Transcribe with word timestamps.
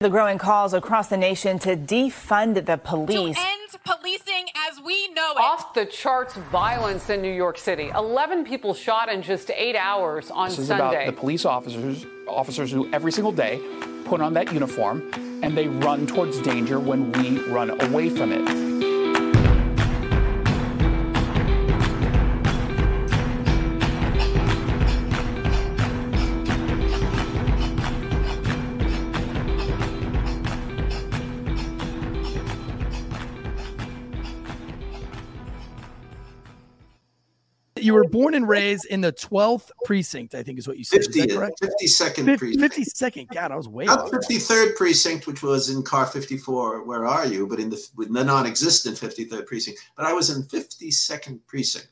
The 0.00 0.10
growing 0.10 0.36
calls 0.36 0.74
across 0.74 1.08
the 1.08 1.16
nation 1.16 1.58
to 1.60 1.74
defund 1.74 2.66
the 2.66 2.76
police. 2.76 3.34
To 3.34 3.40
end 3.40 3.82
policing 3.82 4.48
as 4.68 4.78
we 4.84 5.08
know 5.14 5.32
it. 5.32 5.40
Off 5.40 5.72
the 5.72 5.86
charts 5.86 6.34
violence 6.52 7.08
in 7.08 7.22
New 7.22 7.32
York 7.32 7.56
City. 7.56 7.88
11 7.94 8.44
people 8.44 8.74
shot 8.74 9.08
in 9.08 9.22
just 9.22 9.50
eight 9.52 9.74
hours 9.74 10.30
on 10.30 10.50
this 10.50 10.58
is 10.58 10.68
Sunday. 10.68 11.04
about 11.04 11.06
the 11.06 11.18
police 11.18 11.46
officers, 11.46 12.04
officers 12.28 12.70
who 12.70 12.92
every 12.92 13.10
single 13.10 13.32
day 13.32 13.58
put 14.04 14.20
on 14.20 14.34
that 14.34 14.52
uniform 14.52 15.10
and 15.42 15.56
they 15.56 15.68
run 15.68 16.06
towards 16.06 16.42
danger 16.42 16.78
when 16.78 17.10
we 17.12 17.38
run 17.48 17.70
away 17.80 18.10
from 18.10 18.32
it. 18.32 18.65
You 37.86 37.94
were 37.94 38.08
born 38.08 38.34
and 38.34 38.48
raised 38.48 38.84
in 38.86 39.00
the 39.00 39.12
12th 39.12 39.70
precinct, 39.84 40.34
I 40.34 40.42
think 40.42 40.58
is 40.58 40.66
what 40.66 40.76
you 40.76 40.84
said. 40.84 41.04
50, 41.04 41.20
52nd 41.28 42.38
precinct. 42.38 42.74
52nd. 42.74 43.32
God, 43.32 43.52
I 43.52 43.56
was 43.56 43.68
way 43.68 43.84
Not 43.84 44.10
53rd 44.10 44.74
precinct, 44.74 45.26
which 45.26 45.42
was 45.42 45.70
in 45.70 45.82
car 45.82 46.04
54. 46.04 46.84
Where 46.84 47.06
are 47.06 47.26
you? 47.26 47.46
But 47.46 47.60
in 47.60 47.70
the, 47.70 47.80
the 47.96 48.24
non-existent 48.24 48.98
53rd 48.98 49.46
precinct. 49.46 49.78
But 49.96 50.04
I 50.04 50.12
was 50.12 50.36
in 50.36 50.42
52nd 50.42 51.40
precinct. 51.46 51.88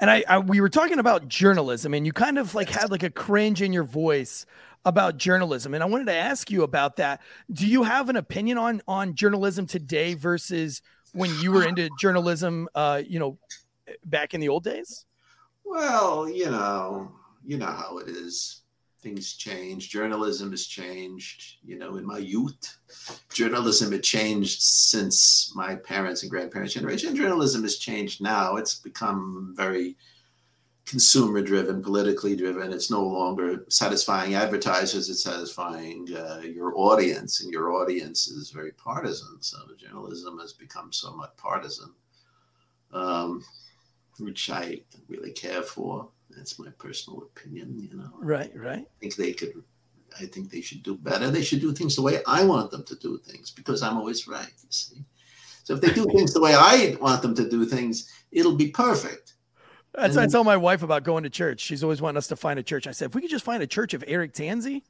And 0.00 0.10
I, 0.10 0.24
I, 0.28 0.38
we 0.38 0.60
were 0.60 0.68
talking 0.68 0.98
about 0.98 1.28
journalism, 1.28 1.94
and 1.94 2.04
you 2.04 2.12
kind 2.12 2.38
of 2.38 2.54
like 2.54 2.68
had 2.70 2.90
like 2.90 3.02
a 3.02 3.10
cringe 3.10 3.62
in 3.62 3.72
your 3.72 3.84
voice 3.84 4.46
about 4.86 5.18
journalism, 5.18 5.74
and 5.74 5.82
I 5.82 5.86
wanted 5.86 6.06
to 6.06 6.14
ask 6.14 6.50
you 6.50 6.62
about 6.62 6.96
that. 6.96 7.20
Do 7.52 7.66
you 7.66 7.82
have 7.82 8.08
an 8.08 8.16
opinion 8.16 8.56
on 8.56 8.80
on 8.88 9.14
journalism 9.14 9.66
today 9.66 10.14
versus 10.14 10.80
when 11.12 11.30
you 11.40 11.52
were 11.52 11.68
into 11.68 11.90
journalism? 12.00 12.66
Uh, 12.74 13.02
you 13.06 13.18
know, 13.18 13.38
back 14.04 14.32
in 14.32 14.40
the 14.40 14.48
old 14.48 14.64
days. 14.64 15.04
Well, 15.70 16.28
you 16.28 16.46
know, 16.46 17.12
you 17.46 17.56
know 17.56 17.66
how 17.66 17.98
it 17.98 18.08
is. 18.08 18.62
Things 19.02 19.34
change. 19.34 19.88
Journalism 19.88 20.50
has 20.50 20.66
changed. 20.66 21.58
You 21.64 21.78
know, 21.78 21.96
in 21.96 22.04
my 22.04 22.18
youth, 22.18 22.76
journalism 23.32 23.92
had 23.92 24.02
changed 24.02 24.60
since 24.60 25.52
my 25.54 25.76
parents 25.76 26.22
and 26.22 26.30
grandparents' 26.30 26.74
generation. 26.74 27.14
Journalism 27.14 27.62
has 27.62 27.78
changed 27.78 28.20
now. 28.20 28.56
It's 28.56 28.74
become 28.74 29.54
very 29.56 29.96
consumer 30.86 31.40
driven, 31.40 31.80
politically 31.80 32.34
driven. 32.34 32.72
It's 32.72 32.90
no 32.90 33.06
longer 33.06 33.64
satisfying 33.68 34.34
advertisers, 34.34 35.08
it's 35.08 35.22
satisfying 35.22 36.08
uh, 36.16 36.40
your 36.40 36.72
audience, 36.76 37.42
and 37.42 37.52
your 37.52 37.70
audience 37.80 38.26
is 38.26 38.50
very 38.50 38.72
partisan. 38.72 39.36
So 39.40 39.56
journalism 39.78 40.40
has 40.40 40.52
become 40.52 40.92
somewhat 40.92 41.36
partisan. 41.36 41.94
Um, 42.92 43.44
which 44.20 44.50
I 44.50 44.80
really 45.08 45.32
care 45.32 45.62
for. 45.62 46.08
That's 46.30 46.58
my 46.58 46.70
personal 46.78 47.22
opinion, 47.22 47.78
you 47.78 47.96
know. 47.96 48.10
Right, 48.18 48.52
right. 48.56 48.86
I 48.86 49.00
think 49.00 49.16
they 49.16 49.32
could 49.32 49.62
I 50.18 50.26
think 50.26 50.50
they 50.50 50.60
should 50.60 50.82
do 50.82 50.96
better. 50.96 51.30
They 51.30 51.42
should 51.42 51.60
do 51.60 51.72
things 51.72 51.96
the 51.96 52.02
way 52.02 52.20
I 52.26 52.44
want 52.44 52.70
them 52.70 52.84
to 52.84 52.96
do 52.96 53.18
things 53.18 53.50
because 53.50 53.82
I'm 53.82 53.96
always 53.96 54.26
right, 54.26 54.52
you 54.62 54.68
see. 54.70 55.04
So 55.64 55.74
if 55.74 55.80
they 55.80 55.92
do 55.92 56.04
things 56.14 56.32
the 56.32 56.40
way 56.40 56.54
I 56.54 56.96
want 57.00 57.22
them 57.22 57.34
to 57.36 57.48
do 57.48 57.64
things, 57.64 58.10
it'll 58.32 58.56
be 58.56 58.68
perfect. 58.70 59.34
That's 59.94 60.16
and, 60.16 60.24
I 60.24 60.28
tell 60.28 60.44
my 60.44 60.56
wife 60.56 60.82
about 60.82 61.02
going 61.02 61.24
to 61.24 61.30
church. 61.30 61.60
She's 61.60 61.82
always 61.82 62.00
wanting 62.00 62.18
us 62.18 62.28
to 62.28 62.36
find 62.36 62.58
a 62.58 62.62
church. 62.62 62.86
I 62.86 62.92
said, 62.92 63.06
if 63.06 63.14
we 63.14 63.20
could 63.20 63.30
just 63.30 63.44
find 63.44 63.62
a 63.62 63.66
church 63.66 63.92
of 63.92 64.04
Eric 64.06 64.34
Tansey, 64.34 64.82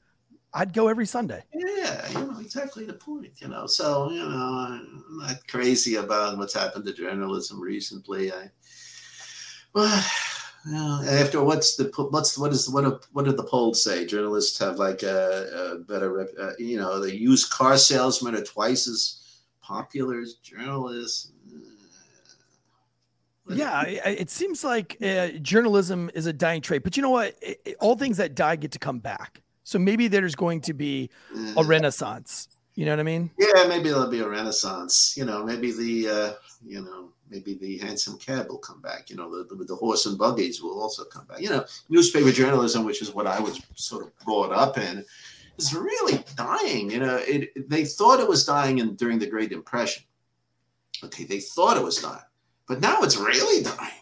I'd 0.53 0.73
go 0.73 0.89
every 0.89 1.07
Sunday. 1.07 1.43
Yeah, 1.55 2.09
you 2.11 2.27
know, 2.27 2.41
exactly 2.41 2.85
the 2.85 2.93
point, 2.93 3.33
you 3.41 3.49
know. 3.49 3.67
So, 3.67 4.11
you 4.11 4.19
know, 4.19 4.27
I'm 4.27 5.05
not 5.11 5.47
crazy 5.47 5.95
about 5.95 6.37
what's 6.37 6.55
happened 6.55 6.85
to 6.87 6.93
journalism 6.93 7.61
recently. 7.61 8.33
I 8.33 8.51
well, 9.75 11.09
after 11.09 11.43
what's 11.43 11.77
the 11.77 11.91
what's 12.11 12.37
what 12.37 12.53
is 12.53 12.69
what 12.69 12.83
do, 12.83 13.01
what 13.13 13.25
did 13.25 13.37
the 13.37 13.45
polls 13.45 13.83
say? 13.83 14.05
Journalists 14.05 14.59
have 14.59 14.77
like 14.77 15.03
a, 15.03 15.75
a 15.75 15.79
better, 15.79 16.29
uh, 16.41 16.53
you 16.59 16.77
know, 16.77 17.01
the 17.01 17.17
used 17.17 17.51
car 17.51 17.77
salesmen 17.77 18.35
are 18.35 18.43
twice 18.43 18.89
as 18.89 19.21
popular 19.63 20.21
as 20.21 20.35
journalists. 20.35 21.33
Yeah, 23.49 23.83
it 23.83 24.31
seems 24.31 24.63
like 24.63 24.97
uh, 25.03 25.29
journalism 25.43 26.09
is 26.15 26.27
a 26.27 26.33
dying 26.33 26.61
trade, 26.61 26.85
but 26.85 26.97
you 26.97 27.03
know 27.03 27.11
what? 27.11 27.35
It, 27.43 27.61
it, 27.65 27.77
all 27.81 27.97
things 27.97 28.17
that 28.19 28.37
die 28.37 28.55
get 28.57 28.71
to 28.73 28.79
come 28.79 29.01
back. 29.01 29.43
So 29.65 29.79
maybe 29.79 30.07
there's 30.09 30.37
going 30.37 30.61
to 30.63 30.75
be 30.75 31.11
a 31.57 31.65
renaissance. 31.65 32.49
You 32.75 32.85
know 32.85 32.93
what 32.93 33.01
I 33.01 33.05
mean? 33.05 33.31
Yeah, 33.39 33.67
maybe 33.67 33.89
there'll 33.91 34.11
be 34.11 34.21
a 34.21 34.29
renaissance. 34.29 35.15
You 35.17 35.25
know, 35.25 35.45
maybe 35.45 35.73
the 35.73 36.09
uh, 36.09 36.33
you 36.65 36.83
know 36.83 37.11
maybe 37.31 37.55
the 37.55 37.79
hansom 37.79 38.19
cab 38.19 38.49
will 38.49 38.59
come 38.59 38.81
back. 38.81 39.09
You 39.09 39.17
know, 39.17 39.31
the, 39.31 39.55
the, 39.55 39.65
the 39.65 39.77
horse 39.77 40.07
and 40.07 40.19
buggies 40.19 40.63
will 40.63 40.81
also 40.81 41.05
come 41.05 41.25
back. 41.27 41.41
You 41.41 41.51
know, 41.51 41.65
newspaper 41.89 42.33
journalism, 42.33 42.85
which 42.85 43.03
is 43.03 43.15
what 43.15 43.27
I 43.27 43.41
was 43.41 43.61
sort 43.75 44.05
of 44.05 44.19
brought 44.25 44.53
up 44.53 44.79
in, 44.79 45.05
is 45.57 45.75
really 45.75 46.25
dying. 46.37 46.91
You 46.91 47.01
know, 47.01 47.17
it, 47.17 47.69
they 47.69 47.85
thought 47.85 48.21
it 48.21 48.29
was 48.29 48.45
dying 48.45 48.79
in, 48.79 48.97
during 48.97 49.19
the 49.19 49.27
Great 49.27 49.51
Depression. 49.51 50.05
Okay, 51.05 51.25
they 51.25 51.41
thought 51.41 51.77
it 51.77 51.85
was 51.85 52.03
dying, 52.03 52.21
but 52.67 52.81
now 52.81 53.03
it's 53.03 53.17
really 53.17 53.63
dying. 53.63 53.93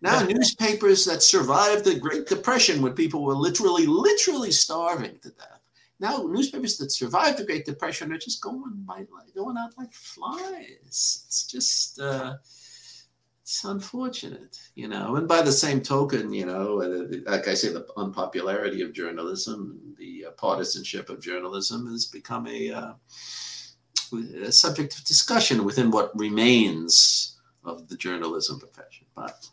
Now, 0.00 0.20
newspapers 0.24 1.04
that 1.04 1.22
survived 1.22 1.84
the 1.84 1.94
Great 1.94 2.26
Depression, 2.26 2.82
when 2.82 2.94
people 2.94 3.22
were 3.22 3.36
literally, 3.36 3.86
literally 3.86 4.50
starving 4.50 5.16
to 5.22 5.30
death, 5.30 5.60
now 6.00 6.26
newspapers 6.28 6.76
that 6.78 6.90
survived 6.90 7.38
the 7.38 7.44
Great 7.44 7.64
Depression 7.64 8.12
are 8.12 8.18
just 8.18 8.42
going 8.42 8.82
by, 8.84 9.06
going 9.36 9.56
out 9.56 9.78
like 9.78 9.92
flies. 9.92 11.22
It's 11.28 11.46
just. 11.46 12.00
Uh, 12.00 12.34
it's 13.42 13.64
unfortunate, 13.64 14.56
you 14.76 14.86
know. 14.86 15.16
And 15.16 15.26
by 15.26 15.42
the 15.42 15.50
same 15.50 15.80
token, 15.80 16.32
you 16.32 16.46
know, 16.46 16.76
like 17.26 17.48
I 17.48 17.54
say, 17.54 17.72
the 17.72 17.84
unpopularity 17.96 18.82
of 18.82 18.92
journalism, 18.92 19.80
the 19.98 20.26
uh, 20.28 20.30
partisanship 20.32 21.10
of 21.10 21.20
journalism 21.20 21.90
has 21.90 22.06
become 22.06 22.46
a, 22.46 22.70
uh, 22.70 22.92
a, 24.44 24.52
subject 24.52 24.96
of 24.96 25.04
discussion 25.04 25.64
within 25.64 25.90
what 25.90 26.16
remains 26.16 27.40
of 27.64 27.88
the 27.88 27.96
journalism 27.96 28.60
profession. 28.60 29.06
But 29.16 29.48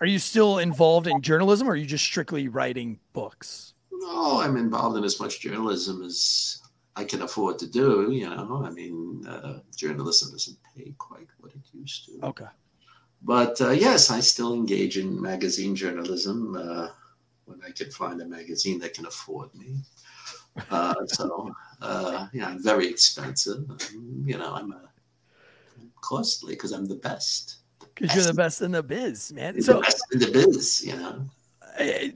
are 0.00 0.06
you 0.06 0.18
still 0.18 0.58
involved 0.58 1.06
in 1.06 1.22
journalism, 1.22 1.68
or 1.68 1.72
are 1.72 1.76
you 1.76 1.86
just 1.86 2.04
strictly 2.04 2.48
writing 2.48 2.98
books? 3.12 3.74
No, 3.92 4.40
I'm 4.40 4.56
involved 4.56 4.96
in 4.98 5.04
as 5.04 5.20
much 5.20 5.40
journalism 5.40 6.02
as 6.02 6.60
I 6.96 7.04
can 7.04 7.22
afford 7.22 7.60
to 7.60 7.68
do. 7.68 8.10
You 8.10 8.28
know, 8.28 8.64
I 8.64 8.70
mean, 8.70 9.24
uh, 9.28 9.60
journalism 9.76 10.32
doesn't 10.32 10.58
pay 10.76 10.92
quite 10.98 11.28
what 11.38 11.52
it 11.52 11.60
used 11.72 12.06
to. 12.06 12.26
Okay. 12.26 12.46
But 13.22 13.60
uh, 13.60 13.70
yes, 13.70 14.10
I 14.10 14.20
still 14.20 14.54
engage 14.54 14.98
in 14.98 15.20
magazine 15.20 15.74
journalism 15.74 16.56
uh, 16.56 16.88
when 17.46 17.60
I 17.66 17.70
can 17.70 17.90
find 17.90 18.20
a 18.20 18.26
magazine 18.26 18.78
that 18.80 18.94
can 18.94 19.06
afford 19.06 19.54
me. 19.54 19.76
Uh, 20.70 20.94
so 21.06 21.52
uh, 21.82 22.28
yeah, 22.32 22.48
I'm 22.48 22.62
very 22.62 22.86
expensive. 22.88 23.64
you 24.24 24.38
know, 24.38 24.54
I'm, 24.54 24.72
uh, 24.72 24.76
costly 26.00 26.54
because 26.54 26.72
I'm 26.72 26.86
the 26.86 26.96
best. 26.96 27.56
Because 27.94 28.14
you're 28.14 28.24
the 28.24 28.34
best 28.34 28.62
in 28.62 28.72
the 28.72 28.82
biz, 28.82 29.32
man. 29.32 29.60
So, 29.60 29.74
the 29.74 29.80
best 29.80 30.04
in 30.12 30.18
the 30.20 30.30
biz, 30.30 30.84
you 30.86 30.96
know. 30.96 31.24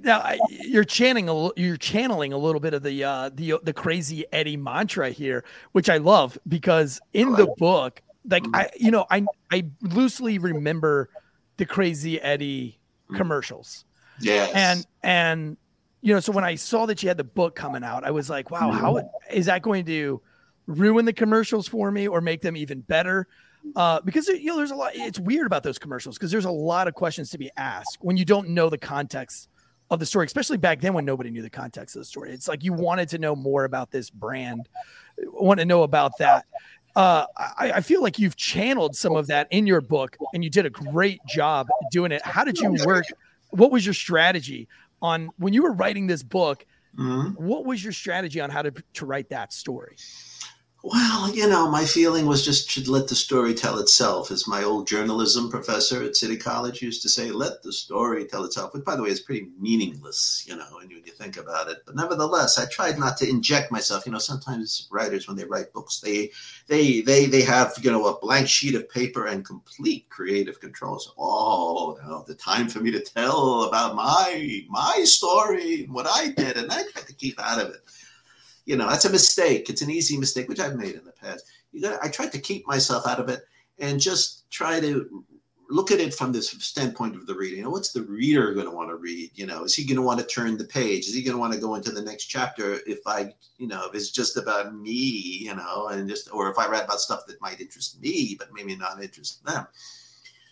Now 0.03 0.33
you're 0.49 0.85
chanting 0.85 1.29
a 1.29 1.51
you're 1.55 1.77
channeling 1.77 2.33
a 2.33 2.39
little 2.39 2.61
bit 2.61 2.73
of 2.73 2.83
the 2.83 3.05
uh, 3.05 3.31
the 3.35 3.59
the 3.63 3.75
crazy 3.75 4.25
Eddie 4.33 4.57
mantra 4.57 5.11
here, 5.11 5.45
which 5.73 5.91
I 5.91 5.99
love 5.99 6.39
because 6.49 6.99
in 7.13 7.33
the 7.33 7.47
book 7.59 8.01
like. 8.29 8.45
I, 8.53 8.71
you 8.77 8.91
know, 8.91 9.07
I 9.11 9.25
I 9.51 9.67
loosely 9.83 10.39
remember 10.39 11.11
the 11.61 11.67
Crazy 11.67 12.21
Eddie 12.21 12.79
mm. 13.11 13.17
commercials. 13.17 13.85
Yeah. 14.21 14.51
And 14.55 14.87
and 15.03 15.57
you 16.01 16.15
know, 16.15 16.21
so 16.21 16.33
when 16.33 16.45
I 16.45 16.55
saw 16.55 16.87
that 16.87 17.03
you 17.03 17.09
had 17.09 17.19
the 17.19 17.25
book 17.25 17.55
coming 17.55 17.85
out, 17.85 18.05
I 18.05 18.11
was 18.11 18.31
like, 18.31 18.51
wow, 18.51 18.71
how 18.71 18.95
mm. 18.95 19.45
that 19.45 19.63
going 19.63 19.85
to 19.85 20.21
ruin 20.67 21.05
the 21.05 21.13
commercials 21.13 21.69
for 21.69 21.91
me 21.91 22.09
or 22.09 22.21
make 22.21 22.41
them 22.41 22.57
even 22.57 22.81
better? 22.81 23.29
Uh, 23.77 24.01
because 24.01 24.27
you 24.29 24.47
know, 24.47 24.57
there's 24.57 24.71
a 24.71 24.75
lot. 24.75 24.93
It's 24.95 25.21
weird 25.21 25.47
about 25.47 25.63
those 25.63 25.79
commercials 25.79 26.17
because 26.17 26.31
there's 26.31 26.47
a 26.47 26.51
lot 26.51 26.89
of 26.89 26.95
questions 26.95 27.31
to 27.31 27.39
be 27.39 27.51
asked 27.59 27.99
when 28.01 28.17
you 28.17 28.25
don't 28.25 28.49
know 28.49 28.71
the 28.71 28.79
context 28.79 29.49
of 29.91 29.99
the 29.99 30.07
story, 30.07 30.25
especially 30.25 30.57
back 30.57 30.81
then 30.81 30.95
when 30.95 31.05
nobody 31.05 31.31
knew 31.31 31.43
the 31.43 31.51
context 31.51 31.95
of 31.95 32.01
the 32.01 32.07
story. 32.07 32.33
It's 32.33 32.49
like 32.49 32.65
you 32.65 32.73
wanted 32.73 33.11
to 33.11 33.19
know 33.19 33.37
more 33.37 33.65
about 33.65 33.91
this 33.91 34.09
brand, 34.09 34.69
want 35.27 35.61
to 35.61 35.67
know 35.67 35.83
about 35.83 36.17
that 36.19 36.47
uh, 36.97 37.27
I, 37.37 37.73
I, 37.77 37.81
feel 37.81 38.03
like 38.03 38.19
you've 38.19 38.37
channeled 38.37 38.97
some 38.97 39.15
of 39.15 39.29
that 39.29 39.47
in 39.51 39.67
your 39.67 39.81
book 39.81 40.17
and 40.35 40.43
you 40.43 40.51
did 40.51 40.67
a 40.67 40.71
great 40.71 41.21
job 41.27 41.69
doing 41.93 42.11
it. 42.11 42.21
How 42.25 42.45
did 42.45 42.59
you 42.59 42.77
work? 42.85 43.05
What 43.51 43.71
was 43.71 43.87
your 43.87 43.95
strategy 43.95 44.69
on 45.01 45.31
when 45.39 45.53
you 45.53 45.63
were 45.63 45.73
writing 45.73 46.07
this 46.07 46.23
book? 46.23 46.67
Mm-hmm. 46.99 47.45
What 47.45 47.65
was 47.65 47.83
your 47.83 47.93
strategy 47.93 48.41
on 48.41 48.51
how 48.51 48.63
to, 48.63 48.73
to 48.95 49.07
write 49.07 49.31
that 49.31 49.53
story? 49.53 49.97
Well, 50.83 51.29
you 51.35 51.47
know, 51.47 51.71
my 51.71 51.85
feeling 51.85 52.25
was 52.25 52.43
just 52.43 52.71
to 52.71 52.91
let 52.91 53.09
the 53.09 53.15
story 53.15 53.53
tell 53.53 53.79
itself. 53.79 54.31
As 54.31 54.49
my 54.49 54.63
old 54.63 54.87
journalism 54.87 55.51
professor 55.51 56.03
at 56.03 56.17
City 56.17 56.39
College 56.39 56.81
used 56.81 57.03
to 57.03 57.09
say, 57.11 57.31
let 57.31 57.63
the 57.63 57.73
story 57.73 58.25
tell 58.25 58.45
itself, 58.45 58.73
which, 58.73 58.85
by 58.85 58.97
the 58.97 59.03
way, 59.03 59.11
is 59.11 59.21
pretty 59.21 59.49
meaningless, 59.59 60.43
you 60.49 60.57
know, 60.57 60.65
when 60.73 60.89
you 60.89 61.03
think 61.03 61.37
about 61.37 61.69
it. 61.69 61.83
But 61.85 61.97
nevertheless, 61.97 62.59
I 62.59 62.65
tried 62.65 62.99
not 62.99 63.19
to 63.19 63.29
inject 63.29 63.71
myself. 63.71 64.07
You 64.07 64.13
know, 64.13 64.19
sometimes 64.19 64.89
writers, 64.91 65.29
when 65.29 65.37
they 65.37 65.45
write 65.45 65.75
books, 65.75 66.01
they 66.01 66.31
they 66.67 67.03
they 67.03 67.27
they 67.27 67.43
have, 67.43 67.75
you 67.83 67.91
know, 67.91 68.07
a 68.07 68.19
blank 68.19 68.49
sheet 68.49 68.75
of 68.75 68.89
paper 68.89 69.27
and 69.27 69.45
complete 69.45 70.09
creative 70.09 70.61
control. 70.61 70.99
So, 70.99 71.11
oh, 71.19 71.99
no, 72.07 72.25
the 72.27 72.35
time 72.35 72.69
for 72.71 72.81
me 72.81 72.91
to 72.93 73.01
tell 73.01 73.65
about 73.65 73.97
my 73.97 74.65
my 74.71 75.05
story, 75.05 75.87
what 75.91 76.07
I 76.07 76.29
did, 76.29 76.57
and 76.57 76.73
I 76.73 76.85
tried 76.85 77.07
to 77.07 77.15
keep 77.15 77.39
out 77.39 77.61
of 77.61 77.69
it 77.69 77.83
you 78.67 78.77
know 78.77 78.89
that's 78.89 79.05
a 79.05 79.11
mistake. 79.11 79.71
It's 79.71 79.83
an 79.83 79.91
easy 79.91 80.17
mistake 80.17 80.49
which 80.49 80.61
i've 80.61 80.77
made 80.77 80.95
in 80.95 81.05
the 81.05 81.13
past. 81.13 81.45
You 81.73 81.83
got 81.83 82.03
i 82.03 82.09
tried 82.09 82.33
to 82.33 82.41
keep 82.41 82.67
myself 82.67 83.07
out 83.07 83.21
of 83.21 83.29
it 83.29 83.43
and 83.79 84.01
just 84.01 84.51
try 84.51 84.81
to 84.81 85.25
look 85.71 85.93
at 85.93 86.01
it 86.01 86.13
from 86.13 86.33
this 86.33 86.51
standpoint 86.51 87.15
of 87.15 87.27
the 87.27 87.35
reader. 87.35 87.57
You 87.57 87.63
know 87.63 87.71
what's 87.71 87.93
the 87.93 88.03
reader 88.03 88.53
going 88.55 88.67
to 88.67 88.73
want 88.73 88.91
to 88.91 88.97
read? 88.97 89.31
You 89.35 89.47
know 89.47 89.65
is 89.65 89.75
he 89.75 89.85
going 89.85 89.97
to 89.97 90.03
want 90.03 90.21
to 90.21 90.27
turn 90.27 90.59
the 90.59 90.65
page? 90.65 91.07
Is 91.07 91.15
he 91.15 91.23
going 91.23 91.35
to 91.35 91.41
want 91.41 91.53
to 91.53 91.61
go 91.61 91.75
into 91.75 91.93
the 91.93 92.03
next 92.03 92.27
chapter 92.27 92.81
if 92.87 93.01
i 93.07 93.33
you 93.59 93.67
know 93.67 93.87
if 93.89 93.95
it's 93.95 94.11
just 94.11 94.37
about 94.37 94.75
me 94.75 95.39
you 95.45 95.55
know 95.55 95.89
and 95.89 96.09
just 96.09 96.33
or 96.33 96.51
if 96.51 96.59
i 96.59 96.69
read 96.69 96.85
about 96.85 97.01
stuff 97.01 97.27
that 97.27 97.41
might 97.41 97.61
interest 97.61 98.01
me 98.01 98.37
but 98.39 98.53
maybe 98.53 98.77
not 98.77 99.03
interest 99.03 99.45
them? 99.45 99.67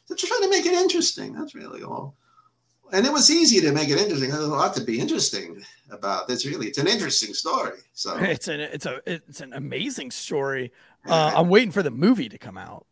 So 0.06 0.14
just 0.14 0.32
trying 0.32 0.42
to 0.42 0.50
make 0.50 0.66
it 0.66 0.72
interesting 0.72 1.34
that's 1.34 1.54
really 1.54 1.82
all. 1.82 2.14
And 2.90 3.04
it 3.04 3.12
was 3.12 3.30
easy 3.30 3.60
to 3.60 3.72
make 3.72 3.90
it 3.90 3.98
interesting. 3.98 4.30
There's 4.30 4.44
a 4.44 4.48
lot 4.48 4.74
to 4.76 4.82
be 4.82 4.98
interesting 4.98 5.62
about 5.90 6.28
this. 6.28 6.46
Really, 6.46 6.68
it's 6.68 6.78
an 6.78 6.86
interesting 6.86 7.34
story. 7.34 7.78
So 7.92 8.16
it's 8.20 8.48
an 8.48 8.60
it's 8.60 8.86
a 8.86 9.00
it's 9.06 9.40
an 9.40 9.52
amazing 9.52 10.10
story. 10.10 10.72
Uh, 11.06 11.32
I'm 11.36 11.48
waiting 11.48 11.70
for 11.70 11.82
the 11.82 11.90
movie 11.90 12.28
to 12.28 12.38
come 12.38 12.58
out. 12.58 12.86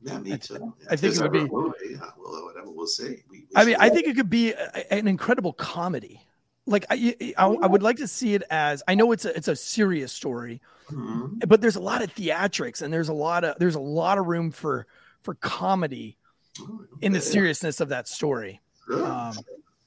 Yeah, 0.00 0.18
me 0.18 0.38
too. 0.38 0.74
I, 0.88 0.92
I 0.92 0.96
think 0.96 1.16
it 1.16 1.22
would 1.22 1.32
be. 1.32 1.46
Movie, 1.46 1.76
yeah, 1.90 1.98
well, 2.18 2.44
whatever 2.44 2.70
we'll 2.70 2.86
see. 2.86 3.22
We, 3.30 3.38
we 3.38 3.46
I 3.56 3.64
mean, 3.64 3.76
I 3.80 3.88
think 3.88 4.06
it 4.06 4.14
could 4.14 4.30
be 4.30 4.52
a, 4.52 4.92
an 4.92 5.08
incredible 5.08 5.52
comedy. 5.52 6.22
Like 6.66 6.84
I, 6.90 7.16
I, 7.36 7.46
I, 7.46 7.66
would 7.66 7.82
like 7.82 7.96
to 7.96 8.06
see 8.06 8.34
it 8.34 8.42
as. 8.50 8.82
I 8.86 8.94
know 8.94 9.10
it's 9.12 9.24
a 9.24 9.34
it's 9.36 9.48
a 9.48 9.56
serious 9.56 10.12
story, 10.12 10.60
mm-hmm. 10.90 11.38
but 11.46 11.60
there's 11.60 11.76
a 11.76 11.80
lot 11.80 12.02
of 12.02 12.14
theatrics 12.14 12.82
and 12.82 12.92
there's 12.92 13.08
a 13.08 13.14
lot 13.14 13.42
of 13.42 13.58
there's 13.58 13.74
a 13.74 13.80
lot 13.80 14.18
of 14.18 14.26
room 14.26 14.50
for 14.50 14.86
for 15.22 15.34
comedy 15.34 16.16
oh, 16.60 16.84
in 17.00 17.12
the 17.12 17.20
seriousness 17.20 17.80
of 17.80 17.88
that 17.88 18.06
story. 18.06 18.60
Um, 18.92 19.34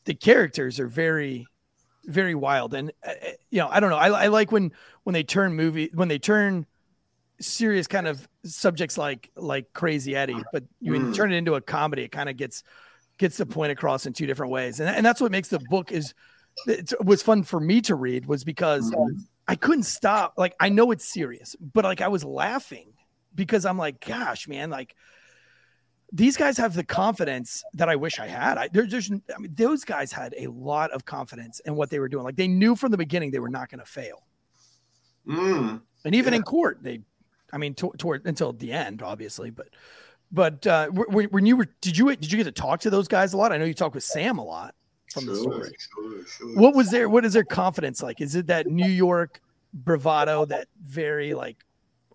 the 0.05 0.13
characters 0.13 0.79
are 0.79 0.87
very, 0.87 1.47
very 2.05 2.35
wild, 2.35 2.73
and 2.73 2.91
uh, 3.05 3.11
uh, 3.11 3.29
you 3.49 3.59
know, 3.59 3.67
I 3.69 3.79
don't 3.79 3.89
know. 3.89 3.97
I, 3.97 4.23
I 4.23 4.27
like 4.27 4.51
when 4.51 4.71
when 5.03 5.13
they 5.13 5.23
turn 5.23 5.53
movie 5.53 5.89
when 5.93 6.07
they 6.07 6.19
turn 6.19 6.65
serious 7.39 7.87
kind 7.87 8.07
of 8.07 8.27
subjects 8.43 8.97
like 8.97 9.29
like 9.35 9.73
Crazy 9.73 10.15
Eddie, 10.15 10.41
but 10.51 10.63
you 10.79 10.93
mm. 10.93 11.15
turn 11.15 11.31
it 11.31 11.37
into 11.37 11.55
a 11.55 11.61
comedy. 11.61 12.03
It 12.03 12.11
kind 12.11 12.29
of 12.29 12.37
gets 12.37 12.63
gets 13.17 13.37
the 13.37 13.45
point 13.45 13.71
across 13.71 14.05
in 14.05 14.13
two 14.13 14.25
different 14.25 14.51
ways, 14.51 14.79
and 14.79 14.89
and 14.89 15.05
that's 15.05 15.21
what 15.21 15.31
makes 15.31 15.49
the 15.49 15.59
book 15.69 15.91
is 15.91 16.13
it 16.67 16.93
was 17.03 17.21
fun 17.21 17.43
for 17.43 17.59
me 17.59 17.81
to 17.81 17.95
read 17.95 18.25
was 18.25 18.43
because 18.43 18.91
mm. 18.91 19.19
I 19.47 19.55
couldn't 19.55 19.83
stop. 19.83 20.33
Like 20.37 20.55
I 20.59 20.69
know 20.69 20.91
it's 20.91 21.11
serious, 21.11 21.55
but 21.59 21.83
like 21.83 22.01
I 22.01 22.07
was 22.07 22.23
laughing 22.23 22.93
because 23.33 23.65
I'm 23.65 23.77
like, 23.77 24.05
gosh, 24.05 24.47
man, 24.47 24.69
like 24.69 24.95
these 26.11 26.35
guys 26.35 26.57
have 26.57 26.73
the 26.73 26.83
confidence 26.83 27.63
that 27.73 27.87
I 27.87 27.95
wish 27.95 28.19
I 28.19 28.27
had. 28.27 28.57
I, 28.57 28.67
there, 28.67 28.85
there's, 28.85 29.09
I 29.11 29.39
mean, 29.39 29.53
those 29.55 29.85
guys 29.85 30.11
had 30.11 30.35
a 30.37 30.47
lot 30.47 30.91
of 30.91 31.05
confidence 31.05 31.61
in 31.61 31.75
what 31.75 31.89
they 31.89 31.99
were 31.99 32.09
doing. 32.09 32.25
Like 32.25 32.35
they 32.35 32.49
knew 32.49 32.75
from 32.75 32.91
the 32.91 32.97
beginning 32.97 33.31
they 33.31 33.39
were 33.39 33.49
not 33.49 33.69
going 33.69 33.79
to 33.79 33.85
fail. 33.85 34.25
Mm, 35.27 35.81
and 36.03 36.15
even 36.15 36.33
yeah. 36.33 36.37
in 36.37 36.43
court, 36.43 36.79
they, 36.81 37.01
I 37.53 37.57
mean, 37.57 37.73
to, 37.75 37.91
toward 37.97 38.25
until 38.25 38.51
the 38.51 38.73
end, 38.73 39.01
obviously. 39.01 39.51
But, 39.51 39.69
but 40.31 40.65
uh, 40.67 40.87
when 40.89 41.45
you 41.45 41.57
were, 41.57 41.67
did 41.81 41.97
you 41.97 42.07
did 42.15 42.31
you 42.31 42.37
get 42.37 42.43
to 42.45 42.51
talk 42.51 42.79
to 42.81 42.89
those 42.89 43.07
guys 43.07 43.33
a 43.33 43.37
lot? 43.37 43.51
I 43.51 43.57
know 43.57 43.65
you 43.65 43.73
talked 43.73 43.95
with 43.95 44.03
Sam 44.03 44.37
a 44.37 44.43
lot 44.43 44.75
from 45.13 45.25
sure, 45.25 45.33
the 45.33 45.39
story. 45.39 45.71
Sure, 45.77 46.25
sure. 46.25 46.55
What 46.57 46.75
was 46.75 46.89
their 46.89 47.09
What 47.09 47.25
is 47.25 47.33
their 47.33 47.43
confidence 47.43 48.01
like? 48.01 48.21
Is 48.21 48.35
it 48.35 48.47
that 48.47 48.67
New 48.67 48.89
York 48.89 49.41
bravado, 49.73 50.45
that 50.45 50.67
very 50.81 51.33
like 51.33 51.57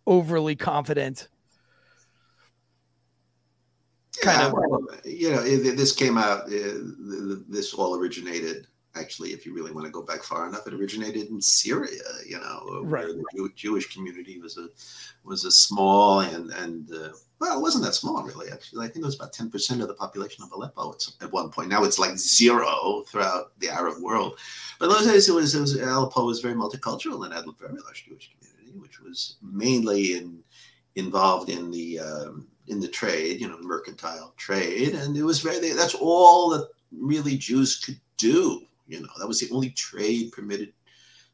overly 0.07 0.57
confident? 0.57 1.29
Kind 4.17 4.41
yeah, 4.41 4.47
of 4.47 4.53
well, 4.53 4.87
you 5.05 5.31
know 5.31 5.43
this 5.43 5.93
came 5.93 6.19
out 6.19 6.45
uh, 6.47 6.79
this 7.49 7.75
all 7.75 7.97
originated 7.97 8.67
actually 8.95 9.31
if 9.31 9.45
you 9.45 9.55
really 9.55 9.73
want 9.73 9.85
to 9.85 9.93
go 9.93 10.03
back 10.03 10.23
far 10.23 10.49
enough 10.49 10.67
it 10.67 10.73
originated 10.73 11.29
in 11.29 11.41
syria 11.41 12.01
you 12.27 12.39
know 12.39 12.81
right. 12.85 13.07
the 13.07 13.49
jewish 13.55 13.93
community 13.93 14.39
was 14.41 14.57
a 14.57 14.69
was 15.25 15.45
a 15.45 15.51
small 15.51 16.21
and 16.21 16.51
and 16.53 16.91
uh, 16.93 17.11
well 17.41 17.59
it 17.59 17.61
wasn't 17.61 17.85
that 17.85 17.95
small 17.95 18.23
really 18.23 18.51
actually. 18.51 18.85
I 18.85 18.89
think 18.89 19.03
it 19.03 19.07
was 19.07 19.17
about 19.17 19.33
10% 19.33 19.83
of 19.83 19.89
the 19.89 19.95
population 19.95 20.45
of 20.45 20.53
aleppo 20.53 20.95
at 21.21 21.33
one 21.33 21.51
point. 21.51 21.69
Now 21.69 21.85
it's 21.85 21.99
like 21.99 22.17
zero 22.17 23.05
throughout 23.09 23.59
the 23.59 23.69
arab 23.69 24.03
world. 24.03 24.39
But 24.79 24.89
those 24.89 25.07
days 25.07 25.29
it 25.29 25.35
was, 25.35 25.55
it 25.55 25.61
was 25.61 25.75
aleppo 25.77 26.25
was 26.25 26.41
very 26.41 26.55
multicultural 26.55 27.25
and 27.25 27.35
had 27.35 27.45
a 27.45 27.53
very 27.59 27.79
large 27.81 28.07
jewish 28.07 28.31
community 28.31 28.79
which 28.79 29.01
was 29.01 29.37
mainly 29.43 30.17
in 30.17 30.43
involved 30.95 31.51
in 31.51 31.71
the 31.71 32.01
um, 32.01 32.49
in 32.69 32.81
the 32.81 32.89
trade, 32.89 33.41
you 33.41 33.49
know, 33.49 33.59
mercantile 33.61 34.35
trade, 34.37 34.95
and 34.95 35.17
it 35.17 35.23
was 35.23 35.41
very. 35.41 35.73
That's 35.73 35.95
all 35.95 36.51
that 36.51 36.69
really 36.93 37.37
Jews 37.37 37.79
could 37.79 38.01
do. 38.17 38.63
You 38.89 39.01
know, 39.01 39.09
that 39.19 39.29
was 39.29 39.41
the 39.41 39.53
only 39.55 39.71
trade 39.71 40.33
permitted 40.33 40.73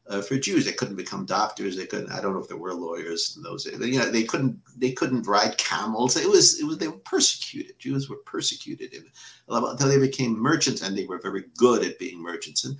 uh, 0.07 0.21
for 0.21 0.37
Jews. 0.37 0.65
They 0.65 0.71
couldn't 0.71 0.95
become 0.95 1.25
doctors. 1.25 1.75
They 1.75 1.85
couldn't. 1.85 2.11
I 2.11 2.21
don't 2.21 2.33
know 2.33 2.39
if 2.39 2.47
there 2.47 2.57
were 2.57 2.73
lawyers 2.73 3.35
in 3.37 3.43
those 3.43 3.63
days. 3.63 3.79
You 3.79 3.99
know, 3.99 4.09
they 4.09 4.23
couldn't. 4.23 4.59
They 4.77 4.91
couldn't 4.91 5.27
ride 5.27 5.57
camels. 5.57 6.17
It 6.17 6.29
was. 6.29 6.59
It 6.59 6.65
was. 6.65 6.77
They 6.77 6.87
were 6.87 6.97
persecuted. 6.97 7.79
Jews 7.79 8.09
were 8.09 8.17
persecuted 8.17 8.93
until 9.47 9.89
they 9.89 9.99
became 9.99 10.37
merchants, 10.37 10.81
and 10.81 10.97
they 10.97 11.05
were 11.05 11.19
very 11.19 11.45
good 11.57 11.83
at 11.85 11.99
being 11.99 12.21
merchants. 12.21 12.65
And 12.65 12.77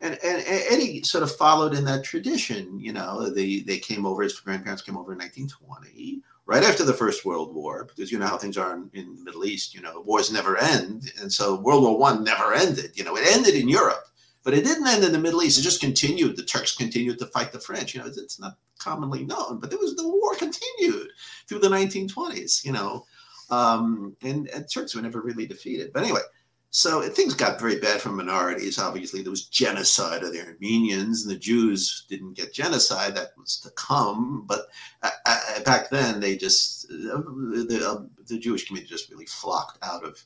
and, 0.00 0.18
and, 0.22 0.44
Eddie 0.46 1.02
sort 1.02 1.24
of 1.24 1.34
followed 1.34 1.74
in 1.74 1.84
that 1.84 2.04
tradition. 2.04 2.78
You 2.78 2.92
know, 2.92 3.30
they 3.30 3.60
they 3.60 3.78
came 3.78 4.06
over. 4.06 4.22
His 4.22 4.38
grandparents 4.38 4.82
came 4.82 4.96
over 4.96 5.12
in 5.12 5.18
1920 5.18 6.22
right 6.48 6.64
after 6.64 6.82
the 6.82 6.94
First 6.94 7.26
World 7.26 7.54
War, 7.54 7.84
because 7.84 8.10
you 8.10 8.18
know 8.18 8.26
how 8.26 8.38
things 8.38 8.56
are 8.56 8.74
in, 8.74 8.90
in 8.94 9.14
the 9.14 9.22
Middle 9.22 9.44
East. 9.44 9.74
You 9.74 9.82
know, 9.82 10.00
wars 10.00 10.32
never 10.32 10.56
end, 10.56 11.12
and 11.20 11.32
so 11.32 11.60
World 11.60 11.84
War 11.84 11.96
One 11.96 12.24
never 12.24 12.54
ended. 12.54 12.92
You 12.94 13.04
know, 13.04 13.16
it 13.16 13.28
ended 13.30 13.54
in 13.54 13.68
Europe, 13.68 14.06
but 14.42 14.54
it 14.54 14.64
didn't 14.64 14.88
end 14.88 15.04
in 15.04 15.12
the 15.12 15.18
Middle 15.18 15.42
East. 15.42 15.58
It 15.58 15.62
just 15.62 15.80
continued. 15.80 16.36
The 16.36 16.42
Turks 16.42 16.74
continued 16.74 17.18
to 17.20 17.26
fight 17.26 17.52
the 17.52 17.60
French. 17.60 17.94
You 17.94 18.00
know, 18.00 18.06
it's, 18.06 18.40
not 18.40 18.56
commonly 18.78 19.24
known, 19.24 19.58
but 19.60 19.70
there 19.70 19.78
was 19.78 19.94
the 19.94 20.08
war 20.08 20.34
continued 20.36 21.10
through 21.46 21.58
the 21.58 21.68
1920s. 21.68 22.64
You 22.64 22.72
know, 22.72 23.04
um, 23.50 24.16
and, 24.22 24.48
and 24.48 24.66
Turks 24.72 24.94
were 24.94 25.02
never 25.02 25.20
really 25.20 25.46
defeated. 25.46 25.92
But 25.92 26.02
anyway, 26.02 26.22
so 26.70 27.00
things 27.02 27.32
got 27.32 27.60
very 27.60 27.78
bad 27.78 28.00
for 28.00 28.10
minorities. 28.10 28.78
Obviously, 28.78 29.22
there 29.22 29.30
was 29.30 29.46
genocide 29.46 30.22
of 30.22 30.32
the 30.32 30.44
Armenians, 30.44 31.24
and 31.24 31.34
the 31.34 31.38
Jews 31.38 32.04
didn't 32.10 32.34
get 32.34 32.52
genocide. 32.52 33.14
That 33.14 33.30
was 33.38 33.58
to 33.60 33.70
come. 33.70 34.44
But 34.46 34.66
uh, 35.02 35.10
uh, 35.24 35.60
back 35.62 35.88
then, 35.88 36.20
they 36.20 36.36
just 36.36 36.84
uh, 36.90 37.22
the, 37.22 37.82
uh, 37.84 38.04
the 38.26 38.38
Jewish 38.38 38.66
community 38.66 38.90
just 38.90 39.10
really 39.10 39.26
flocked 39.26 39.78
out 39.82 40.04
of 40.04 40.22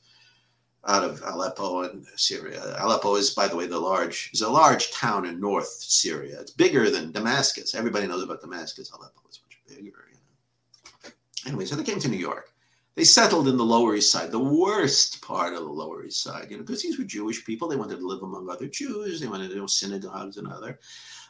out 0.85 1.05
of 1.05 1.21
Aleppo 1.25 1.83
and 1.83 2.05
Syria. 2.17 2.75
Aleppo 2.77 3.15
is, 3.15 3.29
by 3.29 3.47
the 3.47 3.55
way, 3.55 3.65
the 3.65 3.79
large 3.79 4.29
is 4.33 4.41
a 4.41 4.49
large 4.49 4.91
town 4.91 5.25
in 5.25 5.39
North 5.39 5.69
Syria. 5.69 6.41
It's 6.41 6.51
bigger 6.51 6.89
than 6.89 7.13
Damascus. 7.13 7.73
Everybody 7.73 8.05
knows 8.05 8.23
about 8.23 8.41
Damascus. 8.41 8.91
Aleppo 8.91 9.21
is 9.29 9.39
much 9.45 9.61
bigger. 9.65 9.81
You 9.81 9.91
know. 9.93 11.11
Anyway, 11.47 11.63
so 11.63 11.77
they 11.77 11.83
came 11.83 11.99
to 11.99 12.09
New 12.09 12.17
York 12.17 12.52
they 12.95 13.03
settled 13.03 13.47
in 13.47 13.57
the 13.57 13.63
Lower 13.63 13.95
East 13.95 14.11
Side, 14.11 14.31
the 14.31 14.39
worst 14.39 15.21
part 15.21 15.53
of 15.53 15.63
the 15.63 15.71
Lower 15.71 16.05
East 16.05 16.21
Side, 16.21 16.51
you 16.51 16.57
know, 16.57 16.63
because 16.63 16.81
these 16.81 16.99
were 16.99 17.05
Jewish 17.05 17.43
people. 17.43 17.67
They 17.67 17.75
wanted 17.75 17.99
to 17.99 18.07
live 18.07 18.21
among 18.21 18.49
other 18.49 18.67
Jews. 18.67 19.19
They 19.19 19.27
wanted 19.27 19.49
to 19.49 19.57
know 19.57 19.67
synagogues 19.67 20.37
and 20.37 20.47
other, 20.47 20.79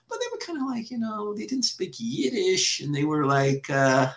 but 0.10 0.20
they 0.20 0.26
were 0.32 0.46
kind 0.46 0.62
of 0.62 0.68
like, 0.68 0.92
you 0.92 0.98
know, 0.98 1.34
they 1.34 1.46
didn't 1.46 1.64
speak 1.64 1.96
Yiddish, 1.98 2.82
and 2.82 2.94
they 2.94 3.06
were 3.06 3.26
like, 3.26 3.70
uh, 3.70 4.12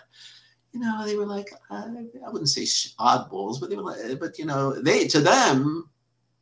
you 0.73 0.79
know, 0.81 1.05
they 1.05 1.15
were 1.15 1.25
like, 1.25 1.49
uh, 1.71 1.87
I 2.25 2.29
wouldn't 2.29 2.49
say 2.49 2.63
oddballs, 2.99 3.59
but 3.59 3.69
they 3.69 3.75
were 3.75 3.83
like, 3.83 4.19
but 4.19 4.37
you 4.37 4.45
know, 4.45 4.73
they 4.73 5.07
to 5.07 5.21
them, 5.21 5.89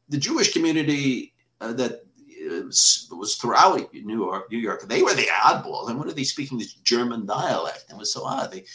the 0.10 0.18
Jewish 0.18 0.54
community 0.54 1.34
uh, 1.62 1.74
that 1.74 2.02
uh, 2.46 2.66
was 3.16 3.38
throughout 3.40 3.94
New 3.94 4.18
York, 4.18 4.52
New 4.52 4.58
York, 4.58 4.88
they 4.88 5.04
were 5.04 5.14
the 5.14 5.28
oddballs. 5.44 5.90
And 5.90 5.98
what 5.98 6.08
are 6.08 6.14
they 6.14 6.24
speaking 6.24 6.58
this 6.58 6.74
German 6.74 7.26
dialect? 7.26 7.86
It 7.90 7.98
was 7.98 8.12
so 8.12 8.26
odd. 8.26 8.52
They 8.52 8.66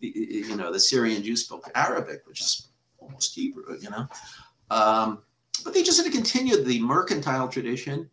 you 0.00 0.56
know, 0.56 0.72
the 0.72 0.80
Syrian 0.80 1.22
Jews 1.22 1.44
spoke 1.44 1.70
Arabic, 1.74 2.26
which 2.26 2.40
is 2.40 2.68
almost 2.98 3.34
Hebrew, 3.34 3.76
you 3.80 3.90
know. 3.90 4.06
Um, 4.70 5.22
but 5.64 5.74
they 5.74 5.82
just 5.82 5.98
had 5.98 6.10
to 6.10 6.16
continue 6.16 6.62
the 6.62 6.80
mercantile 6.80 7.48
tradition 7.48 8.08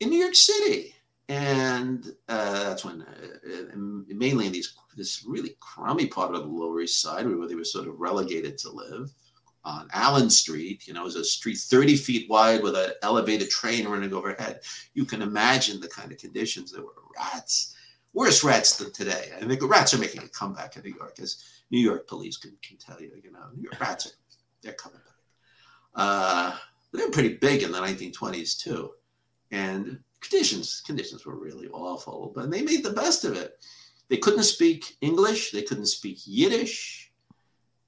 in 0.00 0.10
New 0.10 0.18
York 0.18 0.34
City. 0.34 0.94
And 1.30 2.06
uh, 2.28 2.64
that's 2.64 2.84
when, 2.84 3.02
uh, 3.02 3.76
mainly 4.08 4.46
in 4.46 4.52
these 4.52 4.74
this 4.96 5.24
really 5.26 5.56
crummy 5.60 6.06
part 6.06 6.34
of 6.34 6.42
the 6.42 6.48
Lower 6.48 6.80
East 6.80 7.00
Side, 7.00 7.26
where 7.26 7.46
they 7.46 7.54
were 7.54 7.64
sort 7.64 7.86
of 7.86 8.00
relegated 8.00 8.58
to 8.58 8.70
live 8.70 9.12
on 9.64 9.88
Allen 9.92 10.30
Street. 10.30 10.88
You 10.88 10.94
know, 10.94 11.02
it 11.02 11.04
was 11.04 11.16
a 11.16 11.24
street 11.24 11.58
30 11.58 11.96
feet 11.96 12.30
wide 12.30 12.62
with 12.62 12.74
an 12.74 12.92
elevated 13.02 13.50
train 13.50 13.86
running 13.86 14.12
overhead. 14.12 14.60
You 14.94 15.04
can 15.04 15.22
imagine 15.22 15.80
the 15.80 15.88
kind 15.88 16.10
of 16.10 16.18
conditions. 16.18 16.72
There 16.72 16.82
were 16.82 16.94
rats 17.16 17.74
worse 18.18 18.42
rats 18.42 18.76
than 18.76 18.92
today. 18.92 19.30
I 19.40 19.44
think 19.44 19.62
rats 19.62 19.94
are 19.94 19.98
making 19.98 20.24
a 20.24 20.28
comeback 20.28 20.76
in 20.76 20.82
New 20.82 20.92
York, 20.92 21.20
as 21.20 21.44
New 21.70 21.78
York 21.78 22.08
police 22.08 22.36
can, 22.36 22.52
can 22.62 22.76
tell 22.76 23.00
you. 23.00 23.12
You 23.22 23.30
know, 23.30 23.46
New 23.54 23.62
York 23.62 23.80
rats 23.80 24.06
are 24.06 24.10
they're 24.60 24.72
coming 24.72 24.98
back. 24.98 25.14
Uh, 25.94 26.56
they 26.92 27.04
were 27.04 27.12
pretty 27.12 27.36
big 27.36 27.62
in 27.62 27.70
the 27.70 27.78
1920s 27.78 28.58
too, 28.58 28.90
and 29.52 30.00
conditions 30.20 30.82
conditions 30.84 31.24
were 31.24 31.38
really 31.38 31.68
awful, 31.68 32.32
but 32.34 32.50
they 32.50 32.60
made 32.60 32.82
the 32.82 32.90
best 32.90 33.24
of 33.24 33.36
it. 33.36 33.64
They 34.08 34.16
couldn't 34.16 34.42
speak 34.42 34.96
English, 35.00 35.52
they 35.52 35.62
couldn't 35.62 35.86
speak 35.86 36.18
Yiddish. 36.26 37.12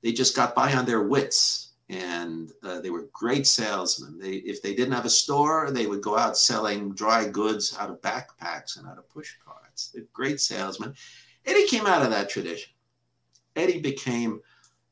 They 0.03 0.13
just 0.13 0.37
got 0.37 0.55
by 0.55 0.73
on 0.75 0.87
their 0.87 1.03
wits, 1.03 1.70
and 1.91 2.53
uh, 2.63 2.81
they 2.81 2.91
were 2.91 3.09
great 3.13 3.47
salesmen. 3.47 4.17
They, 4.17 4.35
if 4.35 4.63
they 4.63 4.75
didn't 4.75 4.95
have 4.95 5.05
a 5.05 5.11
store, 5.11 5.71
they 5.73 5.87
would 5.87 6.03
go 6.03 6.17
out 6.17 6.39
selling 6.39 6.95
dry 6.95 7.27
goods 7.27 7.77
out 7.79 7.91
of 7.91 8.01
backpacks 8.01 8.79
and 8.79 8.87
out 8.87 8.99
of 8.99 9.09
push 9.11 9.35
carts. 9.45 9.89
They're 9.89 10.05
great 10.13 10.41
salesmen. 10.41 10.95
Eddie 11.45 11.67
came 11.67 11.87
out 11.87 12.03
of 12.03 12.11
that 12.11 12.31
tradition. 12.31 12.73
Eddie 13.57 13.81
became 13.81 14.41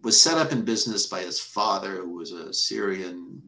was 0.03 0.21
set 0.21 0.39
up 0.39 0.53
in 0.53 0.65
business 0.65 1.07
by 1.07 1.21
his 1.21 1.41
father, 1.41 1.97
who 1.97 2.15
was 2.15 2.33
a 2.33 2.53
Syrian 2.53 3.43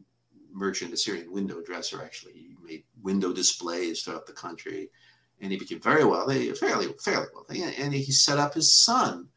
merchant, 0.51 0.93
a 0.93 0.97
Syrian 0.97 1.31
window 1.31 1.61
dresser. 1.61 2.01
Actually, 2.01 2.33
he 2.33 2.55
made 2.63 2.83
window 3.01 3.33
displays 3.33 4.01
throughout 4.01 4.27
the 4.27 4.33
country, 4.33 4.89
and 5.41 5.51
he 5.51 5.57
became 5.57 5.81
very 5.81 6.05
wealthy, 6.05 6.51
fairly 6.53 6.93
fairly 7.03 7.27
wealthy. 7.33 7.63
And 7.63 7.93
he 7.93 8.11
set 8.13 8.37
up 8.37 8.53
his 8.53 8.73
son 8.73 9.27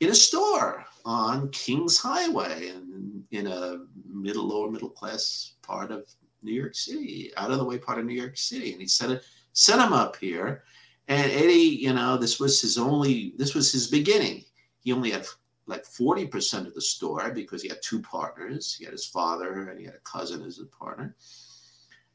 in 0.00 0.10
a 0.10 0.14
store 0.14 0.84
on 1.04 1.50
Kings 1.50 1.98
Highway, 1.98 2.68
in, 2.68 2.87
in 3.30 3.46
a 3.46 3.84
middle 4.06 4.46
lower 4.46 4.70
middle 4.70 4.90
class 4.90 5.54
part 5.62 5.90
of 5.90 6.08
New 6.42 6.52
York 6.52 6.74
City, 6.74 7.32
out 7.36 7.50
of 7.50 7.58
the 7.58 7.64
way 7.64 7.78
part 7.78 7.98
of 7.98 8.06
New 8.06 8.14
York 8.14 8.36
City, 8.36 8.72
and 8.72 8.80
he 8.80 8.86
sent 8.86 9.12
it 9.12 9.22
set 9.58 9.84
him 9.84 9.92
up 9.92 10.16
here. 10.16 10.62
And 11.08 11.32
Eddie, 11.32 11.78
you 11.80 11.92
know, 11.92 12.16
this 12.16 12.38
was 12.38 12.60
his 12.60 12.78
only, 12.78 13.32
this 13.36 13.54
was 13.54 13.72
his 13.72 13.88
beginning. 13.88 14.44
He 14.80 14.92
only 14.92 15.10
had 15.10 15.26
like 15.66 15.84
40% 15.84 16.66
of 16.66 16.74
the 16.74 16.80
store 16.80 17.30
because 17.30 17.62
he 17.62 17.68
had 17.68 17.82
two 17.82 18.00
partners. 18.00 18.74
He 18.78 18.84
had 18.84 18.92
his 18.92 19.06
father 19.06 19.68
and 19.68 19.80
he 19.80 19.84
had 19.84 19.96
a 19.96 20.00
cousin 20.00 20.42
as 20.42 20.60
a 20.60 20.66
partner. 20.66 21.16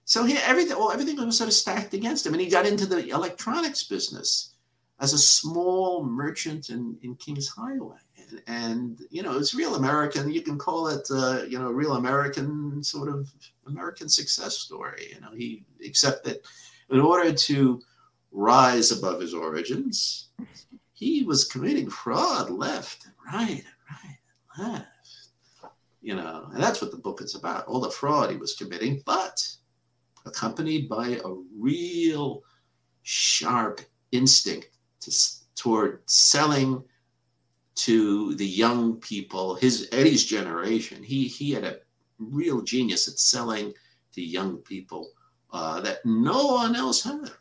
So 0.06 0.24
he 0.24 0.38
everything 0.38 0.78
well, 0.78 0.92
everything 0.92 1.18
was 1.18 1.38
sort 1.38 1.50
of 1.50 1.54
stacked 1.54 1.94
against 1.94 2.26
him. 2.26 2.34
And 2.34 2.42
he 2.42 2.50
got 2.50 2.66
into 2.66 2.86
the 2.86 3.10
electronics 3.10 3.84
business 3.84 4.56
as 5.00 5.14
a 5.14 5.18
small 5.18 6.06
merchant 6.06 6.70
in, 6.70 6.98
in 7.02 7.16
Kings 7.16 7.50
Highway. 7.50 7.98
And, 8.48 9.00
you 9.10 9.24
know, 9.24 9.38
it's 9.38 9.54
real 9.54 9.76
American. 9.76 10.32
You 10.32 10.42
can 10.42 10.58
call 10.58 10.88
it 10.88 11.08
uh, 11.12 11.44
you 11.48 11.60
know, 11.60 11.70
real 11.70 11.94
American 11.94 12.84
sort 12.84 13.10
of 13.10 13.30
American 13.68 14.10
success 14.10 14.58
story. 14.58 15.08
You 15.14 15.22
know, 15.22 15.32
he 15.36 15.64
except 15.82 16.24
that 16.26 16.46
in 16.90 17.00
order 17.00 17.34
to 17.34 17.82
rise 18.32 18.92
above 18.92 19.22
his 19.22 19.34
origins, 19.34 20.30
he 20.94 21.24
was 21.24 21.46
committing 21.46 21.90
fraud 21.90 22.50
left 22.50 23.06
and 23.06 23.14
right 23.26 23.50
and 23.50 23.76
right 23.92 24.18
and 24.58 24.74
left. 24.74 24.88
You 26.02 26.16
know, 26.16 26.50
and 26.54 26.62
that's 26.62 26.82
what 26.82 26.92
the 26.92 26.98
book 26.98 27.22
is 27.22 27.36
about 27.36 27.66
all 27.66 27.80
the 27.80 27.90
fraud 27.90 28.30
he 28.30 28.38
was 28.38 28.56
committing, 28.56 29.02
but 29.06 29.42
accompanied 30.26 30.90
by 30.90 31.20
a 31.24 31.34
real 31.58 32.44
sharp 33.04 33.82
instinct 34.12 34.70
to, 35.02 35.12
toward 35.56 36.02
selling 36.06 36.84
to 37.76 38.36
the 38.36 38.46
young 38.46 38.98
people, 38.98 39.56
his 39.56 39.90
Eddie's 39.92 40.26
generation. 40.26 41.04
He, 41.04 41.28
he 41.28 41.52
had 41.52 41.64
a 41.64 41.78
real 42.20 42.62
genius 42.62 43.08
at 43.08 43.20
selling 43.20 43.74
to 44.14 44.22
young 44.22 44.58
people 44.58 45.10
uh, 45.52 45.82
that 45.82 46.06
no 46.06 46.48
one 46.48 46.76
else 46.76 47.04
had. 47.04 47.32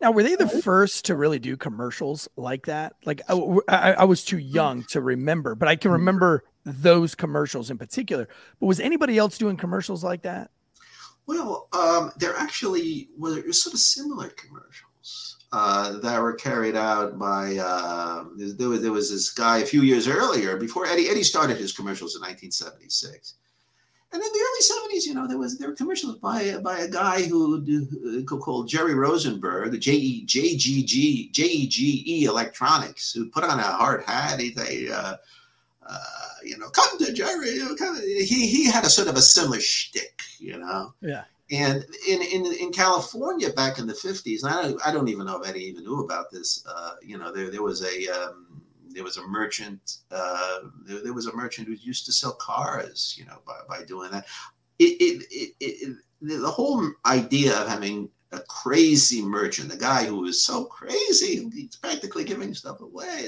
Now, 0.00 0.10
were 0.10 0.24
they 0.24 0.34
the 0.34 0.48
first 0.48 1.04
to 1.06 1.14
really 1.14 1.38
do 1.38 1.56
commercials 1.56 2.28
like 2.36 2.66
that? 2.66 2.94
Like, 3.04 3.20
I, 3.28 3.34
I, 3.68 3.92
I, 3.92 4.04
was 4.04 4.24
too 4.24 4.38
young 4.38 4.82
to 4.90 5.00
remember, 5.00 5.54
but 5.54 5.68
I 5.68 5.76
can 5.76 5.92
remember 5.92 6.42
those 6.64 7.14
commercials 7.14 7.70
in 7.70 7.78
particular. 7.78 8.28
But 8.58 8.66
was 8.66 8.80
anybody 8.80 9.16
else 9.16 9.38
doing 9.38 9.56
commercials 9.56 10.02
like 10.02 10.22
that? 10.22 10.50
Well, 11.26 11.68
um, 11.72 12.10
there 12.16 12.34
actually 12.36 13.10
were 13.16 13.52
sort 13.52 13.74
of 13.74 13.80
similar 13.80 14.30
commercials 14.30 15.38
uh, 15.52 15.98
that 15.98 16.20
were 16.20 16.34
carried 16.34 16.76
out 16.76 17.18
by. 17.18 17.56
Uh, 17.56 18.24
there, 18.36 18.68
was, 18.68 18.82
there 18.82 18.92
was 18.92 19.10
this 19.10 19.30
guy 19.30 19.58
a 19.58 19.66
few 19.66 19.82
years 19.82 20.08
earlier, 20.08 20.56
before 20.56 20.86
Eddie. 20.86 21.08
Eddie 21.08 21.22
started 21.22 21.56
his 21.58 21.72
commercials 21.72 22.16
in 22.16 22.20
1976 22.22 23.34
and 24.12 24.22
in 24.22 24.28
the 24.30 24.38
early 24.38 24.98
70s, 24.98 25.06
you 25.06 25.14
know, 25.14 25.26
there 25.26 25.38
was 25.38 25.58
there 25.58 25.68
were 25.68 25.74
commercials 25.74 26.16
by 26.16 26.58
by 26.58 26.80
a 26.80 26.88
guy 26.88 27.22
who, 27.22 28.24
called 28.26 28.68
Jerry 28.68 28.94
Rosenberg, 28.94 29.80
J 29.80 29.92
E 29.92 30.24
J 30.26 30.56
G 30.56 30.84
G 30.84 31.30
J 31.32 31.42
E 31.44 31.66
G 31.66 32.04
E 32.06 32.24
Electronics, 32.24 33.12
who 33.12 33.30
put 33.30 33.44
on 33.44 33.58
a 33.58 33.62
hard 33.62 34.04
hat. 34.04 34.38
He 34.38 34.50
they, 34.50 34.90
uh, 34.90 35.16
uh, 35.88 35.98
you 36.44 36.58
know, 36.58 36.68
come 36.68 36.98
to 36.98 37.12
Jerry. 37.12 37.52
You 37.52 37.70
know, 37.70 37.74
come. 37.74 37.98
He 38.02 38.46
he 38.46 38.70
had 38.70 38.84
a 38.84 38.90
sort 38.90 39.08
of 39.08 39.16
a 39.16 39.22
similar 39.22 39.60
shtick, 39.60 40.20
you 40.38 40.58
know. 40.58 40.92
Yeah. 41.00 41.24
And 41.52 41.84
in, 42.08 42.22
in 42.22 42.46
in 42.46 42.72
California 42.72 43.50
back 43.50 43.78
in 43.78 43.86
the 43.86 43.92
50s, 43.92 44.42
and 44.42 44.52
I 44.52 44.62
don't, 44.62 44.86
I 44.86 44.90
don't 44.90 45.08
even 45.08 45.26
know 45.26 45.40
if 45.40 45.46
Eddie 45.46 45.64
even 45.64 45.84
knew 45.84 46.00
about 46.00 46.30
this. 46.30 46.64
Uh, 46.66 46.94
you 47.02 47.18
know, 47.18 47.30
there 47.30 47.50
there 47.50 47.62
was 47.62 47.82
a 47.82 48.08
um, 48.08 48.62
there 48.88 49.04
was 49.04 49.18
a 49.18 49.26
merchant. 49.28 49.98
Uh, 50.10 50.60
there, 50.86 51.02
there, 51.02 51.12
was 51.12 51.26
a 51.26 51.36
merchant 51.36 51.68
who 51.68 51.74
used 51.74 52.06
to 52.06 52.12
sell 52.12 52.32
cars. 52.32 53.14
You 53.18 53.26
know, 53.26 53.42
by, 53.46 53.58
by 53.68 53.84
doing 53.84 54.10
that, 54.12 54.26
it, 54.78 54.96
it, 54.98 55.24
it, 55.30 55.54
it 55.60 55.96
the 56.22 56.50
whole 56.50 56.90
idea 57.04 57.54
of 57.60 57.68
having 57.68 58.08
a 58.32 58.40
crazy 58.48 59.20
merchant, 59.20 59.74
a 59.74 59.76
guy 59.76 60.04
who 60.06 60.24
is 60.24 60.42
so 60.42 60.64
crazy, 60.64 61.48
he's 61.52 61.76
practically 61.76 62.24
giving 62.24 62.54
stuff 62.54 62.80
away. 62.80 63.26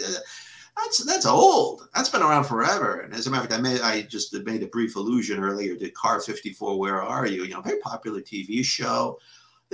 That's 0.77 1.05
that's 1.05 1.27
old. 1.27 1.89
That's 1.95 2.09
been 2.09 2.23
around 2.23 2.45
forever. 2.45 3.01
And 3.01 3.15
as 3.15 3.27
a 3.27 3.31
matter 3.31 3.45
of 3.45 3.51
fact, 3.51 3.61
I 3.61 3.63
made 3.63 3.81
I 3.81 4.03
just 4.03 4.35
made 4.45 4.63
a 4.63 4.69
brief 4.69 4.97
allusion 4.97 5.43
earlier 5.43 5.77
to 5.77 5.91
Car 5.91 6.21
54. 6.21 6.79
Where 6.79 7.03
are 7.03 7.27
you? 7.27 7.45
You 7.45 7.55
know, 7.55 7.61
very 7.61 7.79
popular 7.79 8.21
TV 8.21 8.65
show 8.65 9.19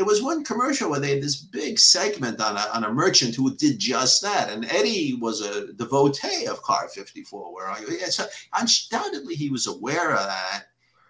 there 0.01 0.07
was 0.07 0.23
one 0.23 0.45
commercial 0.45 0.91
where 0.91 0.99
they 0.99 1.11
had 1.11 1.23
this 1.23 1.37
big 1.37 1.79
segment 1.79 2.41
on 2.41 2.57
a, 2.57 2.67
on 2.73 2.85
a 2.85 2.93
merchant 2.93 3.35
who 3.35 3.55
did 3.57 3.79
just 3.79 4.23
that. 4.23 4.51
And 4.51 4.65
Eddie 4.65 5.19
was 5.21 5.43
a 5.43 5.75
devotee 5.75 6.47
of 6.47 6.63
Car 6.63 6.89
54, 6.89 7.53
where 7.53 7.67
are 7.67 7.81
you? 7.83 7.99
Yeah, 7.99 8.07
so 8.07 8.25
undoubtedly 8.55 9.35
he 9.35 9.51
was 9.51 9.67
aware 9.67 10.13
of 10.13 10.25
that. 10.25 10.65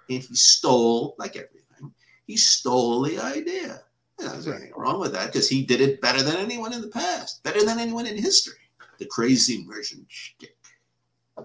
And 0.09 0.23
he 0.23 0.35
stole, 0.35 1.15
like 1.19 1.37
everything, 1.37 1.93
he 2.27 2.37
stole 2.37 3.03
the 3.03 3.21
idea. 3.21 3.83
Yeah, 4.19 4.31
there's 4.31 4.49
nothing 4.49 4.73
wrong 4.75 4.99
with 4.99 5.13
that 5.13 5.27
because 5.27 5.49
he 5.49 5.63
did 5.65 5.81
it 5.81 6.01
better 6.01 6.23
than 6.23 6.37
anyone 6.37 6.73
in 6.73 6.81
the 6.81 6.89
past, 6.89 7.45
better 7.45 7.65
than 7.65 7.79
anyone 7.79 8.07
in 8.07 8.17
history. 8.17 8.59
The 9.01 9.07
crazy 9.07 9.65
version 9.65 10.07
shtick. 10.09 10.55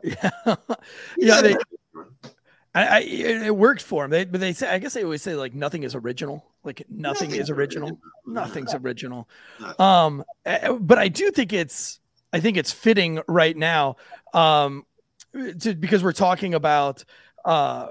Yeah, 0.04 0.30
yeah. 1.18 1.42
They, 1.42 1.56
I, 2.76 2.86
I, 2.86 3.00
it 3.00 3.56
worked 3.56 3.82
for 3.82 4.04
them. 4.04 4.12
They, 4.12 4.26
but 4.26 4.42
they 4.42 4.52
say, 4.52 4.68
I 4.68 4.78
guess 4.78 4.94
they 4.94 5.04
always 5.04 5.22
say 5.22 5.36
like 5.36 5.56
nothing 5.56 5.84
is 5.84 5.96
original. 5.96 6.46
Like 6.64 6.86
nothing, 6.90 7.30
nothing 7.30 7.42
is 7.42 7.50
original. 7.50 7.90
original. 7.90 8.12
Nothing's 8.28 8.74
original. 8.74 9.30
Um, 9.80 10.24
but 10.80 10.98
I 10.98 11.08
do 11.08 11.32
think 11.32 11.54
it's, 11.54 12.00
I 12.34 12.42
think 12.42 12.58
it's 12.58 12.72
fitting 12.72 13.22
right 13.28 13.56
now, 13.56 13.96
um, 14.34 14.86
to, 15.34 15.74
because 15.74 16.04
we're 16.04 16.12
talking 16.12 16.54
about 16.54 17.06
uh, 17.46 17.88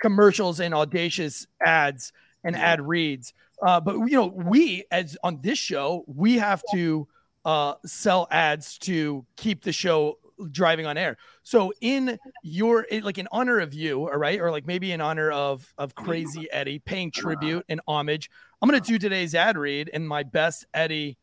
commercials 0.00 0.58
and 0.58 0.74
audacious 0.74 1.46
ads 1.64 2.12
and 2.42 2.56
ad 2.56 2.80
reads. 2.80 3.32
Uh, 3.62 3.80
but 3.80 3.96
you 3.96 4.12
know, 4.12 4.26
we 4.26 4.84
as 4.90 5.16
on 5.22 5.40
this 5.40 5.58
show, 5.58 6.04
we 6.06 6.38
have 6.38 6.62
to 6.72 7.06
uh, 7.46 7.74
sell 7.86 8.26
ads 8.30 8.76
to 8.76 9.24
keep 9.36 9.62
the 9.62 9.72
show 9.72 10.18
driving 10.50 10.84
on 10.84 10.98
air. 10.98 11.16
So 11.44 11.72
in 11.80 12.18
your 12.42 12.86
like 13.02 13.18
in 13.18 13.28
honor 13.30 13.60
of 13.60 13.72
you, 13.72 14.02
all 14.02 14.18
right, 14.18 14.38
or 14.40 14.50
like 14.50 14.66
maybe 14.66 14.92
in 14.92 15.00
honor 15.00 15.30
of 15.30 15.72
of 15.78 15.94
Crazy 15.94 16.48
Eddie, 16.50 16.80
paying 16.80 17.10
tribute 17.12 17.64
and 17.68 17.80
homage, 17.86 18.28
I'm 18.60 18.68
gonna 18.68 18.80
do 18.80 18.98
today's 18.98 19.34
ad 19.34 19.56
read 19.56 19.88
in 19.88 20.06
my 20.06 20.24
best 20.24 20.66
Eddie 20.74 21.16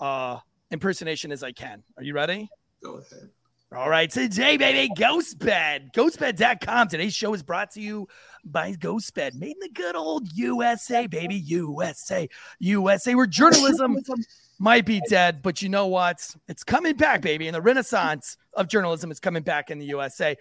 uh 0.00 0.38
impersonation 0.70 1.32
as 1.32 1.42
I 1.42 1.50
can. 1.50 1.82
Are 1.96 2.04
you 2.04 2.14
ready? 2.14 2.48
Go 2.82 2.98
ahead. 2.98 3.30
All 3.76 3.90
right, 3.90 4.10
today, 4.10 4.56
baby, 4.56 4.90
Ghostbed. 4.96 5.92
Ghostbed.com. 5.92 6.88
Today's 6.88 7.12
show 7.12 7.34
is 7.34 7.42
brought 7.42 7.70
to 7.72 7.82
you 7.82 8.08
by 8.42 8.72
Ghostbed, 8.72 9.34
made 9.34 9.56
in 9.56 9.58
the 9.60 9.68
good 9.68 9.94
old 9.94 10.26
USA, 10.32 11.06
baby. 11.06 11.34
USA, 11.34 12.26
USA, 12.60 13.14
where 13.14 13.26
journalism 13.26 13.98
might 14.58 14.84
be 14.84 15.00
dead, 15.08 15.40
but 15.40 15.62
you 15.62 15.68
know 15.68 15.86
what? 15.86 16.34
It's 16.48 16.64
coming 16.64 16.96
back, 16.96 17.22
baby. 17.22 17.46
And 17.46 17.54
the 17.54 17.62
renaissance 17.62 18.36
of 18.54 18.66
journalism 18.66 19.10
is 19.12 19.20
coming 19.20 19.44
back 19.44 19.70
in 19.70 19.78
the 19.78 19.86
USA. 19.86 20.36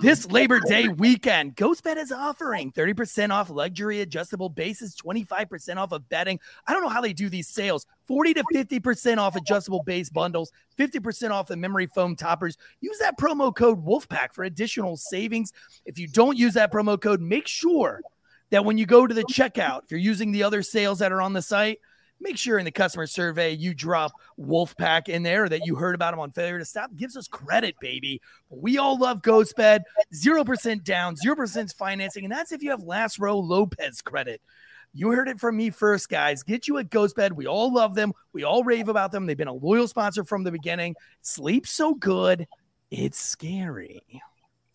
This 0.00 0.30
Labor 0.30 0.58
Day 0.60 0.88
weekend, 0.88 1.54
GhostBed 1.54 1.98
is 1.98 2.10
offering 2.10 2.72
30% 2.72 3.30
off 3.30 3.50
luxury 3.50 4.00
adjustable 4.00 4.48
bases, 4.48 4.96
25% 4.96 5.76
off 5.76 5.92
of 5.92 6.08
bedding. 6.08 6.40
I 6.66 6.72
don't 6.72 6.82
know 6.82 6.88
how 6.88 7.02
they 7.02 7.12
do 7.12 7.28
these 7.28 7.48
sales. 7.48 7.86
40 8.06 8.34
to 8.34 8.44
50% 8.54 9.18
off 9.18 9.36
adjustable 9.36 9.82
base 9.82 10.08
bundles, 10.08 10.50
50% 10.78 11.30
off 11.30 11.48
the 11.48 11.56
memory 11.56 11.86
foam 11.86 12.16
toppers. 12.16 12.56
Use 12.80 12.98
that 13.00 13.18
promo 13.18 13.54
code 13.54 13.84
Wolfpack 13.84 14.32
for 14.32 14.44
additional 14.44 14.96
savings. 14.96 15.52
If 15.84 15.98
you 15.98 16.08
don't 16.08 16.38
use 16.38 16.54
that 16.54 16.72
promo 16.72 16.98
code, 16.98 17.20
make 17.20 17.46
sure 17.46 18.00
that 18.48 18.64
when 18.64 18.78
you 18.78 18.86
go 18.86 19.06
to 19.06 19.12
the 19.12 19.24
checkout, 19.24 19.84
if 19.84 19.90
you're 19.90 20.00
using 20.00 20.32
the 20.32 20.42
other 20.42 20.62
sales 20.62 21.00
that 21.00 21.12
are 21.12 21.20
on 21.20 21.34
the 21.34 21.42
site, 21.42 21.80
make 22.20 22.36
sure 22.36 22.58
in 22.58 22.64
the 22.64 22.70
customer 22.70 23.06
survey 23.06 23.52
you 23.52 23.74
drop 23.74 24.12
Wolfpack 24.38 25.08
in 25.08 25.22
there 25.22 25.48
that 25.48 25.66
you 25.66 25.76
heard 25.76 25.94
about 25.94 26.12
them 26.12 26.20
on 26.20 26.30
Failure 26.30 26.58
to 26.58 26.64
Stop. 26.64 26.94
Gives 26.96 27.16
us 27.16 27.28
credit, 27.28 27.74
baby. 27.80 28.20
We 28.50 28.78
all 28.78 28.98
love 28.98 29.22
GhostBed. 29.22 29.80
0% 30.14 30.84
down, 30.84 31.16
0% 31.16 31.74
financing. 31.76 32.24
And 32.24 32.32
that's 32.32 32.52
if 32.52 32.62
you 32.62 32.70
have 32.70 32.82
last 32.82 33.18
row 33.18 33.38
Lopez 33.38 34.02
credit. 34.02 34.40
You 34.94 35.10
heard 35.10 35.28
it 35.28 35.38
from 35.38 35.56
me 35.56 35.70
first, 35.70 36.08
guys. 36.08 36.42
Get 36.42 36.66
you 36.66 36.78
a 36.78 36.84
GhostBed. 36.84 37.32
We 37.32 37.46
all 37.46 37.72
love 37.72 37.94
them. 37.94 38.12
We 38.32 38.44
all 38.44 38.64
rave 38.64 38.88
about 38.88 39.12
them. 39.12 39.26
They've 39.26 39.36
been 39.36 39.48
a 39.48 39.52
loyal 39.52 39.86
sponsor 39.86 40.24
from 40.24 40.44
the 40.44 40.50
beginning. 40.50 40.96
Sleep 41.20 41.66
so 41.66 41.94
good, 41.94 42.46
it's 42.90 43.18
scary. 43.20 44.02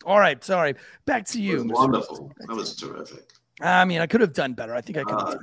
All 0.06 0.18
right, 0.18 0.42
sorry. 0.44 0.74
Back 1.04 1.26
to 1.28 1.40
you. 1.40 1.64
wonderful. 1.64 2.30
That 2.38 2.54
was 2.54 2.76
terrific. 2.76 3.24
I 3.60 3.84
mean, 3.84 4.00
I 4.00 4.06
could 4.06 4.20
have 4.20 4.32
done 4.32 4.52
better. 4.54 4.74
I 4.74 4.80
think 4.80 4.98
I 4.98 5.04
could 5.04 5.18
have 5.18 5.34
Uh, 5.34 5.38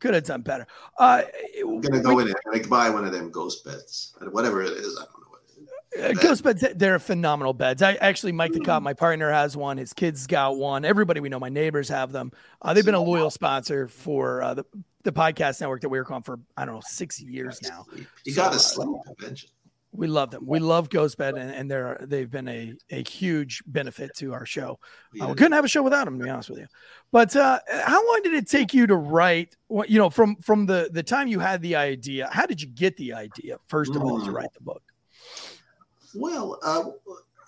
could 0.00 0.14
have 0.14 0.24
done 0.24 0.42
better. 0.42 0.66
Uh, 0.98 1.22
I'm 1.60 1.80
gonna 1.80 2.00
go 2.00 2.18
in 2.18 2.26
there 2.26 2.36
and 2.44 2.54
like 2.54 2.68
buy 2.68 2.90
one 2.90 3.04
of 3.04 3.12
them 3.12 3.30
ghost 3.30 3.64
beds, 3.64 4.14
whatever 4.30 4.62
it 4.62 4.72
is. 4.72 4.98
I 4.98 5.04
don't 5.04 5.20
know 5.20 5.28
what 5.30 5.42
it 5.48 5.62
is. 6.12 6.18
Uh, 6.18 6.22
Ghost 6.22 6.44
beds, 6.44 6.64
they're 6.74 6.98
phenomenal 6.98 7.54
beds. 7.54 7.82
I 7.82 7.94
actually, 7.94 8.32
Mike 8.32 8.52
the 8.52 8.60
cop, 8.60 8.82
my 8.82 8.92
partner 8.92 9.30
has 9.30 9.56
one. 9.56 9.78
His 9.78 9.92
kids 9.92 10.26
got 10.26 10.56
one. 10.56 10.84
Everybody 10.84 11.20
we 11.20 11.28
know, 11.28 11.40
my 11.40 11.48
neighbors 11.48 11.88
have 11.88 12.12
them. 12.12 12.32
Uh, 12.60 12.74
they've 12.74 12.84
been 12.84 12.94
a 12.94 13.00
loyal 13.00 13.30
sponsor 13.30 13.88
for 13.88 14.42
uh, 14.42 14.54
the 14.54 14.64
the 15.04 15.12
podcast 15.12 15.60
network 15.60 15.82
that 15.82 15.88
we 15.88 15.98
work 15.98 16.10
on 16.10 16.20
for 16.20 16.40
I 16.56 16.64
don't 16.64 16.74
know 16.74 16.82
six 16.84 17.20
years 17.20 17.60
now. 17.62 17.86
You 18.24 18.32
So, 18.32 18.42
gotta 18.42 18.56
uh, 18.56 18.58
sleep 18.58 18.88
eventually. 19.18 19.52
We 19.96 20.06
love 20.06 20.30
them. 20.30 20.46
We 20.46 20.58
love 20.58 20.90
Ghost 20.90 21.16
Bed, 21.18 21.36
and, 21.36 21.50
and 21.50 21.70
they're 21.70 21.98
they've 22.02 22.30
been 22.30 22.48
a 22.48 22.74
a 22.90 23.02
huge 23.02 23.62
benefit 23.66 24.10
to 24.18 24.32
our 24.32 24.46
show. 24.46 24.78
Uh, 25.20 25.28
we 25.28 25.34
couldn't 25.34 25.52
have 25.52 25.64
a 25.64 25.68
show 25.68 25.82
without 25.82 26.04
them, 26.04 26.18
to 26.18 26.24
be 26.24 26.30
honest 26.30 26.50
with 26.50 26.58
you. 26.60 26.66
But 27.12 27.34
uh, 27.34 27.60
how 27.84 28.06
long 28.06 28.20
did 28.22 28.34
it 28.34 28.48
take 28.48 28.74
you 28.74 28.86
to 28.86 28.96
write? 28.96 29.56
What 29.68 29.88
you 29.90 29.98
know 29.98 30.10
from 30.10 30.36
from 30.36 30.66
the 30.66 30.88
the 30.92 31.02
time 31.02 31.28
you 31.28 31.40
had 31.40 31.62
the 31.62 31.76
idea? 31.76 32.28
How 32.30 32.46
did 32.46 32.60
you 32.60 32.68
get 32.68 32.96
the 32.96 33.14
idea 33.14 33.58
first 33.68 33.94
of 33.96 34.02
all 34.02 34.20
to 34.20 34.30
Mm. 34.30 34.34
write 34.34 34.52
the 34.54 34.60
book? 34.62 34.82
Well, 36.14 36.58
uh, 36.62 36.84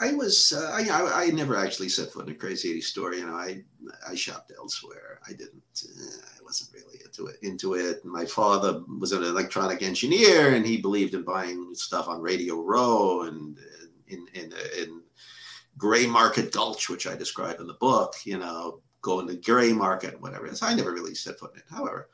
I 0.01 0.13
was 0.13 0.53
uh, 0.53 0.71
I, 0.73 1.25
I 1.25 1.31
never 1.31 1.57
actually 1.57 1.89
set 1.89 2.13
foot 2.13 2.27
in 2.29 2.33
a 2.33 2.37
Crazy 2.37 2.71
Eddie 2.71 2.81
store. 2.81 3.15
You 3.15 3.27
know, 3.27 3.35
I 3.35 3.65
I 4.09 4.15
shopped 4.15 4.53
elsewhere. 4.57 5.21
I 5.27 5.33
didn't. 5.33 5.63
Uh, 5.85 6.17
I 6.39 6.43
wasn't 6.45 6.73
really 6.73 7.01
into 7.05 7.27
it. 7.27 7.37
Into 7.43 7.75
it. 7.75 8.05
My 8.05 8.25
father 8.25 8.83
was 9.01 9.13
an 9.13 9.25
electronic 9.25 9.83
engineer, 9.83 10.55
and 10.55 10.65
he 10.65 10.77
believed 10.77 11.15
in 11.15 11.23
buying 11.23 11.75
stuff 11.75 12.09
on 12.09 12.21
Radio 12.21 12.63
Row 12.63 13.23
and 13.23 13.59
uh, 13.59 13.87
in 14.07 14.27
in 14.35 14.53
in 14.81 15.03
gray 15.77 16.07
market 16.07 16.53
gulch, 16.53 16.89
which 16.89 17.09
I 17.09 17.17
describe 17.17 17.59
in 17.59 17.67
the 17.67 17.75
book. 17.75 18.15
You 18.25 18.39
know, 18.39 18.81
going 19.01 19.27
to 19.27 19.35
gray 19.35 19.73
market, 19.73 20.21
whatever. 20.21 20.55
So 20.55 20.67
I 20.67 20.75
never 20.75 20.93
really 20.93 21.15
set 21.15 21.39
foot 21.39 21.55
in 21.55 21.61
it. 21.61 21.65
However. 21.69 22.09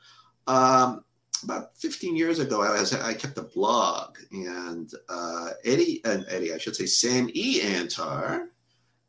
Um, 0.47 1.03
about 1.45 1.77
15 1.77 2.15
years 2.15 2.39
ago, 2.39 2.61
I 2.61 2.71
was 2.71 2.93
I 2.93 3.13
kept 3.13 3.37
a 3.37 3.43
blog, 3.43 4.17
and 4.31 4.91
uh, 5.07 5.51
Eddie 5.63 6.01
and 6.03 6.25
Eddie, 6.29 6.53
I 6.53 6.57
should 6.57 6.75
say, 6.75 6.85
Sam 6.85 7.29
E. 7.33 7.61
Antar, 7.61 8.47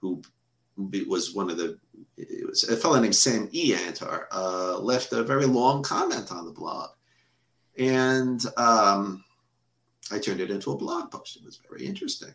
who 0.01 0.23
was 1.09 1.35
one 1.35 1.51
of 1.51 1.57
the 1.57 1.79
it 2.17 2.47
was 2.47 2.65
a 2.65 2.77
fellow 2.77 3.01
named 3.01 3.17
Sam 3.17 3.49
E. 3.53 3.75
Antar, 3.75 4.29
uh, 4.31 4.79
left 4.79 5.13
a 5.13 5.25
very 5.25 5.47
long 5.47 5.83
comment 5.83 6.31
on 6.31 6.45
the 6.45 6.53
blog, 6.53 6.91
and 7.79 8.45
um, 8.57 9.25
I 10.13 10.19
turned 10.19 10.41
it 10.41 10.51
into 10.51 10.73
a 10.73 10.77
blog 10.77 11.11
post. 11.11 11.37
It 11.37 11.45
was 11.45 11.61
very 11.69 11.85
interesting. 11.85 12.35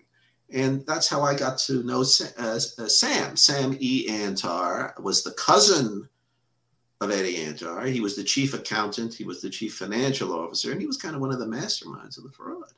And 0.53 0.85
that's 0.85 1.07
how 1.07 1.21
I 1.21 1.33
got 1.33 1.57
to 1.59 1.81
know 1.83 2.01
uh, 2.01 2.59
Sam. 2.59 3.37
Sam 3.37 3.77
E. 3.79 4.09
Antar 4.09 4.93
was 4.99 5.23
the 5.23 5.31
cousin 5.31 6.09
of 7.01 7.11
Eddie 7.11 7.37
Antar. 7.45 7.85
He 7.87 7.99
was 7.99 8.15
the 8.15 8.23
chief 8.23 8.53
accountant, 8.53 9.13
he 9.13 9.23
was 9.25 9.41
the 9.41 9.49
chief 9.49 9.75
financial 9.75 10.31
officer, 10.33 10.71
and 10.71 10.79
he 10.79 10.87
was 10.87 10.97
kind 10.97 11.15
of 11.15 11.21
one 11.21 11.31
of 11.31 11.39
the 11.39 11.45
masterminds 11.45 12.17
of 12.17 12.23
the 12.23 12.31
fraud, 12.31 12.71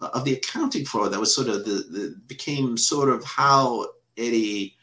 uh, 0.00 0.10
of 0.12 0.24
the 0.24 0.34
accounting 0.34 0.84
fraud. 0.84 1.12
That 1.12 1.20
was 1.20 1.34
sort 1.34 1.48
of 1.48 1.64
the, 1.64 1.86
the 1.88 2.16
became 2.26 2.76
sort 2.76 3.08
of 3.08 3.24
how 3.24 3.86
Eddie 4.18 4.76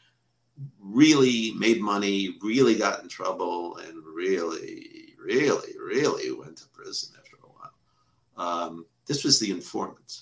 really 0.79 1.51
made 1.57 1.81
money, 1.81 2.37
really 2.41 2.75
got 2.75 3.03
in 3.03 3.09
trouble, 3.09 3.77
and 3.77 4.01
really, 4.03 5.13
really, 5.21 5.73
really 5.77 6.31
went 6.31 6.57
to 6.57 6.67
prison 6.69 7.15
after 7.19 7.35
a 7.35 7.47
while. 7.47 8.63
Um, 8.65 8.85
this 9.05 9.23
was 9.25 9.39
the 9.39 9.51
informant. 9.51 10.21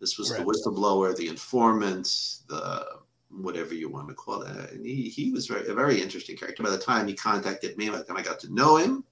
This 0.00 0.16
was 0.16 0.30
Right. 0.30 0.40
the 0.40 0.46
whistleblower, 0.46 1.14
the 1.14 1.28
informant, 1.28 2.38
the 2.48 2.99
whatever 3.30 3.74
you 3.74 3.88
want 3.88 4.08
to 4.08 4.14
call 4.14 4.40
that. 4.40 4.72
And 4.72 4.84
he, 4.84 5.08
he 5.08 5.30
was 5.30 5.46
very, 5.46 5.66
a 5.68 5.74
very 5.74 6.00
interesting 6.00 6.36
character. 6.36 6.62
By 6.62 6.70
the 6.70 6.78
time 6.78 7.06
he 7.06 7.14
contacted 7.14 7.76
me, 7.76 7.88
by 7.88 7.98
the 7.98 8.04
time 8.04 8.16
I 8.16 8.22
got 8.22 8.40
to 8.40 8.54
know 8.54 8.76
him, 8.76 9.04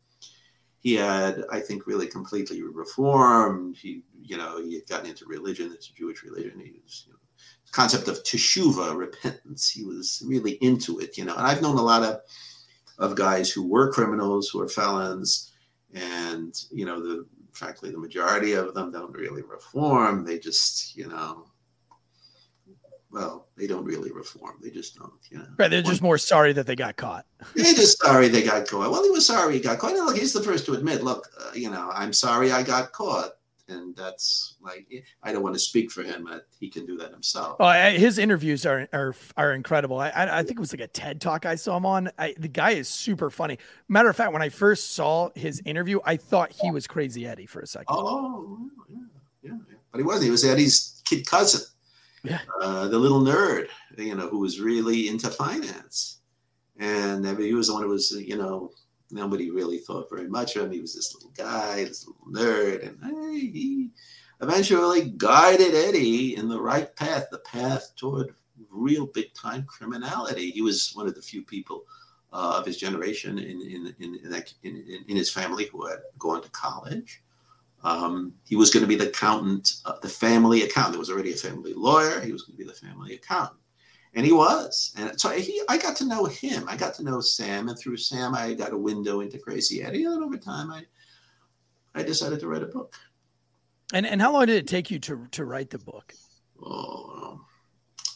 he 0.81 0.95
had, 0.95 1.45
I 1.51 1.61
think, 1.61 1.87
really 1.87 2.07
completely 2.07 2.63
reformed. 2.63 3.77
He, 3.77 4.03
you 4.23 4.37
know, 4.37 4.63
he 4.63 4.75
had 4.75 4.87
gotten 4.87 5.11
into 5.11 5.27
religion, 5.27 5.73
it's 5.73 5.91
a 5.91 5.95
Jewish 5.95 6.23
religion. 6.23 6.61
He 6.61 6.81
was, 6.83 7.05
you 7.07 7.13
know, 7.13 7.19
concept 7.73 8.09
of 8.09 8.23
teshuva, 8.23 8.97
repentance. 8.97 9.71
He 9.71 9.85
was 9.85 10.23
really 10.27 10.53
into 10.53 11.01
it, 11.01 11.19
you 11.19 11.25
know. 11.25 11.35
And 11.35 11.47
I've 11.47 11.63
known 11.63 11.77
a 11.77 11.83
lot 11.83 12.03
of 12.03 12.21
of 12.99 13.15
guys 13.15 13.51
who 13.51 13.67
were 13.67 13.93
criminals, 13.93 14.49
who 14.49 14.59
were 14.59 14.69
felons, 14.69 15.53
and 15.95 16.55
you 16.71 16.85
know, 16.85 17.01
the 17.01 17.27
frankly, 17.53 17.91
the 17.91 17.99
majority 17.99 18.53
of 18.53 18.73
them 18.75 18.93
don't 18.93 19.13
really 19.13 19.43
reform. 19.43 20.25
They 20.25 20.39
just, 20.39 20.97
you 20.97 21.09
know, 21.09 21.47
well, 23.11 23.49
they 23.57 23.67
don't 23.67 23.85
really 23.85 24.13
reform. 24.13 24.59
They 24.63 24.71
just 24.71 24.97
don't, 24.97 25.13
you 25.31 25.39
know. 25.39 25.47
Right, 25.57 25.71
they're 25.71 25.83
just 25.83 26.03
more 26.03 26.19
sorry 26.19 26.53
that 26.53 26.67
they 26.67 26.77
got 26.77 26.97
caught. 26.97 27.25
They're 27.55 27.75
just 27.75 27.99
sorry 27.99 28.29
they 28.29 28.43
got 28.43 28.67
caught. 28.69 28.91
Well, 28.91 29.03
he 29.03 29.11
was 29.11 29.27
sorry 29.27 29.55
he 29.55 29.61
got 29.61 29.79
caught. 29.79 29.93
And 29.97 30.05
look, 30.05 30.17
he's 30.17 30.33
the 30.33 30.43
first 30.43 30.67
to 30.67 30.75
admit, 30.75 31.03
look, 31.03 31.29
uh, 31.41 31.51
you 31.55 31.71
know, 31.71 31.91
I'm 31.95 32.13
sorry 32.13 32.53
I 32.53 32.63
got 32.63 32.93
caught. 32.93 33.33
And 33.71 33.95
that's 33.95 34.57
like, 34.63 34.87
I 35.23 35.33
don't 35.33 35.43
want 35.43 35.55
to 35.55 35.59
speak 35.59 35.91
for 35.91 36.03
him. 36.03 36.25
But 36.29 36.47
he 36.59 36.69
can 36.71 36.87
do 36.87 36.97
that 36.99 37.11
himself. 37.13 37.57
Oh, 37.61 37.67
I, 37.67 37.93
his 37.99 38.19
interviews 38.19 38.65
are 38.65 38.89
are 38.93 39.15
are 39.37 39.53
incredible. 39.53 40.01
I, 40.01 40.09
I 40.09 40.39
I 40.39 40.43
think 40.43 40.59
it 40.59 40.61
was 40.61 40.73
like 40.73 40.81
a 40.81 40.87
TED 40.87 41.21
talk 41.21 41.45
I 41.45 41.55
saw 41.55 41.77
him 41.77 41.85
on. 41.85 42.11
I, 42.19 42.35
the 42.39 42.49
guy 42.49 42.71
is 42.71 42.89
super 42.89 43.29
funny. 43.31 43.59
Matter 43.87 44.09
of 44.09 44.17
fact, 44.17 44.33
when 44.33 44.41
I 44.41 44.49
first 44.49 44.93
saw 44.93 45.31
his 45.35 45.61
interview, 45.67 46.01
I 46.05 46.17
thought 46.17 46.51
he 46.51 46.71
was 46.71 46.87
Crazy 46.87 47.27
Eddie 47.27 47.45
for 47.45 47.61
a 47.61 47.67
second. 47.67 47.89
Oh, 47.91 48.71
yeah, 48.89 48.97
yeah, 49.43 49.51
yeah. 49.69 49.77
But 49.93 49.99
he 49.99 50.05
wasn't. 50.05 50.25
He 50.25 50.31
was 50.31 50.47
Eddie's 50.47 51.03
kid 51.05 51.27
cousin, 51.27 51.61
Yeah. 52.29 52.41
uh, 52.61 52.89
the 52.89 52.99
little 52.99 53.21
nerd, 53.21 53.69
you 53.97 54.15
know, 54.15 54.29
who 54.29 54.39
was 54.39 54.61
really 54.61 55.09
into 55.09 55.29
finance. 55.29 56.21
And 56.79 57.27
he 57.39 57.55
was 57.55 57.67
the 57.69 57.75
one 57.75 57.83
who 57.83 57.89
was, 57.89 58.13
you 58.13 58.37
know, 58.37 58.71
nobody 59.11 59.51
really 59.51 59.79
thought 59.79 60.11
very 60.11 60.29
much 60.29 60.57
of 60.57 60.67
him. 60.67 60.73
He 60.73 60.81
was 60.81 60.95
this 60.95 61.15
little 61.15 61.33
guy, 61.37 61.85
this 61.85 62.07
little 62.07 62.27
nerd, 62.31 62.87
and 62.87 62.99
hey, 63.03 63.47
he 63.47 63.91
eventually 64.41 65.13
guided 65.17 65.75
Eddie 65.75 66.37
in 66.37 66.49
the 66.49 66.61
right 66.61 66.95
path, 66.95 67.27
the 67.31 67.39
path 67.39 67.93
toward 67.97 68.35
real 68.71 69.07
big 69.07 69.33
time 69.35 69.65
criminality. 69.65 70.51
He 70.51 70.63
was 70.63 70.93
one 70.95 71.07
of 71.09 71.15
the 71.15 71.23
few 71.23 71.43
people 71.43 71.85
uh, 72.33 72.57
of 72.59 72.67
his 72.67 72.77
generation 72.77 73.39
in 73.39 73.61
in 73.61 73.95
in, 73.99 74.21
in, 74.23 74.31
that, 74.31 74.53
in 74.63 75.05
in 75.09 75.17
his 75.17 75.31
family 75.31 75.67
who 75.67 75.87
had 75.87 76.01
gone 76.19 76.43
to 76.43 76.51
college. 76.51 77.23
Um, 77.85 78.35
he 78.45 78.57
was 78.57 78.71
going 78.71 78.83
to 78.83 78.89
be 78.89 78.97
the 78.97 79.09
accountant, 79.09 79.75
uh, 79.85 79.95
the 80.03 80.09
family 80.09 80.63
accountant. 80.63 80.95
There 80.95 80.99
was 80.99 81.11
already 81.11 81.33
a 81.33 81.37
family 81.37 81.75
lawyer. 81.75 82.21
He 82.21 82.33
was 82.33 82.43
going 82.43 82.57
to 82.57 82.65
be 82.65 82.69
the 82.69 82.75
family 82.75 83.15
accountant, 83.15 83.61
and 84.15 84.27
he 84.27 84.33
was. 84.33 84.93
And 84.97 85.19
so 85.21 85.31
he, 85.31 85.63
I 85.69 85.79
got 85.79 85.95
to 85.97 86.05
know 86.05 86.25
him. 86.25 86.65
I 86.69 86.77
got 86.77 86.95
to 86.95 87.05
know 87.05 87.21
Sam, 87.21 87.69
and 87.69 87.79
through 87.79 87.99
Sam, 87.99 88.35
I 88.35 88.55
got 88.55 88.73
a 88.73 88.77
window 88.77 89.21
into 89.21 89.39
Crazy 89.39 89.83
Eddie. 89.83 90.05
And 90.05 90.25
over 90.25 90.37
time, 90.37 90.73
I, 90.73 90.83
I 91.95 92.03
decided 92.03 92.41
to 92.41 92.49
write 92.49 92.65
a 92.65 92.67
book. 92.67 92.97
And 93.93 94.07
and 94.07 94.21
how 94.21 94.33
long 94.33 94.47
did 94.47 94.57
it 94.57 94.67
take 94.67 94.91
you 94.91 94.99
to 95.01 95.29
to 95.31 95.45
write 95.45 95.71
the 95.71 95.79
book? 95.79 96.13
Oh, 96.61 97.41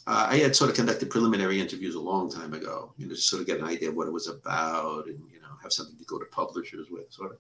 uh, 0.09 0.27
I 0.29 0.39
had 0.39 0.57
sort 0.57 0.71
of 0.71 0.77
conducted 0.77 1.09
preliminary 1.09 1.61
interviews 1.61 1.95
a 1.95 2.01
long 2.01 2.29
time 2.29 2.53
ago, 2.53 2.93
you 2.97 3.07
know, 3.07 3.15
just 3.15 3.29
sort 3.29 3.41
of 3.41 3.47
get 3.47 3.61
an 3.61 3.67
idea 3.67 3.91
of 3.91 3.95
what 3.95 4.09
it 4.09 4.13
was 4.13 4.27
about, 4.27 5.07
and 5.07 5.21
you 5.33 5.41
know, 5.41 5.55
have 5.63 5.73
something 5.73 5.97
to 5.97 6.05
go 6.05 6.19
to 6.19 6.25
publishers 6.27 6.89
with, 6.91 7.13
sort 7.13 7.31
of. 7.31 7.39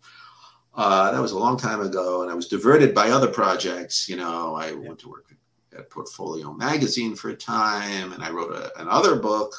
Uh, 0.75 1.11
that 1.13 1.21
was 1.21 1.33
a 1.33 1.39
long 1.39 1.59
time 1.59 1.81
ago, 1.81 2.23
and 2.23 2.31
I 2.31 2.35
was 2.35 2.49
diverted 2.49 2.95
by 2.95 3.11
other 3.11 3.29
projects. 3.29 4.09
You 4.09 4.17
know, 4.17 4.55
I 4.55 4.73
went 4.73 4.99
to 5.01 5.09
work 5.09 5.35
at 5.77 5.91
Portfolio 5.91 6.53
Magazine 6.53 7.15
for 7.15 7.31
a 7.31 7.37
time, 7.37 8.13
and 8.13 8.23
I 8.23 8.31
wrote 8.31 8.53
a, 8.53 8.81
another 8.81 9.17
book, 9.17 9.55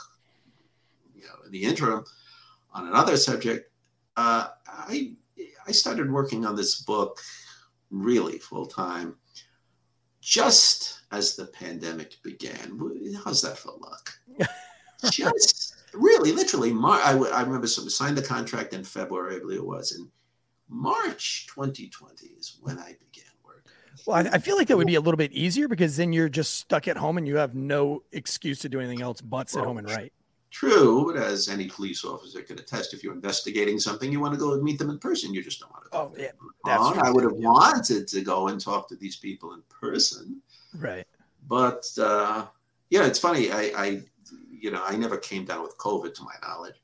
you 1.15 1.23
know, 1.23 1.45
in 1.45 1.51
the 1.51 1.63
interim 1.63 2.03
on 2.71 2.87
another 2.87 3.17
subject. 3.17 3.71
Uh, 4.17 4.47
I 4.67 5.13
I 5.67 5.71
started 5.71 6.11
working 6.11 6.45
on 6.45 6.55
this 6.55 6.81
book 6.81 7.19
really 7.91 8.39
full 8.39 8.65
time 8.65 9.15
just 10.19 11.01
as 11.11 11.35
the 11.35 11.45
pandemic 11.45 12.17
began. 12.23 12.79
How's 13.23 13.41
that 13.41 13.57
for 13.57 13.73
luck? 13.79 14.13
just 15.11 15.75
really, 15.93 16.31
literally, 16.31 16.73
Mar- 16.73 17.01
I, 17.03 17.11
I 17.11 17.41
remember 17.41 17.67
some, 17.67 17.89
signed 17.89 18.17
the 18.17 18.21
contract 18.21 18.73
in 18.73 18.83
February, 18.83 19.35
I 19.35 19.39
believe 19.39 19.59
it 19.59 19.65
was, 19.65 19.91
in 19.91 20.09
March 20.69 21.47
2020 21.53 22.27
is 22.27 22.57
when 22.61 22.79
I 22.79 22.95
began 22.99 23.31
work. 23.45 23.65
Well, 24.05 24.17
I, 24.17 24.35
I 24.35 24.37
feel 24.39 24.57
like 24.57 24.67
that 24.67 24.77
would 24.77 24.87
be 24.87 24.95
a 24.95 25.01
little 25.01 25.17
bit 25.17 25.31
easier 25.31 25.67
because 25.67 25.97
then 25.97 26.13
you're 26.13 26.29
just 26.29 26.55
stuck 26.55 26.87
at 26.87 26.97
home 26.97 27.17
and 27.17 27.27
you 27.27 27.37
have 27.37 27.55
no 27.55 28.03
excuse 28.11 28.59
to 28.59 28.69
do 28.69 28.79
anything 28.79 29.01
else 29.01 29.21
but 29.21 29.49
sit 29.49 29.63
home 29.63 29.77
and 29.77 29.89
write. 29.89 30.13
True, 30.53 31.11
but 31.11 31.19
as 31.19 31.49
any 31.49 31.67
police 31.67 32.05
officer 32.05 32.43
can 32.43 32.59
attest, 32.59 32.93
if 32.93 33.03
you're 33.03 33.13
investigating 33.13 33.79
something, 33.79 34.11
you 34.11 34.19
want 34.19 34.35
to 34.35 34.39
go 34.39 34.53
and 34.53 34.61
meet 34.61 34.77
them 34.77 34.91
in 34.91 34.99
person. 34.99 35.33
You 35.33 35.43
just 35.43 35.59
don't 35.59 35.71
want 35.71 35.85
to. 35.85 35.97
Oh, 35.97 36.13
yeah, 36.15 36.29
that's. 36.63 36.99
I 36.99 37.09
would 37.09 37.23
have 37.23 37.33
wanted 37.33 38.07
to 38.07 38.21
go 38.21 38.49
and 38.49 38.61
talk 38.61 38.87
to 38.89 38.95
these 38.95 39.15
people 39.15 39.55
in 39.55 39.63
person. 39.69 40.43
Right. 40.77 41.07
But 41.47 41.83
uh, 41.99 42.45
yeah, 42.91 43.07
it's 43.07 43.17
funny. 43.17 43.51
I, 43.51 43.71
I, 43.75 44.01
you 44.51 44.69
know, 44.69 44.83
I 44.85 44.95
never 44.95 45.17
came 45.17 45.43
down 45.43 45.63
with 45.63 45.75
COVID 45.79 46.13
to 46.13 46.23
my 46.23 46.35
knowledge. 46.47 46.75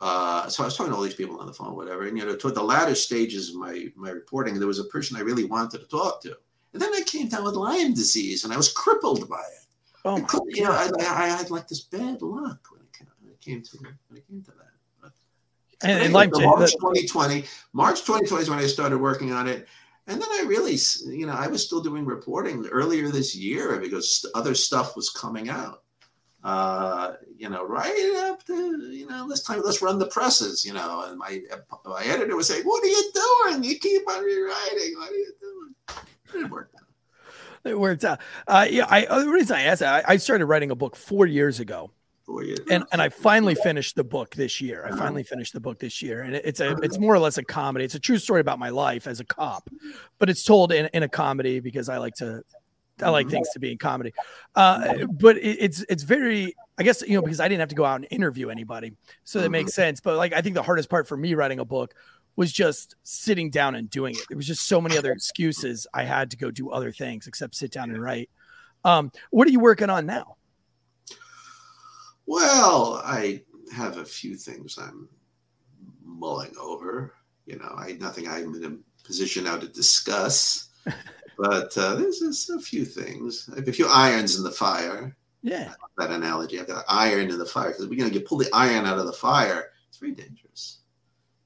Uh, 0.00 0.48
so 0.48 0.62
I 0.62 0.66
was 0.66 0.76
talking 0.76 0.92
to 0.92 0.96
all 0.96 1.02
these 1.02 1.14
people 1.14 1.38
on 1.38 1.46
the 1.46 1.52
phone, 1.52 1.76
whatever. 1.76 2.06
And 2.06 2.16
you 2.16 2.24
know, 2.24 2.34
toward 2.34 2.54
the 2.54 2.62
latter 2.62 2.94
stages 2.94 3.50
of 3.50 3.56
my 3.56 3.86
my 3.96 4.10
reporting, 4.10 4.58
there 4.58 4.66
was 4.66 4.78
a 4.78 4.84
person 4.84 5.16
I 5.16 5.20
really 5.20 5.44
wanted 5.44 5.80
to 5.80 5.86
talk 5.86 6.22
to, 6.22 6.36
and 6.72 6.80
then 6.80 6.94
I 6.94 7.02
came 7.02 7.28
down 7.28 7.44
with 7.44 7.54
Lyme 7.54 7.92
disease, 7.92 8.44
and 8.44 8.52
I 8.52 8.56
was 8.56 8.72
crippled 8.72 9.28
by 9.28 9.40
it. 9.40 9.66
Oh 10.04 10.18
my 10.18 10.26
you 10.46 10.64
know, 10.64 10.72
I, 10.72 10.90
I, 11.00 11.28
had 11.28 11.50
like 11.50 11.68
this 11.68 11.82
bad 11.82 12.22
luck 12.22 12.60
when 12.70 12.80
it 12.80 12.92
came, 12.96 13.08
when 13.20 13.32
it 13.32 13.40
came 13.42 13.62
to 13.62 13.78
when 14.08 14.16
it 14.16 14.26
came 14.26 14.42
to 14.42 14.50
that. 14.52 14.70
But 15.02 15.12
and, 15.82 16.02
and 16.02 16.14
like 16.14 16.30
March 16.32 16.72
2020, 16.72 17.44
March 17.74 18.00
2020 18.00 18.42
is 18.42 18.48
when 18.48 18.58
I 18.58 18.66
started 18.66 18.98
working 18.98 19.32
on 19.32 19.46
it. 19.46 19.68
And 20.06 20.20
then 20.20 20.28
I 20.32 20.44
really, 20.46 20.76
you 21.06 21.26
know, 21.26 21.34
I 21.34 21.46
was 21.46 21.64
still 21.64 21.82
doing 21.82 22.06
reporting 22.06 22.66
earlier 22.66 23.10
this 23.10 23.36
year 23.36 23.78
because 23.78 24.24
other 24.34 24.54
stuff 24.54 24.96
was 24.96 25.10
coming 25.10 25.50
out 25.50 25.82
uh, 26.42 27.12
you 27.36 27.50
know, 27.50 27.64
right 27.64 28.28
up 28.30 28.44
to, 28.44 28.88
you 28.90 29.06
know, 29.06 29.28
this 29.28 29.42
time 29.42 29.60
let's 29.64 29.82
run 29.82 29.98
the 29.98 30.06
presses, 30.06 30.64
you 30.64 30.72
know. 30.72 31.04
And 31.06 31.18
my 31.18 31.40
my 31.84 32.02
editor 32.04 32.36
was 32.36 32.48
saying, 32.48 32.64
What 32.64 32.82
are 32.82 32.86
you 32.86 33.12
doing? 33.14 33.64
You 33.64 33.78
keep 33.78 34.08
on 34.08 34.24
rewriting. 34.24 34.94
What 34.96 35.10
are 35.10 35.14
you 35.14 35.32
doing? 35.40 36.44
It 36.44 36.50
worked 36.50 36.74
out. 36.76 37.70
It 37.70 37.78
worked 37.78 38.04
out. 38.04 38.20
Uh, 38.46 38.66
yeah, 38.70 38.86
I 38.88 39.04
uh, 39.04 39.20
the 39.20 39.28
reason 39.28 39.56
I 39.56 39.62
asked 39.62 39.82
I, 39.82 40.02
I 40.06 40.16
started 40.16 40.46
writing 40.46 40.70
a 40.70 40.74
book 40.74 40.96
four 40.96 41.26
years 41.26 41.60
ago. 41.60 41.90
Four 42.24 42.44
years. 42.44 42.60
And 42.70 42.84
and 42.90 43.02
I 43.02 43.10
finally 43.10 43.54
finished 43.54 43.96
the 43.96 44.04
book 44.04 44.34
this 44.34 44.62
year. 44.62 44.86
I 44.86 44.96
finally 44.96 45.24
finished 45.24 45.52
the 45.52 45.60
book 45.60 45.78
this 45.78 46.00
year. 46.00 46.22
And 46.22 46.34
it's 46.34 46.60
a 46.60 46.72
it's 46.76 46.98
more 46.98 47.14
or 47.14 47.18
less 47.18 47.36
a 47.36 47.44
comedy. 47.44 47.84
It's 47.84 47.96
a 47.96 48.00
true 48.00 48.18
story 48.18 48.40
about 48.40 48.58
my 48.58 48.70
life 48.70 49.06
as 49.06 49.20
a 49.20 49.24
cop, 49.24 49.68
but 50.18 50.30
it's 50.30 50.42
told 50.42 50.72
in, 50.72 50.88
in 50.94 51.02
a 51.02 51.08
comedy 51.08 51.60
because 51.60 51.90
I 51.90 51.98
like 51.98 52.14
to 52.16 52.42
I 53.02 53.10
like 53.10 53.28
things 53.28 53.48
to 53.50 53.58
be 53.58 53.72
in 53.72 53.78
comedy. 53.78 54.12
Uh, 54.54 55.06
but 55.06 55.36
it, 55.36 55.56
it's 55.60 55.84
it's 55.88 56.02
very 56.02 56.54
I 56.78 56.82
guess 56.82 57.02
you 57.06 57.14
know 57.14 57.22
because 57.22 57.40
I 57.40 57.48
didn't 57.48 57.60
have 57.60 57.68
to 57.70 57.74
go 57.74 57.84
out 57.84 57.96
and 57.96 58.06
interview 58.10 58.48
anybody, 58.48 58.92
so 59.24 59.40
that 59.40 59.50
makes 59.50 59.74
sense. 59.74 60.00
But 60.00 60.16
like 60.16 60.32
I 60.32 60.40
think 60.40 60.54
the 60.54 60.62
hardest 60.62 60.88
part 60.88 61.08
for 61.08 61.16
me 61.16 61.34
writing 61.34 61.58
a 61.58 61.64
book 61.64 61.94
was 62.36 62.52
just 62.52 62.94
sitting 63.02 63.50
down 63.50 63.74
and 63.74 63.90
doing 63.90 64.14
it. 64.14 64.22
There 64.28 64.36
was 64.36 64.46
just 64.46 64.66
so 64.66 64.80
many 64.80 64.96
other 64.96 65.12
excuses 65.12 65.86
I 65.92 66.04
had 66.04 66.30
to 66.30 66.36
go 66.36 66.50
do 66.50 66.70
other 66.70 66.92
things 66.92 67.26
except 67.26 67.54
sit 67.54 67.70
down 67.72 67.90
and 67.90 68.02
write. 68.02 68.30
Um, 68.84 69.10
what 69.30 69.46
are 69.46 69.50
you 69.50 69.60
working 69.60 69.90
on 69.90 70.06
now? 70.06 70.36
Well, 72.26 73.02
I 73.04 73.42
have 73.74 73.98
a 73.98 74.04
few 74.04 74.36
things 74.36 74.78
I'm 74.78 75.08
mulling 76.02 76.54
over. 76.58 77.14
You 77.46 77.58
know, 77.58 77.74
I 77.76 77.92
nothing 78.00 78.28
I'm 78.28 78.54
in 78.54 78.64
a 78.64 79.06
position 79.06 79.44
now 79.44 79.56
to 79.58 79.68
discuss. 79.68 80.69
But 81.38 81.76
uh, 81.78 81.94
there's, 81.94 82.20
there's, 82.20 82.50
a 82.50 82.60
few 82.60 82.84
things, 82.84 83.48
like 83.48 83.66
a 83.66 83.72
few 83.72 83.86
irons 83.88 84.36
in 84.36 84.44
the 84.44 84.50
fire. 84.50 85.16
Yeah. 85.42 85.72
That 85.96 86.10
analogy. 86.10 86.60
I've 86.60 86.66
got 86.66 86.84
iron 86.86 87.30
in 87.30 87.38
the 87.38 87.46
fire 87.46 87.68
because 87.68 87.88
we're 87.88 87.98
going 87.98 88.12
to 88.12 88.20
pull 88.20 88.36
the 88.36 88.50
iron 88.52 88.84
out 88.84 88.98
of 88.98 89.06
the 89.06 89.12
fire. 89.14 89.70
It's 89.88 89.96
very 89.96 90.12
dangerous. 90.12 90.80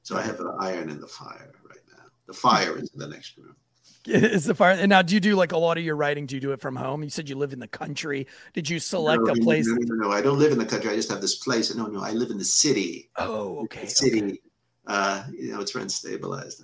So 0.02 0.16
I 0.16 0.22
have 0.22 0.40
an 0.40 0.50
iron 0.58 0.90
in 0.90 1.00
the 1.00 1.06
fire 1.06 1.52
right 1.64 1.78
now. 1.96 2.04
The 2.26 2.32
fire 2.32 2.76
is 2.76 2.90
in 2.92 2.98
the 2.98 3.06
next 3.06 3.36
room. 3.36 3.54
Is 4.06 4.44
the 4.44 4.54
fire 4.54 4.72
and 4.72 4.90
now 4.90 5.00
do 5.00 5.14
you 5.14 5.20
do 5.20 5.34
like 5.34 5.52
a 5.52 5.56
lot 5.56 5.78
of 5.78 5.84
your 5.84 5.96
writing? 5.96 6.26
Do 6.26 6.34
you 6.34 6.40
do 6.40 6.52
it 6.52 6.60
from 6.60 6.76
home? 6.76 7.02
You 7.02 7.08
said 7.08 7.26
you 7.26 7.36
live 7.36 7.54
in 7.54 7.58
the 7.58 7.66
country. 7.66 8.26
Did 8.52 8.68
you 8.68 8.78
select 8.78 9.22
no, 9.24 9.32
a 9.32 9.36
place? 9.36 9.66
No, 9.66 9.76
no, 9.78 10.08
no, 10.08 10.12
I 10.12 10.20
don't 10.20 10.38
live 10.38 10.52
in 10.52 10.58
the 10.58 10.66
country. 10.66 10.90
I 10.90 10.94
just 10.94 11.10
have 11.10 11.22
this 11.22 11.36
place. 11.36 11.74
No, 11.74 11.86
no, 11.86 12.02
I 12.02 12.10
live 12.10 12.30
in 12.30 12.36
the 12.36 12.44
city. 12.44 13.08
Oh, 13.16 13.62
okay. 13.62 13.84
The 13.84 13.90
city. 13.90 14.22
Okay. 14.22 14.40
Uh, 14.86 15.24
you 15.32 15.52
know, 15.52 15.60
it's 15.60 15.74
rent 15.74 15.90
stabilized. 15.90 16.62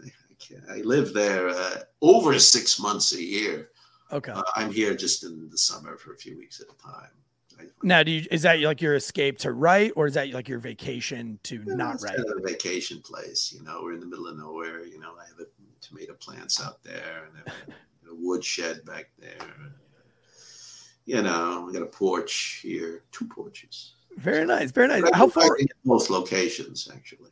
I 0.70 0.78
live 0.78 1.12
there 1.12 1.50
uh, 1.50 1.76
over 2.02 2.38
six 2.38 2.78
months 2.78 3.14
a 3.14 3.22
year. 3.22 3.70
Okay. 4.12 4.32
Uh, 4.32 4.42
I'm 4.56 4.72
here 4.72 4.94
just 4.94 5.24
in 5.24 5.48
the 5.50 5.58
summer 5.58 5.96
for 5.96 6.12
a 6.12 6.16
few 6.16 6.36
weeks 6.36 6.60
at 6.60 6.66
a 6.66 6.82
time. 6.82 7.68
now, 7.82 8.02
do 8.02 8.10
you, 8.10 8.26
is 8.30 8.42
that 8.42 8.60
like 8.60 8.80
your 8.80 8.94
escape 8.94 9.38
to 9.38 9.52
write, 9.52 9.92
or 9.96 10.06
is 10.06 10.14
that 10.14 10.30
like 10.30 10.48
your 10.48 10.58
vacation 10.58 11.38
to 11.44 11.62
yeah, 11.66 11.74
not 11.74 12.02
write? 12.02 12.16
Kind 12.16 12.28
of 12.28 12.38
a 12.38 12.48
vacation 12.48 13.00
place. 13.00 13.52
You 13.54 13.62
know, 13.62 13.80
we're 13.82 13.94
in 13.94 14.00
the 14.00 14.06
middle 14.06 14.26
of 14.26 14.36
nowhere. 14.36 14.84
You 14.84 14.98
know, 14.98 15.12
I 15.20 15.26
have 15.28 15.40
a, 15.40 15.46
tomato 15.80 16.12
plants 16.12 16.62
out 16.62 16.82
there 16.84 17.26
and 17.26 17.46
a, 17.46 18.10
a 18.10 18.14
woodshed 18.14 18.84
back 18.84 19.06
there. 19.18 19.48
You 21.06 21.22
know, 21.22 21.64
we 21.66 21.72
got 21.72 21.82
a 21.82 21.86
porch 21.86 22.60
here, 22.62 23.04
two 23.12 23.26
porches. 23.26 23.94
Very 24.18 24.44
nice, 24.44 24.70
very 24.72 24.88
nice. 24.88 25.02
How 25.14 25.26
far? 25.26 25.56
Both 25.86 26.10
locations, 26.10 26.90
actually 26.94 27.30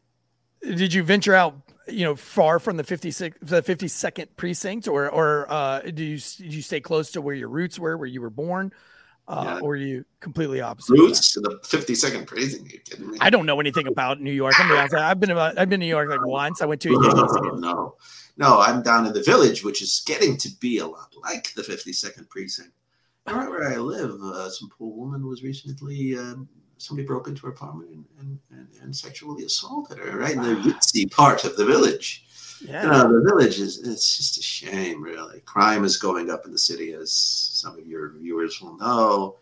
did 0.63 0.93
you 0.93 1.03
venture 1.03 1.35
out 1.35 1.57
you 1.89 2.05
know 2.05 2.15
far 2.15 2.59
from 2.59 2.77
the 2.77 2.85
56 2.85 3.39
the 3.41 3.63
52nd 3.63 4.29
precinct 4.37 4.89
or 4.89 5.09
or 5.09 5.47
uh 5.51 5.81
do 5.81 6.05
you 6.05 6.19
did 6.19 6.55
you 6.55 6.63
stay 6.63 6.81
close 6.81 7.13
to 7.13 7.21
where 7.21 7.35
your 7.35 7.49
roots 7.49 7.79
were 7.79 7.97
where 7.97 8.07
you 8.07 8.21
were 8.21 8.31
born 8.31 8.73
uh, 9.27 9.43
yeah. 9.45 9.61
or 9.61 9.73
are 9.73 9.77
you 9.77 10.07
completely 10.21 10.63
opposite? 10.63 10.95
Roots 10.95 11.35
to 11.35 11.41
the 11.41 11.59
52nd 11.63 12.27
precinct 12.27 12.73
you 12.73 12.79
kidding 12.79 13.11
me? 13.11 13.19
I 13.21 13.29
don't 13.29 13.45
know 13.45 13.61
anything 13.61 13.87
about 13.87 14.23
new 14.23 14.33
york. 14.33 14.55
I'm 14.59 14.73
i've 14.95 15.21
been 15.21 15.31
about 15.31 15.59
i've 15.59 15.69
been 15.69 15.81
to 15.81 15.87
new 15.87 15.91
york 15.91 16.09
like 16.09 16.25
once. 16.25 16.63
I 16.63 16.67
went 16.67 16.81
to 16.83 16.89
a 16.89 16.93
no, 16.93 17.53
no 17.55 17.95
no. 18.39 18.61
I'm 18.61 18.83
down 18.83 19.07
in 19.07 19.13
the 19.13 19.23
village 19.23 19.63
which 19.63 19.83
is 19.83 20.03
getting 20.07 20.39
to 20.39 20.49
be 20.61 20.79
a 20.79 20.87
lot 20.87 21.15
like 21.23 21.53
the 21.55 21.63
52nd 21.63 22.29
precinct. 22.29 22.71
Right 23.27 23.49
where 23.49 23.71
i 23.71 23.77
live 23.77 24.19
uh, 24.23 24.49
some 24.49 24.71
poor 24.71 24.91
woman 24.91 25.27
was 25.27 25.43
recently 25.43 26.17
um, 26.17 26.49
somebody 26.79 27.07
broke 27.07 27.29
into 27.29 27.43
her 27.43 27.53
apartment 27.53 27.91
and, 27.91 28.05
and, 28.21 28.39
and, 28.51 28.69
and 28.83 28.97
sexually 28.97 29.45
assaulted 29.45 29.99
her 29.99 30.19
right 30.19 30.35
in 30.35 30.43
the 30.43 30.55
ritzy 30.55 31.11
part 31.11 31.45
of 31.45 31.57
the 31.57 31.65
village. 31.65 32.25
Yeah. 32.65 32.83
You 32.83 32.91
know, 32.91 33.13
the 33.13 33.31
village 33.31 33.61
is 33.61 33.79
it's 33.87 34.17
just 34.17 34.39
a 34.39 34.43
shame, 34.43 35.03
really. 35.03 35.41
Crime 35.41 35.85
is 35.85 35.97
going 35.97 36.31
up 36.31 36.45
in 36.45 36.53
the 36.53 36.59
city, 36.59 36.93
as 36.93 37.13
some 37.13 37.79
of 37.79 37.87
your 37.87 38.11
viewers 38.11 38.61
will 38.61 38.77
know. 38.79 39.37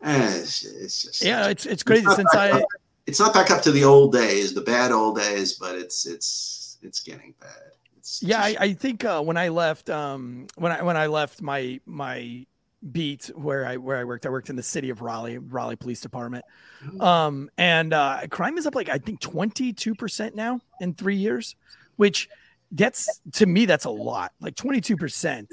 And 0.00 0.34
it's, 0.34 0.64
it's 0.64 1.02
just 1.02 1.24
yeah, 1.24 1.48
it's 1.48 1.66
it's 1.66 1.82
crazy 1.82 2.06
it's 2.06 2.16
since 2.16 2.34
I 2.34 2.50
up, 2.50 2.62
it's 3.06 3.18
not 3.18 3.34
back 3.34 3.50
up 3.50 3.62
to 3.62 3.72
the 3.72 3.84
old 3.84 4.12
days, 4.12 4.54
the 4.54 4.60
bad 4.60 4.92
old 4.92 5.16
days, 5.16 5.54
but 5.54 5.74
it's 5.74 6.06
it's 6.06 6.78
it's 6.82 7.00
getting 7.00 7.34
bad. 7.40 7.72
It's 7.96 8.22
yeah, 8.22 8.40
I, 8.40 8.56
I, 8.60 8.72
think 8.74 9.04
uh, 9.04 9.22
when 9.22 9.36
I 9.36 9.48
left, 9.48 9.90
um, 9.90 10.46
when 10.56 10.70
I 10.70 10.82
when 10.82 10.96
I 10.96 11.06
left 11.06 11.42
my 11.42 11.80
my 11.86 12.46
beat 12.92 13.30
where 13.34 13.66
I 13.66 13.76
where 13.76 13.96
I 13.96 14.04
worked. 14.04 14.26
I 14.26 14.30
worked 14.30 14.50
in 14.50 14.56
the 14.56 14.62
city 14.62 14.90
of 14.90 15.00
Raleigh, 15.00 15.38
Raleigh 15.38 15.76
Police 15.76 16.00
Department. 16.00 16.44
Mm. 16.84 17.02
Um, 17.02 17.50
and 17.58 17.92
uh, 17.92 18.26
crime 18.30 18.58
is 18.58 18.66
up 18.66 18.74
like 18.74 18.88
I 18.88 18.98
think 18.98 19.20
22% 19.20 20.34
now 20.34 20.60
in 20.80 20.94
three 20.94 21.16
years, 21.16 21.56
which 21.96 22.28
that's 22.72 23.20
to 23.34 23.46
me 23.46 23.66
that's 23.66 23.84
a 23.84 23.90
lot. 23.90 24.32
Like 24.40 24.54
22%. 24.54 25.46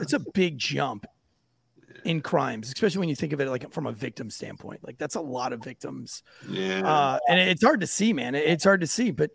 It's 0.00 0.12
a 0.12 0.20
big 0.32 0.58
jump 0.58 1.06
in 2.04 2.20
crimes, 2.20 2.68
especially 2.68 3.00
when 3.00 3.08
you 3.08 3.16
think 3.16 3.32
of 3.32 3.40
it 3.40 3.48
like 3.48 3.72
from 3.72 3.86
a 3.86 3.92
victim 3.92 4.30
standpoint. 4.30 4.84
Like 4.84 4.98
that's 4.98 5.14
a 5.14 5.20
lot 5.20 5.52
of 5.52 5.62
victims. 5.62 6.22
Yeah. 6.48 6.86
Uh, 6.86 7.18
and 7.28 7.40
it's 7.40 7.64
hard 7.64 7.80
to 7.80 7.86
see, 7.86 8.12
man. 8.12 8.34
It's 8.34 8.64
hard 8.64 8.82
to 8.82 8.86
see, 8.86 9.10
but 9.10 9.30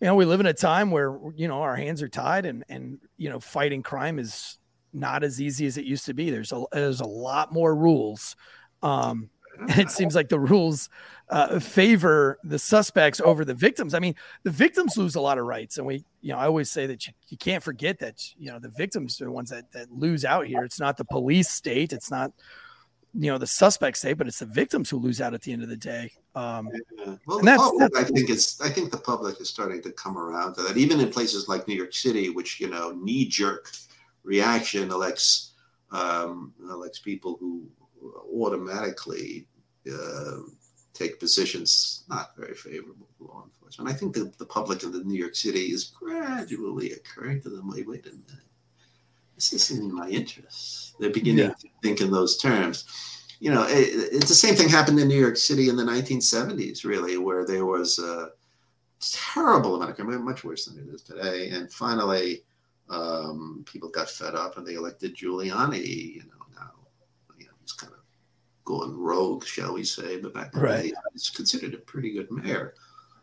you 0.00 0.06
know, 0.06 0.16
we 0.16 0.24
live 0.24 0.40
in 0.40 0.46
a 0.46 0.54
time 0.54 0.90
where 0.90 1.18
you 1.36 1.48
know 1.48 1.62
our 1.62 1.76
hands 1.76 2.02
are 2.02 2.08
tied 2.08 2.46
and 2.46 2.64
and 2.68 2.98
you 3.16 3.30
know 3.30 3.40
fighting 3.40 3.82
crime 3.82 4.18
is 4.18 4.58
not 4.94 5.24
as 5.24 5.40
easy 5.40 5.66
as 5.66 5.76
it 5.76 5.84
used 5.84 6.06
to 6.06 6.14
be. 6.14 6.30
There's 6.30 6.52
a 6.52 6.64
there's 6.72 7.00
a 7.00 7.06
lot 7.06 7.52
more 7.52 7.74
rules. 7.74 8.36
Um, 8.82 9.30
it 9.68 9.90
seems 9.90 10.14
like 10.14 10.28
the 10.28 10.40
rules 10.40 10.88
uh, 11.28 11.58
favor 11.58 12.38
the 12.44 12.58
suspects 12.58 13.20
over 13.20 13.44
the 13.44 13.54
victims. 13.54 13.94
I 13.94 13.98
mean, 13.98 14.14
the 14.42 14.50
victims 14.50 14.96
lose 14.96 15.14
a 15.14 15.20
lot 15.20 15.38
of 15.38 15.46
rights, 15.46 15.78
and 15.78 15.86
we, 15.86 16.04
you 16.20 16.32
know, 16.32 16.38
I 16.38 16.46
always 16.46 16.70
say 16.70 16.86
that 16.86 17.06
you, 17.06 17.12
you 17.28 17.36
can't 17.36 17.62
forget 17.62 17.98
that 18.00 18.22
you 18.36 18.50
know 18.50 18.58
the 18.58 18.68
victims 18.68 19.20
are 19.20 19.26
the 19.26 19.30
ones 19.30 19.50
that 19.50 19.72
that 19.72 19.90
lose 19.92 20.24
out 20.24 20.46
here. 20.46 20.64
It's 20.64 20.80
not 20.80 20.96
the 20.96 21.04
police 21.04 21.50
state, 21.50 21.92
it's 21.92 22.10
not 22.10 22.32
you 23.14 23.30
know 23.30 23.38
the 23.38 23.46
suspect 23.46 23.98
state, 23.98 24.14
but 24.14 24.26
it's 24.26 24.40
the 24.40 24.46
victims 24.46 24.90
who 24.90 24.98
lose 24.98 25.20
out 25.20 25.34
at 25.34 25.42
the 25.42 25.52
end 25.52 25.62
of 25.62 25.68
the 25.68 25.76
day. 25.76 26.12
Um, 26.34 26.68
yeah. 26.98 27.14
Well, 27.26 27.38
the 27.38 27.44
that's, 27.44 27.62
public, 27.62 27.92
that's, 27.92 28.10
I 28.10 28.12
think 28.12 28.30
it's 28.30 28.60
I 28.60 28.68
think 28.68 28.90
the 28.90 28.98
public 28.98 29.40
is 29.40 29.48
starting 29.48 29.82
to 29.82 29.92
come 29.92 30.18
around 30.18 30.54
to 30.54 30.62
that, 30.62 30.76
even 30.76 31.00
in 31.00 31.10
places 31.10 31.48
like 31.48 31.66
New 31.68 31.74
York 31.74 31.94
City, 31.94 32.28
which 32.28 32.60
you 32.60 32.68
know 32.68 32.90
knee 32.90 33.26
jerk 33.26 33.70
reaction 34.24 34.90
elects 34.90 35.52
um, 35.92 36.52
elects 36.70 36.98
people 36.98 37.36
who 37.38 37.68
automatically 38.34 39.46
uh, 39.92 40.38
take 40.92 41.20
positions 41.20 42.04
not 42.08 42.36
very 42.36 42.54
favorable 42.54 43.08
to 43.18 43.24
law 43.24 43.44
enforcement. 43.44 43.90
I 43.90 43.94
think 43.94 44.14
the, 44.14 44.32
the 44.38 44.46
public 44.46 44.82
in 44.82 44.92
the 44.92 45.04
New 45.04 45.18
York 45.18 45.34
City 45.34 45.66
is 45.66 45.84
gradually 45.84 46.92
occurring 46.92 47.42
to 47.42 47.50
them. 47.50 47.70
Wait, 47.70 47.86
wait 47.86 48.06
a 48.06 48.10
minute. 48.10 48.44
This 49.34 49.52
isn't 49.52 49.82
in 49.82 49.94
my 49.94 50.08
interest. 50.08 50.94
They're 50.98 51.10
beginning 51.10 51.46
yeah. 51.46 51.54
to 51.54 51.68
think 51.82 52.00
in 52.00 52.10
those 52.10 52.38
terms. 52.38 52.84
You 53.40 53.52
know, 53.52 53.64
it, 53.68 54.12
it's 54.12 54.28
the 54.28 54.34
same 54.34 54.54
thing 54.54 54.68
happened 54.68 55.00
in 55.00 55.08
New 55.08 55.18
York 55.18 55.36
City 55.36 55.68
in 55.68 55.76
the 55.76 55.82
1970s, 55.82 56.84
really, 56.84 57.18
where 57.18 57.44
there 57.44 57.66
was 57.66 57.98
a 57.98 58.30
terrible 59.00 59.74
amount 59.74 59.90
of 59.90 59.96
crime, 59.96 60.24
much 60.24 60.44
worse 60.44 60.66
than 60.66 60.78
it 60.78 60.94
is 60.94 61.02
today. 61.02 61.50
And 61.50 61.70
finally, 61.72 62.44
um, 62.90 63.64
people 63.66 63.88
got 63.88 64.10
fed 64.10 64.34
up 64.34 64.56
and 64.58 64.66
they 64.66 64.74
elected 64.74 65.16
Giuliani. 65.16 66.14
You 66.16 66.22
know, 66.22 66.44
now 66.56 66.70
you 67.38 67.46
know 67.46 67.52
he's 67.60 67.72
kind 67.72 67.92
of 67.92 68.00
gone 68.64 68.96
rogue, 68.96 69.44
shall 69.44 69.74
we 69.74 69.84
say? 69.84 70.18
But 70.18 70.34
back 70.34 70.54
in 70.54 70.60
Right. 70.60 70.82
the 70.82 70.88
day, 70.90 70.94
he's 71.12 71.30
considered 71.30 71.74
a 71.74 71.78
pretty 71.78 72.12
good 72.12 72.30
mayor. 72.30 72.74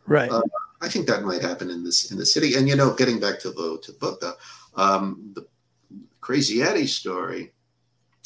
Right. 0.08 0.32
Uh, 0.32 0.42
I 0.82 0.90
think 0.90 1.08
that 1.08 1.24
might 1.24 1.42
happen 1.42 1.70
in 1.70 1.84
this 1.84 2.12
in 2.12 2.18
the 2.18 2.26
city. 2.26 2.56
And 2.56 2.68
you 2.68 2.76
know, 2.76 2.94
getting 2.94 3.20
back 3.20 3.40
to 3.42 3.52
the 3.52 3.80
to 3.84 3.92
the 3.92 3.98
book, 4.00 4.20
though, 4.22 4.36
um, 4.76 5.32
the 5.36 5.46
Crazy 6.22 6.62
Eddie 6.62 6.88
story. 6.88 7.54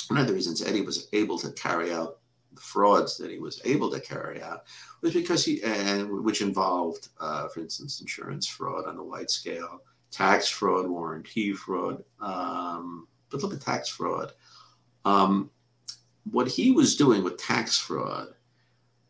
One 0.10 0.20
of 0.20 0.28
the 0.28 0.34
reasons 0.34 0.62
Eddie 0.62 0.82
was 0.82 1.08
able 1.14 1.40
to 1.40 1.52
carry 1.54 1.92
out 1.92 2.20
the 2.54 2.62
frauds 2.62 3.18
that 3.18 3.32
he 3.32 3.40
was 3.40 3.60
able 3.66 3.90
to 3.92 4.00
carry 4.00 4.42
out 4.42 4.64
was 5.02 5.14
because 5.14 5.44
he 5.44 5.62
and 5.64 6.24
which 6.24 6.42
involved, 6.42 7.10
uh, 7.20 7.48
for 7.48 7.60
instance, 7.62 8.00
insurance 8.02 8.48
fraud 8.48 8.86
on 8.86 8.98
a 8.98 9.04
wide 9.04 9.30
scale, 9.32 9.82
tax 10.16 10.48
fraud, 10.48 10.88
warranty 10.88 11.54
fraud. 11.54 12.04
Um, 12.22 13.08
but 13.30 13.42
look 13.44 13.54
at 13.54 13.62
tax 13.62 13.90
fraud. 13.90 14.32
Um, 15.04 15.50
what 16.32 16.48
he 16.48 16.72
was 16.72 16.96
doing 16.96 17.24
with 17.24 17.38
tax 17.38 17.78
fraud 17.78 18.30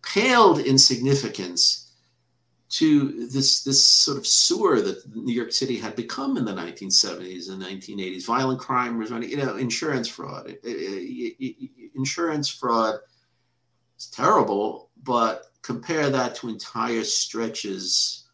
paled 0.02 0.60
in 0.60 0.78
significance 0.78 1.94
to 2.68 3.28
this 3.28 3.64
this 3.64 3.86
sort 3.86 4.18
of 4.18 4.26
sewer 4.26 4.82
that 4.82 5.16
New 5.16 5.34
York 5.34 5.52
City 5.52 5.78
had 5.78 5.96
become 5.96 6.36
in 6.36 6.46
the 6.46 6.52
1970s 6.52 7.50
and 7.50 7.62
1980s. 7.62 8.26
Violent 8.26 8.60
crime 8.60 8.98
was 8.98 9.12
running, 9.12 9.30
you 9.30 9.38
know, 9.38 9.56
insurance 9.56 10.08
fraud. 10.08 10.58
Insurance 11.96 12.50
fraud 12.50 13.00
is 13.98 14.08
terrible, 14.08 14.90
but 15.04 15.46
compare 15.62 16.10
that 16.10 16.36
to 16.36 16.50
entire 16.50 17.04
stretches 17.04 18.25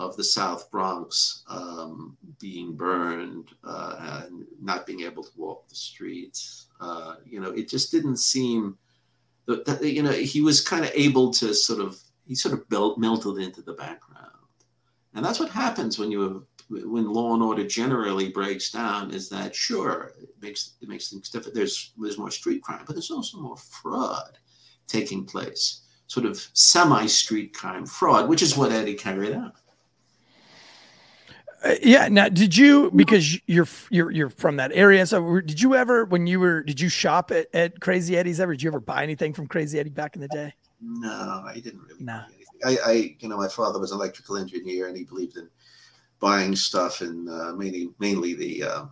of 0.00 0.16
the 0.16 0.24
South 0.24 0.70
Bronx 0.70 1.44
um, 1.48 2.16
being 2.40 2.74
burned 2.74 3.50
uh, 3.62 4.22
and 4.24 4.46
not 4.60 4.86
being 4.86 5.02
able 5.02 5.22
to 5.22 5.30
walk 5.36 5.68
the 5.68 5.74
streets. 5.74 6.68
Uh, 6.80 7.16
you 7.26 7.38
know, 7.38 7.50
it 7.50 7.68
just 7.68 7.92
didn't 7.92 8.16
seem 8.16 8.78
that, 9.46 9.66
that, 9.66 9.84
you 9.84 10.02
know 10.02 10.12
he 10.12 10.40
was 10.40 10.66
kind 10.66 10.84
of 10.84 10.90
able 10.94 11.30
to 11.32 11.52
sort 11.52 11.80
of 11.80 12.00
he 12.26 12.34
sort 12.34 12.54
of 12.54 12.98
melted 12.98 13.38
into 13.38 13.60
the 13.60 13.74
background, 13.74 14.30
and 15.14 15.24
that's 15.24 15.38
what 15.38 15.50
happens 15.50 15.98
when 15.98 16.10
you 16.10 16.46
when 16.70 17.12
law 17.12 17.34
and 17.34 17.42
order 17.42 17.66
generally 17.66 18.30
breaks 18.30 18.70
down. 18.70 19.10
Is 19.12 19.28
that 19.28 19.54
sure 19.54 20.12
it 20.22 20.30
makes 20.40 20.74
it 20.80 20.88
makes 20.88 21.10
things 21.10 21.28
different. 21.28 21.54
There's 21.54 21.92
there's 21.98 22.18
more 22.18 22.30
street 22.30 22.62
crime, 22.62 22.84
but 22.86 22.94
there's 22.94 23.10
also 23.10 23.38
more 23.38 23.56
fraud 23.58 24.38
taking 24.86 25.24
place, 25.24 25.82
sort 26.06 26.24
of 26.24 26.48
semi 26.54 27.06
street 27.06 27.52
crime 27.52 27.84
fraud, 27.84 28.30
which 28.30 28.42
is 28.42 28.56
what 28.56 28.72
Eddie 28.72 28.94
carried 28.94 29.34
out. 29.34 29.56
Uh, 31.62 31.74
yeah. 31.82 32.08
Now, 32.08 32.28
did 32.28 32.56
you 32.56 32.90
because 32.92 33.38
you're 33.46 33.66
you're 33.90 34.10
you're 34.10 34.30
from 34.30 34.56
that 34.56 34.70
area? 34.72 35.04
So, 35.06 35.40
did 35.40 35.60
you 35.60 35.74
ever 35.74 36.04
when 36.06 36.26
you 36.26 36.40
were 36.40 36.62
did 36.62 36.80
you 36.80 36.88
shop 36.88 37.30
at, 37.30 37.48
at 37.54 37.80
Crazy 37.80 38.16
Eddie's 38.16 38.40
ever? 38.40 38.52
Did 38.54 38.62
you 38.62 38.70
ever 38.70 38.80
buy 38.80 39.02
anything 39.02 39.32
from 39.34 39.46
Crazy 39.46 39.78
Eddie 39.78 39.90
back 39.90 40.14
in 40.16 40.22
the 40.22 40.28
day? 40.28 40.54
No, 40.80 41.42
I 41.46 41.60
didn't 41.62 41.82
really. 41.82 42.02
No. 42.04 42.14
buy 42.14 42.24
anything. 42.34 42.46
I, 42.64 42.90
I, 42.90 43.16
you 43.20 43.28
know, 43.28 43.36
my 43.36 43.48
father 43.48 43.78
was 43.78 43.90
an 43.92 43.98
electrical 43.98 44.36
engineer, 44.36 44.88
and 44.88 44.96
he 44.96 45.04
believed 45.04 45.36
in 45.36 45.48
buying 46.18 46.54
stuff, 46.56 47.00
and 47.02 47.28
uh, 47.28 47.52
mainly, 47.54 47.90
mainly 47.98 48.34
the, 48.34 48.62
uh, 48.62 48.84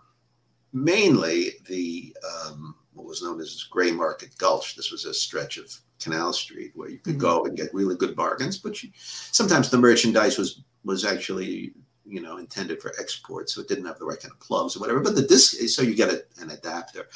mainly 0.73 1.53
the 1.67 2.15
um, 2.47 2.75
what 2.95 3.07
was 3.07 3.23
known 3.23 3.41
as 3.41 3.63
Gray 3.71 3.91
Market 3.91 4.37
Gulch. 4.39 4.75
This 4.77 4.91
was 4.91 5.05
a 5.05 5.15
stretch 5.15 5.57
of 5.57 5.71
Canal 6.01 6.33
Street 6.33 6.73
where 6.75 6.89
you 6.89 6.99
could 6.99 7.17
Mhm. 7.17 7.21
go 7.21 7.45
and 7.45 7.57
get 7.57 7.73
really 7.75 7.97
good 7.97 8.17
bargains, 8.17 8.59
but 8.59 8.83
you, 8.83 8.91
sometimes 8.97 9.71
the 9.71 9.79
merchandise 9.79 10.39
was 10.39 10.63
was 10.85 11.05
actually 11.05 11.73
you 12.09 12.21
know 12.21 12.39
intended 12.39 12.81
for 12.81 12.93
export, 12.99 13.51
so 13.51 13.61
it 13.61 13.69
didn't 13.69 13.87
have 13.87 13.99
the 13.99 14.05
right 14.05 14.21
kind 14.21 14.33
of 14.33 14.41
plugs 14.41 14.77
or 14.77 14.81
whatever. 14.81 15.01
But 15.01 15.15
the 15.15 15.23
disc, 15.23 15.57
so 15.69 15.83
you 15.83 15.95
get 15.95 16.11
a, 16.11 16.25
an 16.41 16.51
adapter. 16.51 17.09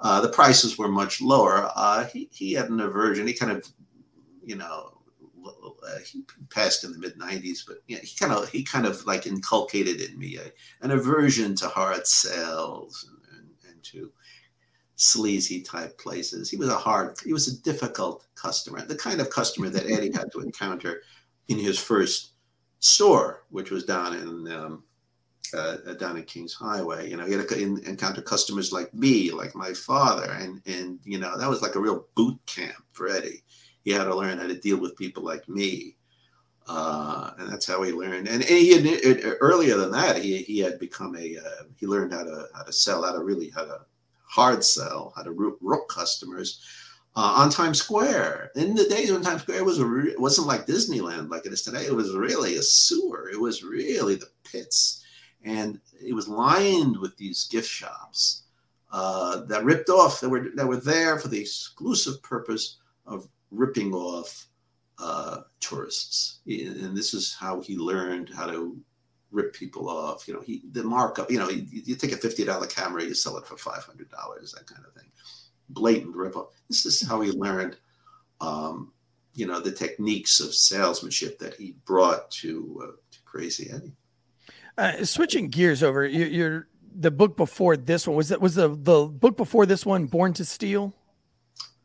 Uh, 0.00 0.20
the 0.20 0.28
prices 0.28 0.76
were 0.76 0.88
much 0.88 1.20
lower. 1.20 1.70
Uh, 1.74 2.04
he, 2.06 2.28
he 2.32 2.52
had 2.52 2.68
an 2.68 2.80
aversion. 2.80 3.26
He 3.26 3.32
kind 3.32 3.52
of, 3.52 3.66
you 4.42 4.56
know, 4.56 4.98
uh, 5.46 5.98
he 6.04 6.24
passed 6.50 6.84
in 6.84 6.92
the 6.92 6.98
mid 6.98 7.18
'90s, 7.18 7.60
but 7.66 7.78
you 7.86 7.96
know, 7.96 8.02
he 8.02 8.16
kind 8.16 8.32
of 8.32 8.48
he 8.48 8.62
kind 8.64 8.86
of 8.86 9.04
like 9.06 9.26
inculcated 9.26 10.00
in 10.00 10.18
me 10.18 10.36
a, 10.36 10.84
an 10.84 10.90
aversion 10.90 11.54
to 11.56 11.68
hard 11.68 12.06
sales 12.06 13.08
and, 13.08 13.38
and, 13.38 13.48
and 13.68 13.82
to 13.82 14.10
sleazy 14.96 15.60
type 15.60 15.98
places. 15.98 16.50
He 16.50 16.56
was 16.56 16.68
a 16.68 16.76
hard, 16.76 17.18
he 17.24 17.32
was 17.32 17.48
a 17.48 17.62
difficult 17.62 18.26
customer, 18.34 18.84
the 18.84 18.96
kind 18.96 19.20
of 19.20 19.30
customer 19.30 19.68
that 19.70 19.90
Eddie 19.90 20.12
had 20.12 20.30
to 20.32 20.40
encounter 20.40 21.02
in 21.48 21.58
his 21.58 21.78
first 21.78 22.33
store, 22.84 23.44
which 23.48 23.70
was 23.70 23.84
down 23.84 24.14
in 24.14 24.52
um, 24.52 24.84
uh, 25.56 25.94
down 25.94 26.16
in 26.16 26.24
Kings 26.24 26.52
Highway. 26.52 27.08
You 27.08 27.16
know, 27.16 27.24
he 27.24 27.32
had 27.32 27.48
to 27.48 27.58
encounter 27.88 28.20
customers 28.20 28.72
like 28.72 28.92
me, 28.92 29.30
like 29.30 29.54
my 29.54 29.72
father, 29.72 30.30
and 30.32 30.60
and 30.66 30.98
you 31.04 31.18
know 31.18 31.38
that 31.38 31.48
was 31.48 31.62
like 31.62 31.76
a 31.76 31.80
real 31.80 32.06
boot 32.14 32.38
camp 32.46 32.84
for 32.92 33.08
Eddie. 33.08 33.42
He 33.84 33.90
had 33.90 34.04
to 34.04 34.14
learn 34.14 34.38
how 34.38 34.46
to 34.46 34.58
deal 34.58 34.78
with 34.78 34.96
people 34.96 35.22
like 35.22 35.48
me, 35.48 35.96
uh, 36.66 37.30
and 37.38 37.50
that's 37.50 37.66
how 37.66 37.82
he 37.82 37.92
learned. 37.92 38.28
And, 38.28 38.42
and 38.42 38.42
he 38.42 38.74
had 38.74 38.84
it, 38.84 39.36
earlier 39.40 39.76
than 39.76 39.92
that, 39.92 40.22
he 40.22 40.38
he 40.42 40.58
had 40.58 40.78
become 40.78 41.16
a 41.16 41.38
uh, 41.38 41.64
he 41.76 41.86
learned 41.86 42.12
how 42.12 42.24
to 42.24 42.48
how 42.54 42.64
to 42.64 42.72
sell, 42.72 43.02
how 43.02 43.12
to 43.12 43.24
really 43.24 43.48
how 43.48 43.64
to 43.64 43.80
hard 44.26 44.62
sell, 44.62 45.12
how 45.16 45.22
to 45.22 45.30
rook, 45.30 45.58
rook 45.60 45.88
customers. 45.88 46.60
Uh, 47.16 47.34
on 47.36 47.48
Times 47.48 47.78
Square. 47.78 48.50
In 48.56 48.74
the 48.74 48.88
days 48.88 49.12
when 49.12 49.22
Times 49.22 49.42
Square 49.42 49.64
was 49.64 49.80
re- 49.80 50.16
wasn't 50.18 50.48
like 50.48 50.66
Disneyland 50.66 51.30
like 51.30 51.46
it 51.46 51.52
is 51.52 51.62
today. 51.62 51.86
It 51.86 51.94
was 51.94 52.12
really 52.12 52.56
a 52.56 52.62
sewer. 52.62 53.30
It 53.32 53.40
was 53.40 53.62
really 53.62 54.16
the 54.16 54.30
pits, 54.42 55.04
and 55.44 55.80
it 56.04 56.12
was 56.12 56.26
lined 56.26 56.96
with 56.96 57.16
these 57.16 57.44
gift 57.44 57.68
shops 57.68 58.42
uh, 58.90 59.44
that 59.44 59.62
ripped 59.64 59.90
off. 59.90 60.20
That 60.20 60.28
were 60.28 60.48
that 60.56 60.66
were 60.66 60.76
there 60.80 61.20
for 61.20 61.28
the 61.28 61.40
exclusive 61.40 62.20
purpose 62.22 62.78
of 63.06 63.28
ripping 63.52 63.94
off 63.94 64.48
uh, 64.98 65.42
tourists. 65.60 66.40
And 66.46 66.96
this 66.96 67.14
is 67.14 67.36
how 67.38 67.60
he 67.60 67.76
learned 67.76 68.30
how 68.34 68.46
to 68.46 68.76
rip 69.30 69.52
people 69.52 69.88
off. 69.88 70.26
You 70.26 70.34
know, 70.34 70.40
he 70.40 70.62
the 70.72 70.82
markup. 70.82 71.30
You 71.30 71.38
know, 71.38 71.48
you, 71.48 71.64
you 71.70 71.94
take 71.94 72.10
a 72.10 72.16
fifty 72.16 72.44
dollar 72.44 72.66
camera, 72.66 73.04
you 73.04 73.14
sell 73.14 73.36
it 73.36 73.46
for 73.46 73.56
five 73.56 73.84
hundred 73.84 74.10
dollars, 74.10 74.50
that 74.50 74.66
kind 74.66 74.84
of 74.84 74.92
thing. 74.94 75.10
Blatant 75.68 76.14
rip 76.14 76.36
off. 76.36 76.48
This 76.68 76.86
is 76.86 77.06
how 77.06 77.20
he 77.20 77.30
learned. 77.30 77.76
Um, 78.40 78.92
you 79.34 79.46
know 79.46 79.60
the 79.60 79.72
techniques 79.72 80.40
of 80.40 80.54
salesmanship 80.54 81.38
that 81.40 81.54
he 81.54 81.74
brought 81.84 82.30
to, 82.30 82.80
uh, 82.82 82.86
to 83.10 83.18
Crazy 83.24 83.70
Eddie. 83.70 83.92
Uh, 84.76 85.04
switching 85.04 85.48
gears 85.48 85.82
over, 85.82 86.04
you, 86.06 86.24
you're 86.24 86.68
the 86.96 87.10
book 87.10 87.36
before 87.36 87.76
this 87.76 88.06
one 88.06 88.16
was 88.16 88.28
that 88.28 88.40
was 88.40 88.54
the 88.54 88.68
the 88.68 89.06
book 89.06 89.36
before 89.36 89.66
this 89.66 89.84
one 89.84 90.06
Born 90.06 90.32
to 90.34 90.44
Steal. 90.44 90.94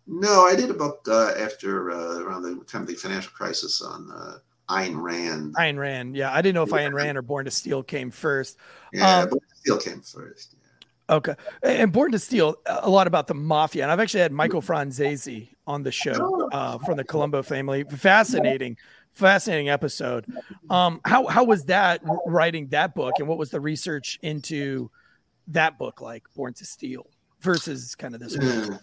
No, 0.08 0.46
I 0.46 0.56
did 0.56 0.70
a 0.70 0.74
book 0.74 1.08
uh, 1.08 1.34
after 1.38 1.92
uh, 1.92 2.20
around 2.20 2.44
the 2.44 2.64
time 2.66 2.82
of 2.82 2.88
the 2.88 2.96
financial 2.96 3.32
crisis 3.32 3.82
on 3.82 4.10
uh, 4.12 4.38
Ayn 4.70 5.00
Rand. 5.00 5.56
Ayn 5.56 5.78
Rand. 5.78 6.16
Yeah, 6.16 6.34
I 6.34 6.42
didn't 6.42 6.56
know 6.56 6.64
if 6.64 6.70
Ayn 6.70 6.94
Rand 6.94 7.18
or 7.18 7.22
Born 7.22 7.46
to 7.46 7.52
Steal 7.52 7.84
came 7.84 8.10
first. 8.10 8.58
Yeah, 8.92 9.20
um, 9.20 9.30
but 9.30 9.38
it 9.38 9.58
still 9.58 9.78
came 9.78 10.02
first. 10.02 10.56
Okay, 11.10 11.34
and 11.64 11.92
Born 11.92 12.12
to 12.12 12.20
Steal 12.20 12.56
a 12.68 12.90
lot 12.90 13.08
about 13.08 13.26
the 13.26 13.34
mafia, 13.34 13.82
and 13.82 13.92
I've 13.92 14.00
actually 14.00 14.20
had 14.20 14.32
Michael 14.32 14.62
Franzese 14.62 15.50
on 15.66 15.82
the 15.82 15.92
show 15.92 16.50
uh, 16.52 16.78
from 16.78 16.98
the 16.98 17.04
Colombo 17.04 17.42
family. 17.42 17.84
Fascinating, 17.84 18.78
fascinating 19.14 19.70
episode. 19.70 20.26
Um, 20.70 21.02
how 21.06 21.26
how 21.26 21.44
was 21.44 21.66
that 21.66 22.02
writing 22.28 22.68
that 22.68 22.94
book, 22.94 23.16
and 23.18 23.28
what 23.28 23.40
was 23.40 23.50
the 23.50 23.60
research 23.60 24.20
into 24.22 24.92
that 25.48 25.80
book 25.80 26.00
like, 26.00 26.24
Born 26.36 26.54
to 26.54 26.66
Steal, 26.66 27.08
versus 27.42 27.96
kind 27.96 28.14
of 28.14 28.22
this 28.22 28.38
one? 28.38 28.80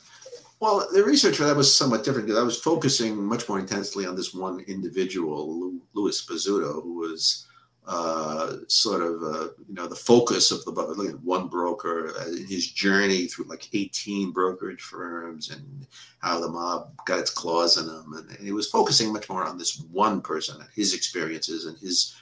Well, 0.59 0.89
the 0.93 1.05
research 1.05 1.37
for 1.37 1.45
that 1.45 1.55
was 1.55 1.75
somewhat 1.75 2.03
different 2.03 2.27
because 2.27 2.41
I 2.41 2.45
was 2.45 2.59
focusing 2.59 3.23
much 3.23 3.49
more 3.49 3.59
intensely 3.59 4.07
on 4.07 4.17
this 4.17 4.35
one 4.35 4.61
individual, 4.61 5.61
Lu- 5.61 5.83
Louis 5.93 6.27
Pasciuto, 6.27 6.83
who 6.83 6.95
was 6.95 7.47
uh, 7.87 8.57
sort 8.68 9.03
of 9.03 9.22
uh, 9.22 9.49
you 9.68 9.75
know 9.75 9.87
the 9.87 9.94
focus 9.94 10.51
of 10.51 10.64
the. 10.64 10.70
Look 10.70 11.09
at 11.09 11.20
one 11.20 11.49
broker, 11.49 12.12
uh, 12.18 12.25
his 12.49 12.70
journey 12.70 13.27
through 13.27 13.46
like 13.46 13.68
18 13.72 14.33
brokerage 14.33 14.81
firms, 14.81 15.51
and 15.51 15.87
how 16.18 16.40
the 16.40 16.49
mob 16.49 16.92
got 17.07 17.20
its 17.20 17.31
claws 17.31 17.77
in 17.77 17.85
him, 17.85 18.14
and 18.14 18.44
he 18.44 18.53
was 18.53 18.70
focusing 18.70 19.12
much 19.12 19.29
more 19.29 19.44
on 19.44 19.59
this 19.59 19.81
one 19.90 20.20
person 20.20 20.61
and 20.61 20.70
his 20.75 20.94
experiences 20.94 21.66
and 21.66 21.79
his 21.79 22.16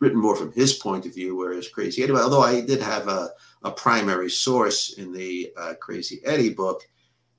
written 0.00 0.20
more 0.20 0.36
from 0.36 0.52
his 0.52 0.74
point 0.74 1.06
of 1.06 1.14
view, 1.14 1.36
whereas 1.36 1.68
Crazy 1.68 2.02
Eddie. 2.02 2.12
Although 2.12 2.42
I 2.42 2.60
did 2.60 2.82
have 2.82 3.08
a, 3.08 3.30
a 3.64 3.70
primary 3.70 4.28
source 4.28 4.98
in 4.98 5.12
the 5.12 5.50
uh, 5.56 5.74
Crazy 5.80 6.20
Eddie 6.24 6.52
book 6.52 6.82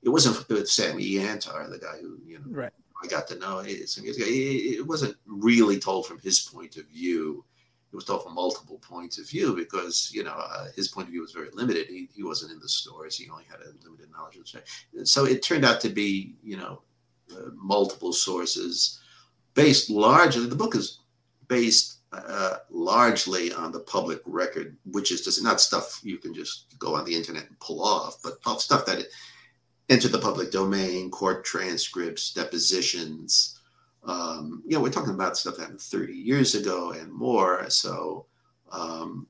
it 0.02 0.08
wasn't 0.08 0.48
with 0.48 0.70
Sammy 0.70 1.04
Yantar, 1.04 1.68
the 1.70 1.78
guy 1.78 1.98
who 2.00 2.18
you 2.24 2.38
know 2.38 2.44
Right. 2.46 2.72
I 3.02 3.06
got 3.06 3.28
to 3.28 3.38
know. 3.38 3.60
It, 3.60 3.88
it 3.96 4.86
wasn't 4.86 5.16
really 5.26 5.78
told 5.78 6.06
from 6.06 6.18
his 6.18 6.40
point 6.40 6.76
of 6.76 6.86
view. 6.86 7.44
It 7.92 7.96
was 7.96 8.04
told 8.04 8.24
from 8.24 8.34
multiple 8.34 8.78
points 8.78 9.18
of 9.18 9.28
view 9.28 9.54
because 9.54 10.10
you 10.12 10.24
know 10.24 10.34
uh, 10.36 10.66
his 10.76 10.88
point 10.88 11.08
of 11.08 11.12
view 11.12 11.22
was 11.22 11.32
very 11.32 11.48
limited. 11.52 11.86
He, 11.86 12.08
he 12.14 12.22
wasn't 12.22 12.52
in 12.52 12.60
the 12.60 12.68
stores. 12.68 13.16
He 13.16 13.30
only 13.30 13.44
had 13.44 13.60
a 13.60 13.72
limited 13.84 14.10
knowledge 14.10 14.36
of 14.36 14.42
the 14.42 14.48
store. 14.48 14.62
So 15.04 15.24
it 15.24 15.42
turned 15.42 15.64
out 15.64 15.80
to 15.82 15.88
be 15.88 16.34
you 16.42 16.56
know 16.56 16.82
uh, 17.32 17.50
multiple 17.54 18.12
sources 18.12 19.00
based 19.54 19.90
largely. 19.90 20.46
The 20.46 20.56
book 20.56 20.74
is 20.74 21.00
based 21.46 21.98
uh, 22.12 22.56
largely 22.70 23.52
on 23.52 23.72
the 23.72 23.80
public 23.80 24.20
record, 24.24 24.76
which 24.84 25.12
is 25.12 25.22
just 25.22 25.42
not 25.42 25.60
stuff 25.60 26.00
you 26.02 26.18
can 26.18 26.34
just 26.34 26.78
go 26.78 26.94
on 26.94 27.04
the 27.04 27.14
internet 27.14 27.46
and 27.46 27.58
pull 27.60 27.82
off, 27.82 28.18
but 28.22 28.60
stuff 28.60 28.86
that 28.86 29.04
enter 29.88 30.08
the 30.08 30.18
public 30.18 30.50
domain, 30.50 31.10
court 31.10 31.44
transcripts, 31.44 32.32
depositions. 32.32 33.58
Um, 34.04 34.62
you 34.66 34.76
know, 34.76 34.82
we're 34.82 34.90
talking 34.90 35.14
about 35.14 35.36
stuff 35.36 35.56
that 35.56 35.62
happened 35.62 35.80
30 35.80 36.14
years 36.14 36.54
ago 36.54 36.92
and 36.92 37.12
more. 37.12 37.68
So, 37.70 38.26
um, 38.70 39.26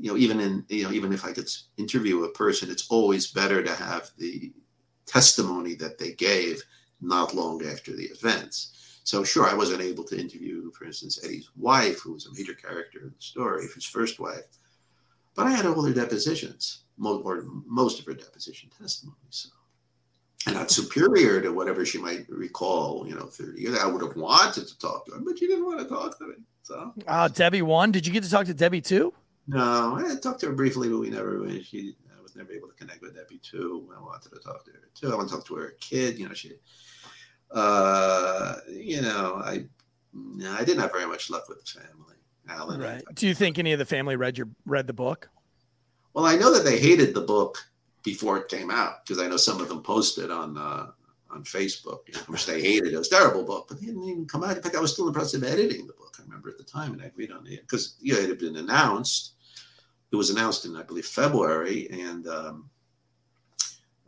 you 0.00 0.10
know, 0.10 0.16
even 0.16 0.40
in 0.40 0.64
you 0.68 0.84
know, 0.84 0.92
even 0.92 1.12
if 1.12 1.24
I 1.24 1.32
could 1.32 1.48
interview 1.76 2.24
a 2.24 2.32
person, 2.32 2.70
it's 2.70 2.88
always 2.90 3.28
better 3.28 3.62
to 3.62 3.74
have 3.74 4.10
the 4.18 4.52
testimony 5.06 5.74
that 5.76 5.98
they 5.98 6.12
gave 6.12 6.62
not 7.00 7.34
long 7.34 7.64
after 7.64 7.94
the 7.94 8.04
events. 8.04 9.00
So, 9.04 9.24
sure, 9.24 9.46
I 9.46 9.54
wasn't 9.54 9.80
able 9.80 10.04
to 10.04 10.20
interview, 10.20 10.70
for 10.72 10.84
instance, 10.84 11.24
Eddie's 11.24 11.48
wife, 11.56 12.00
who 12.00 12.12
was 12.12 12.26
a 12.26 12.34
major 12.34 12.54
character 12.54 13.00
in 13.02 13.08
the 13.08 13.20
story, 13.20 13.66
his 13.74 13.84
first 13.84 14.20
wife, 14.20 14.44
but 15.34 15.46
I 15.46 15.50
had 15.50 15.64
all 15.64 15.80
their 15.80 15.94
depositions, 15.94 16.82
or 17.02 17.44
most 17.66 18.00
of 18.00 18.04
her 18.06 18.12
deposition 18.12 18.68
testimony. 18.78 19.16
So, 19.30 19.48
not 20.54 20.70
superior 20.70 21.40
to 21.40 21.50
whatever 21.52 21.84
she 21.84 21.98
might 21.98 22.26
recall, 22.28 23.06
you 23.06 23.14
know, 23.14 23.26
30 23.26 23.60
years. 23.60 23.78
I 23.78 23.86
would 23.86 24.02
have 24.02 24.16
wanted 24.16 24.66
to 24.66 24.78
talk 24.78 25.06
to 25.06 25.12
her, 25.12 25.20
but 25.20 25.38
she 25.38 25.46
didn't 25.46 25.66
want 25.66 25.80
to 25.80 25.86
talk 25.86 26.18
to 26.18 26.26
me. 26.26 26.34
So, 26.62 26.92
uh, 27.06 27.28
Debbie 27.28 27.62
one, 27.62 27.92
Did 27.92 28.06
you 28.06 28.12
get 28.12 28.24
to 28.24 28.30
talk 28.30 28.46
to 28.46 28.54
Debbie 28.54 28.80
too? 28.80 29.12
No, 29.46 29.96
I 29.96 30.14
talked 30.16 30.40
to 30.40 30.46
her 30.46 30.52
briefly, 30.52 30.88
but 30.88 30.98
we 30.98 31.08
never. 31.08 31.48
She, 31.62 31.94
I 32.16 32.22
was 32.22 32.36
never 32.36 32.52
able 32.52 32.68
to 32.68 32.74
connect 32.74 33.00
with 33.00 33.16
Debbie 33.16 33.40
too. 33.42 33.88
I 33.96 34.00
wanted 34.00 34.30
to 34.30 34.38
talk 34.40 34.64
to 34.66 34.72
her 34.72 34.88
too. 34.94 35.10
I 35.10 35.16
want 35.16 35.30
to 35.30 35.34
talk 35.34 35.46
to 35.46 35.54
her 35.54 35.74
kid. 35.80 36.18
You 36.18 36.28
know, 36.28 36.34
she, 36.34 36.52
uh, 37.52 38.56
you 38.68 39.00
know, 39.00 39.40
I, 39.42 39.64
I 40.50 40.64
didn't 40.64 40.80
have 40.80 40.92
very 40.92 41.06
much 41.06 41.30
luck 41.30 41.48
with 41.48 41.64
the 41.64 41.80
family. 41.80 42.16
Alan. 42.48 42.80
Right. 42.80 43.02
Do 43.14 43.26
you 43.26 43.34
think 43.34 43.58
any 43.58 43.72
of 43.72 43.78
the 43.78 43.84
family 43.84 44.16
read 44.16 44.38
your 44.38 44.48
read 44.66 44.86
the 44.86 44.92
book? 44.92 45.28
Well, 46.14 46.26
I 46.26 46.36
know 46.36 46.52
that 46.52 46.64
they 46.64 46.78
hated 46.78 47.14
the 47.14 47.20
book 47.20 47.58
before 48.02 48.38
it 48.38 48.48
came 48.48 48.70
out 48.70 49.04
because 49.04 49.22
I 49.22 49.28
know 49.28 49.36
some 49.36 49.60
of 49.60 49.68
them 49.68 49.82
posted 49.82 50.30
on 50.30 50.56
uh, 50.56 50.86
on 51.30 51.44
Facebook, 51.44 52.00
you 52.06 52.14
know, 52.14 52.20
which 52.28 52.46
they 52.46 52.62
hated. 52.62 52.92
It 52.92 52.98
was 52.98 53.08
terrible 53.08 53.44
book, 53.44 53.66
but 53.68 53.80
they 53.80 53.86
didn't 53.86 54.04
even 54.04 54.26
come 54.26 54.44
out. 54.44 54.56
In 54.56 54.62
fact, 54.62 54.76
I 54.76 54.80
was 54.80 54.92
still 54.92 55.06
in 55.06 55.12
the 55.12 55.18
process 55.18 55.34
of 55.34 55.44
editing 55.44 55.86
the 55.86 55.92
book. 55.92 56.16
I 56.18 56.22
remember 56.22 56.48
at 56.48 56.58
the 56.58 56.64
time, 56.64 56.92
and 56.92 57.02
I 57.02 57.06
agreed 57.06 57.32
on 57.32 57.46
it 57.46 57.60
because 57.62 57.96
yeah, 58.00 58.16
it 58.16 58.28
had 58.28 58.38
been 58.38 58.56
announced 58.56 59.32
it 60.10 60.16
was 60.16 60.30
announced 60.30 60.64
in, 60.64 60.76
I 60.76 60.82
believe, 60.82 61.06
February, 61.06 61.88
and 61.90 62.26
um, 62.26 62.70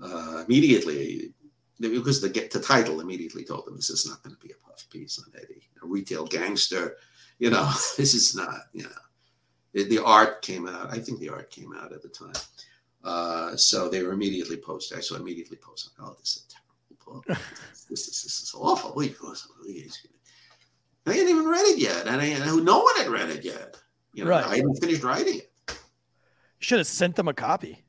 uh, 0.03 0.45
immediately, 0.47 1.33
because 1.79 2.21
the 2.21 2.29
the 2.29 2.61
title 2.61 3.01
immediately 3.01 3.45
told 3.45 3.67
them 3.67 3.77
this 3.77 3.91
is 3.91 4.07
not 4.07 4.23
going 4.23 4.35
to 4.35 4.47
be 4.47 4.53
a 4.53 4.67
puff 4.67 4.87
piece 4.91 5.19
on 5.19 5.33
Eddie, 5.37 5.69
a 5.83 5.87
retail 5.87 6.27
gangster. 6.27 6.97
You 7.39 7.51
know, 7.51 7.71
this 7.97 8.15
is 8.15 8.35
not. 8.35 8.63
You 8.73 8.85
know, 8.85 9.85
the 9.85 10.03
art 10.03 10.43
came 10.43 10.67
out. 10.67 10.91
I 10.91 10.99
think 10.99 11.21
the 11.21 11.31
art 11.31 11.51
came 11.51 11.75
out 11.75 11.93
at 11.93 12.03
the 12.03 12.09
time. 12.09 12.33
Uh, 13.03 13.57
so 13.57 13.89
they 13.89 14.03
were 14.03 14.13
immediately 14.13 14.57
posted. 14.57 14.99
I 14.99 15.01
saw 15.01 15.17
immediately 15.17 15.57
posted. 15.57 15.93
Oh, 16.01 16.17
this 16.19 16.37
is 16.37 16.47
a 16.49 16.49
terrible 16.53 17.23
book. 17.27 17.39
this, 17.89 18.09
is 18.09 18.23
this 18.23 18.43
is 18.43 18.55
awful. 18.55 18.95
I 21.07 21.13
hadn't 21.13 21.29
even 21.29 21.47
read 21.47 21.67
it 21.67 21.79
yet, 21.79 22.07
and, 22.07 22.21
I, 22.21 22.27
and 22.27 22.65
no 22.65 22.81
one 22.81 22.97
had 22.97 23.09
read 23.09 23.31
it 23.31 23.45
yet. 23.45 23.77
You 24.13 24.25
know, 24.25 24.31
right. 24.31 24.45
I 24.45 24.57
hadn't 24.57 24.77
finished 24.77 25.03
writing 25.03 25.39
it 25.39 25.53
You 25.69 25.75
should 26.59 26.79
have 26.79 26.87
sent 26.87 27.17
them 27.17 27.29
a 27.29 27.35
copy. 27.35 27.85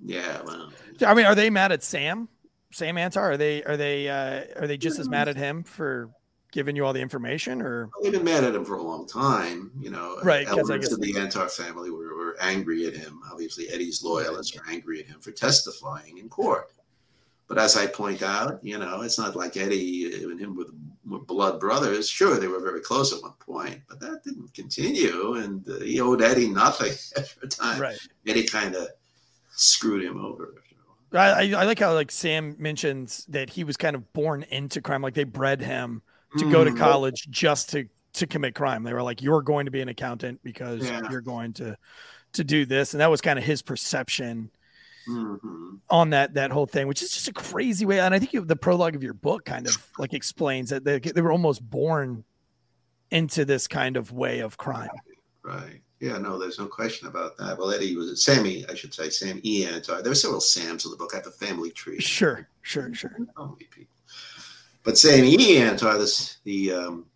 Yeah, 0.00 0.42
well. 0.44 0.72
I 1.06 1.14
mean, 1.14 1.26
are 1.26 1.34
they 1.34 1.50
mad 1.50 1.72
at 1.72 1.82
Sam? 1.82 2.28
Sam 2.72 2.96
Antar? 2.96 3.32
Are 3.32 3.36
they 3.36 3.62
are 3.64 3.76
they 3.76 4.08
uh, 4.08 4.60
are 4.60 4.66
they 4.66 4.76
just 4.76 4.98
as 4.98 5.08
mad 5.08 5.28
at 5.28 5.36
him 5.36 5.64
for 5.64 6.10
giving 6.52 6.76
you 6.76 6.84
all 6.84 6.92
the 6.92 7.00
information, 7.00 7.62
or 7.62 7.90
they've 8.02 8.12
been 8.12 8.24
mad 8.24 8.44
at 8.44 8.54
him 8.54 8.64
for 8.64 8.76
a 8.76 8.82
long 8.82 9.06
time? 9.06 9.70
You 9.78 9.90
know, 9.90 10.18
right? 10.22 10.46
Elements 10.46 10.70
I 10.70 10.78
guess 10.78 10.92
of 10.92 11.00
the 11.00 11.12
Antar 11.12 11.48
family 11.48 11.90
were, 11.90 12.16
were 12.16 12.36
angry 12.40 12.86
at 12.86 12.94
him. 12.94 13.20
Obviously, 13.30 13.68
Eddie's 13.68 14.02
loyalists 14.02 14.56
are 14.56 14.62
angry 14.70 15.00
at 15.00 15.06
him 15.06 15.20
for 15.20 15.30
testifying 15.30 16.18
in 16.18 16.28
court. 16.28 16.72
But 17.46 17.58
as 17.58 17.78
I 17.78 17.86
point 17.86 18.22
out, 18.22 18.62
you 18.62 18.76
know, 18.78 19.00
it's 19.00 19.18
not 19.18 19.34
like 19.34 19.56
Eddie 19.56 20.22
and 20.22 20.38
him 20.38 20.54
with 20.54 20.68
were 21.08 21.18
blood 21.18 21.58
brothers. 21.58 22.08
Sure, 22.08 22.38
they 22.38 22.48
were 22.48 22.60
very 22.60 22.80
close 22.80 23.12
at 23.12 23.22
one 23.22 23.32
point, 23.40 23.80
but 23.88 24.00
that 24.00 24.22
didn't 24.22 24.52
continue, 24.54 25.34
and 25.34 25.66
uh, 25.68 25.80
he 25.80 26.00
owed 26.00 26.22
Eddie 26.22 26.48
nothing 26.48 26.92
at 27.16 27.34
the 27.40 27.48
time. 27.48 27.80
Right. 27.80 27.98
Eddie 28.26 28.44
kind 28.44 28.74
of 28.74 28.88
screwed 29.50 30.04
him 30.04 30.24
over. 30.24 30.54
I, 31.10 31.54
I 31.54 31.64
like 31.64 31.78
how 31.78 31.94
like 31.94 32.10
Sam 32.10 32.54
mentions 32.58 33.24
that 33.26 33.48
he 33.48 33.64
was 33.64 33.78
kind 33.78 33.96
of 33.96 34.12
born 34.12 34.42
into 34.50 34.82
crime, 34.82 35.00
like 35.00 35.14
they 35.14 35.24
bred 35.24 35.62
him 35.62 36.02
to 36.36 36.44
mm. 36.44 36.52
go 36.52 36.64
to 36.64 36.72
college 36.72 37.26
just 37.30 37.70
to 37.70 37.88
to 38.14 38.26
commit 38.26 38.54
crime. 38.54 38.82
They 38.82 38.92
were 38.92 39.02
like, 39.02 39.22
"You're 39.22 39.42
going 39.42 39.66
to 39.66 39.70
be 39.70 39.80
an 39.80 39.88
accountant 39.88 40.40
because 40.42 40.84
yeah. 40.84 41.10
you're 41.10 41.20
going 41.20 41.52
to 41.54 41.76
to 42.34 42.44
do 42.44 42.66
this," 42.66 42.94
and 42.94 43.00
that 43.00 43.10
was 43.10 43.20
kind 43.20 43.38
of 43.38 43.44
his 43.44 43.62
perception 43.62 44.50
mm-hmm. 45.08 45.76
on 45.90 46.10
that 46.10 46.34
that 46.34 46.50
whole 46.50 46.66
thing, 46.66 46.86
which 46.86 47.02
is 47.02 47.10
just 47.12 47.28
a 47.28 47.32
crazy 47.32 47.86
way. 47.86 48.00
And 48.00 48.14
I 48.14 48.18
think 48.18 48.32
you, 48.32 48.44
the 48.44 48.56
prologue 48.56 48.94
of 48.94 49.02
your 49.02 49.14
book 49.14 49.44
kind 49.44 49.66
of 49.66 49.76
like 49.98 50.12
explains 50.14 50.70
that 50.70 50.84
they, 50.84 50.98
they 50.98 51.20
were 51.20 51.32
almost 51.32 51.62
born 51.62 52.24
into 53.10 53.44
this 53.44 53.66
kind 53.66 53.96
of 53.96 54.12
way 54.12 54.40
of 54.40 54.56
crime. 54.56 54.90
Right. 55.42 55.80
Yeah, 56.00 56.18
no, 56.18 56.38
there's 56.38 56.60
no 56.60 56.66
question 56.66 57.08
about 57.08 57.36
that. 57.38 57.58
Well, 57.58 57.72
Eddie 57.72 57.96
was 57.96 58.22
Sammy, 58.22 58.64
I 58.68 58.74
should 58.74 58.94
say, 58.94 59.10
Sam 59.10 59.40
Ian. 59.44 59.74
Antar. 59.74 60.00
There 60.00 60.10
were 60.10 60.14
several 60.14 60.40
Sams 60.40 60.84
in 60.84 60.92
the 60.92 60.96
book. 60.96 61.10
I 61.12 61.16
have 61.16 61.26
a 61.26 61.32
family 61.32 61.70
tree. 61.70 61.98
Sure, 61.98 62.48
sure, 62.62 62.94
sure. 62.94 63.16
Many 63.18 63.64
people. 63.70 63.97
But 64.84 64.98
Sam. 64.98 65.24
Antar, 65.24 65.98
this 65.98 66.38
the 66.44 66.72
um, 66.72 67.06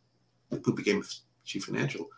who 0.65 0.75
became 0.75 1.03
chief 1.45 1.65
financial 1.65 2.09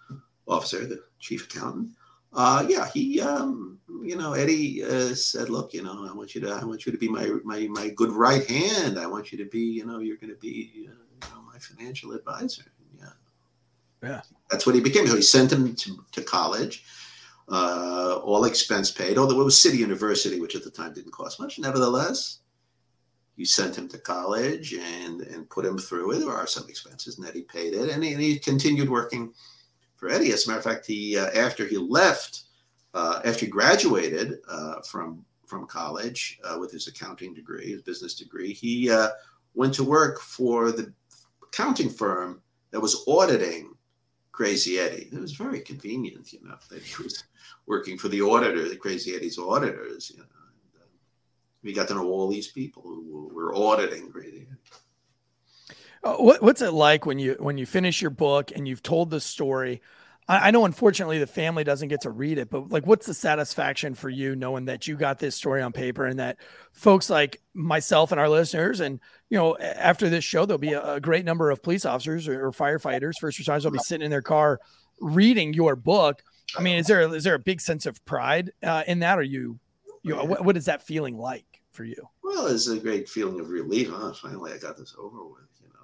officer, 0.47 0.87
the 0.87 1.03
chief 1.19 1.45
accountant, 1.45 1.91
uh, 2.35 2.67
yeah, 2.69 2.89
he, 2.93 3.21
um, 3.21 3.79
you 4.03 4.17
know, 4.17 4.33
Eddie 4.33 4.83
uh, 4.83 5.15
said, 5.15 5.51
"Look, 5.51 5.73
you 5.73 5.83
know, 5.83 6.07
I 6.09 6.13
want 6.13 6.35
you 6.35 6.41
to, 6.41 6.51
I 6.51 6.65
want 6.65 6.85
you 6.85 6.91
to 6.91 6.99
be 6.99 7.09
my 7.09 7.31
my 7.45 7.69
my 7.69 7.91
good 7.91 8.11
right 8.11 8.45
hand. 8.45 8.99
I 8.99 9.07
want 9.07 9.31
you 9.31 9.39
to 9.39 9.45
be, 9.45 9.61
you 9.61 9.87
know, 9.87 10.01
you're 10.01 10.17
going 10.17 10.33
to 10.33 10.41
be, 10.41 10.89
uh, 10.89 10.93
you 10.93 11.35
know, 11.35 11.43
my 11.43 11.59
financial 11.59 12.13
advisor." 12.13 12.65
Yeah, 12.99 13.13
yeah, 14.03 14.21
that's 14.51 14.67
what 14.67 14.75
he 14.75 14.81
became. 14.81 15.07
So 15.07 15.15
he 15.15 15.23
sent 15.23 15.53
him 15.53 15.77
to, 15.77 16.05
to 16.11 16.23
college, 16.23 16.85
uh, 17.49 18.19
all 18.25 18.47
expense 18.47 18.91
paid. 18.91 19.17
Although 19.17 19.41
it 19.41 19.45
was 19.45 19.61
City 19.61 19.79
University, 19.79 20.41
which 20.41 20.57
at 20.57 20.65
the 20.65 20.71
time 20.71 20.93
didn't 20.93 21.13
cost 21.13 21.39
much. 21.39 21.61
Nevertheless, 21.61 22.41
you 23.37 23.45
sent 23.45 23.77
him 23.77 23.89
to 23.89 23.99
college 23.99 24.75
and 24.75 25.23
and 25.23 25.51
put 25.51 25.65
him 25.65 25.79
through 25.79 26.13
it. 26.13 26.19
There 26.21 26.31
are 26.31 26.47
some 26.47 26.69
expenses, 26.69 27.19
and 27.19 27.27
Eddie 27.27 27.43
paid 27.43 27.75
it, 27.75 27.91
and 27.91 28.03
he, 28.03 28.13
and 28.13 28.23
he 28.23 28.39
continued 28.39 28.89
working 28.89 29.33
for 29.97 30.09
Eddie. 30.09 30.33
As 30.33 30.47
a 30.47 30.49
matter 30.49 30.59
of 30.59 30.65
fact, 30.65 30.87
he 30.87 31.19
uh, 31.19 31.31
after 31.35 31.67
he 31.67 31.77
left, 31.77 32.43
uh, 32.95 33.21
after 33.25 33.47
he 33.47 33.51
graduated 33.51 34.39
uh, 34.49 34.81
from 34.83 35.25
from 35.47 35.67
college 35.67 36.39
uh, 36.45 36.59
with 36.59 36.71
his 36.73 36.89
accounting 36.89 37.35
degree, 37.35 37.73
his 37.73 37.83
business 37.83 38.15
degree, 38.15 38.53
he 38.53 38.91
uh, 38.91 39.09
went 39.55 39.75
to 39.75 39.85
work 39.85 40.21
for 40.21 40.73
the 40.73 40.93
accounting 41.43 41.91
firm 41.91 42.41
that 42.71 42.81
was 42.81 43.05
auditing 43.07 43.75
Crazy 44.33 44.81
Eddie. 44.81 45.09
It 45.13 45.21
was 45.21 45.33
very 45.33 45.61
convenient, 45.61 46.33
you 46.33 46.41
know, 46.43 46.57
that 46.71 46.83
he 46.83 47.03
was 47.03 47.23
working 47.67 47.97
for 47.97 48.09
the 48.09 48.23
auditor, 48.23 48.69
the 48.69 48.77
Crazy 48.77 49.15
Eddie's 49.15 49.39
auditors. 49.39 50.11
You 50.11 50.19
know, 50.19 50.25
we 51.65 51.73
got 51.73 51.89
to 51.89 51.95
know 51.95 52.07
all 52.07 52.29
these 52.29 52.49
people 52.49 52.83
who 52.83 53.31
were 53.35 53.55
auditing 53.55 54.13
Eddie. 54.35 54.47
Uh, 56.03 56.17
what, 56.17 56.43
what's 56.43 56.61
it 56.61 56.73
like 56.73 57.07
when 57.07 57.19
you 57.19 57.37
when 57.39 57.57
you 57.57 57.65
finish 57.65 58.03
your 58.03 58.11
book 58.11 58.53
and 58.55 58.69
you've 58.69 58.83
told 58.83 59.11
the 59.11 59.21
story? 59.21 59.81
I, 60.29 60.49
I 60.49 60.51
know, 60.51 60.67
unfortunately, 60.67 61.19
the 61.19 61.27
family 61.27 61.65
doesn't 61.65 61.89
get 61.89 62.03
to 62.03 62.11
read 62.11 62.39
it, 62.39 62.51
but 62.51 62.69
like, 62.69 62.87
what's 62.87 63.07
the 63.07 63.15
satisfaction 63.15 63.95
for 63.95 64.11
you 64.11 64.37
knowing 64.37 64.67
that 64.67 64.87
you 64.87 64.97
got 64.97 65.19
this 65.19 65.35
story 65.35 65.63
on 65.63 65.73
paper 65.73 66.05
and 66.05 66.19
that 66.19 66.37
folks 66.73 67.09
like 67.09 67.41
myself 67.55 68.13
and 68.13 68.21
our 68.21 68.29
listeners, 68.29 68.81
and 68.81 69.01
you 69.31 69.39
know, 69.39 69.57
after 69.57 70.11
this 70.11 70.25
show, 70.25 70.45
there'll 70.45 70.59
be 70.59 70.75
a, 70.75 70.95
a 70.95 71.01
great 71.01 71.25
number 71.25 71.51
of 71.51 71.63
police 71.63 71.87
officers 71.87 72.29
or, 72.29 72.47
or 72.47 72.53
firefighters, 72.53 73.15
first 73.19 73.41
responders 73.41 73.65
will 73.65 73.71
be 73.71 73.79
sitting 73.79 74.05
in 74.05 74.11
their 74.11 74.23
car 74.23 74.61
reading 75.01 75.55
your 75.55 75.75
book. 75.75 76.23
I 76.57 76.63
mean, 76.63 76.77
is 76.77 76.87
there 76.87 77.15
is 77.15 77.25
there 77.25 77.35
a 77.35 77.39
big 77.39 77.63
sense 77.63 77.87
of 77.87 78.05
pride 78.05 78.53
uh, 78.63 78.83
in 78.87 78.99
that? 78.99 79.19
Or 79.19 79.23
you, 79.23 79.59
you, 80.03 80.15
what, 80.15 80.45
what 80.45 80.57
is 80.57 80.67
that 80.67 80.83
feeling 80.83 81.17
like 81.17 81.54
for 81.75 81.85
you? 81.85 82.09
Well, 82.23 82.47
it's 82.47 82.69
a 82.69 82.79
great 82.79 83.09
feeling 83.09 83.41
of 83.41 83.51
relief. 83.51 83.91
Huh? 83.91 84.13
Finally, 84.15 84.53
I 84.53 84.59
got 84.59 84.77
this 84.77 84.95
over 84.99 85.25
with 85.25 85.43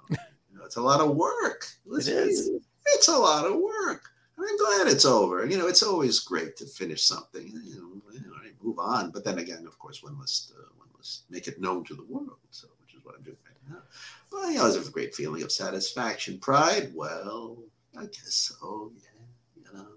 You 0.09 0.57
know, 0.57 0.65
it's 0.65 0.77
a 0.77 0.81
lot 0.81 1.01
of 1.01 1.15
work. 1.15 1.67
it 1.91 2.07
is. 2.07 2.49
It's 2.93 3.07
a 3.07 3.17
lot 3.17 3.45
of 3.45 3.55
work. 3.59 4.09
I'm 4.39 4.57
glad 4.57 4.87
it's 4.87 5.05
over. 5.05 5.45
You 5.45 5.57
know, 5.57 5.67
it's 5.67 5.83
always 5.83 6.19
great 6.19 6.57
to 6.57 6.65
finish 6.65 7.03
something. 7.03 7.47
You 7.47 7.75
know, 7.75 8.01
you 8.11 8.19
know 8.21 8.31
move 8.63 8.79
on. 8.79 9.11
But 9.11 9.23
then 9.23 9.39
again, 9.39 9.65
of 9.67 9.77
course, 9.79 10.03
one 10.03 10.17
must 10.17 10.53
uh, 10.57 10.63
one 10.77 10.87
must 10.97 11.23
make 11.29 11.47
it 11.47 11.61
known 11.61 11.83
to 11.85 11.95
the 11.95 12.05
world. 12.05 12.37
So, 12.51 12.67
which 12.81 12.95
is 12.95 13.03
what 13.03 13.15
I'm 13.15 13.23
doing 13.23 13.37
right 13.45 13.75
now. 13.75 13.81
But 14.31 14.47
you 14.49 14.57
know, 14.57 14.71
there's 14.71 14.87
a 14.87 14.91
great 14.91 15.15
feeling 15.15 15.43
of 15.43 15.51
satisfaction, 15.51 16.39
pride. 16.39 16.91
Well, 16.93 17.57
I 17.97 18.05
guess 18.05 18.53
so. 18.59 18.91
Yeah, 18.97 19.63
you 19.63 19.77
know, 19.77 19.87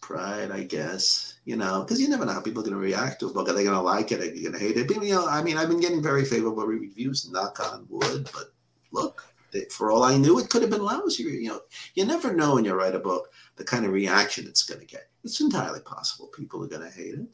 pride. 0.00 0.50
I 0.50 0.64
guess 0.64 1.31
you 1.44 1.56
know, 1.56 1.80
because 1.80 2.00
you 2.00 2.08
never 2.08 2.24
know 2.24 2.32
how 2.32 2.40
people 2.40 2.62
are 2.62 2.64
going 2.64 2.76
to 2.76 2.80
react 2.80 3.20
to 3.20 3.28
a 3.28 3.32
book. 3.32 3.48
Are 3.48 3.52
they 3.52 3.64
going 3.64 3.76
to 3.76 3.82
like 3.82 4.12
it? 4.12 4.20
Are 4.20 4.30
they 4.30 4.40
going 4.40 4.52
to 4.52 4.58
hate 4.58 4.76
it? 4.76 4.88
But, 4.88 5.02
you 5.02 5.14
know, 5.14 5.26
I 5.26 5.42
mean, 5.42 5.56
I've 5.56 5.68
been 5.68 5.80
getting 5.80 6.02
very 6.02 6.24
favorable 6.24 6.64
reviews. 6.64 7.30
Knock 7.30 7.58
on 7.60 7.86
wood. 7.88 8.28
But 8.32 8.52
look, 8.92 9.24
for 9.70 9.90
all 9.90 10.04
I 10.04 10.16
knew, 10.16 10.38
it 10.38 10.48
could 10.48 10.62
have 10.62 10.70
been 10.70 10.84
lousy. 10.84 11.24
You 11.24 11.48
know, 11.48 11.60
you 11.94 12.04
never 12.04 12.32
know 12.32 12.54
when 12.54 12.64
you 12.64 12.74
write 12.74 12.94
a 12.94 13.00
book 13.00 13.32
the 13.56 13.64
kind 13.64 13.84
of 13.84 13.92
reaction 13.92 14.46
it's 14.46 14.62
going 14.62 14.80
to 14.80 14.86
get. 14.86 15.08
It's 15.24 15.40
entirely 15.40 15.80
possible 15.80 16.28
people 16.28 16.62
are 16.64 16.68
going 16.68 16.88
to 16.88 16.96
hate 16.96 17.14
it. 17.14 17.26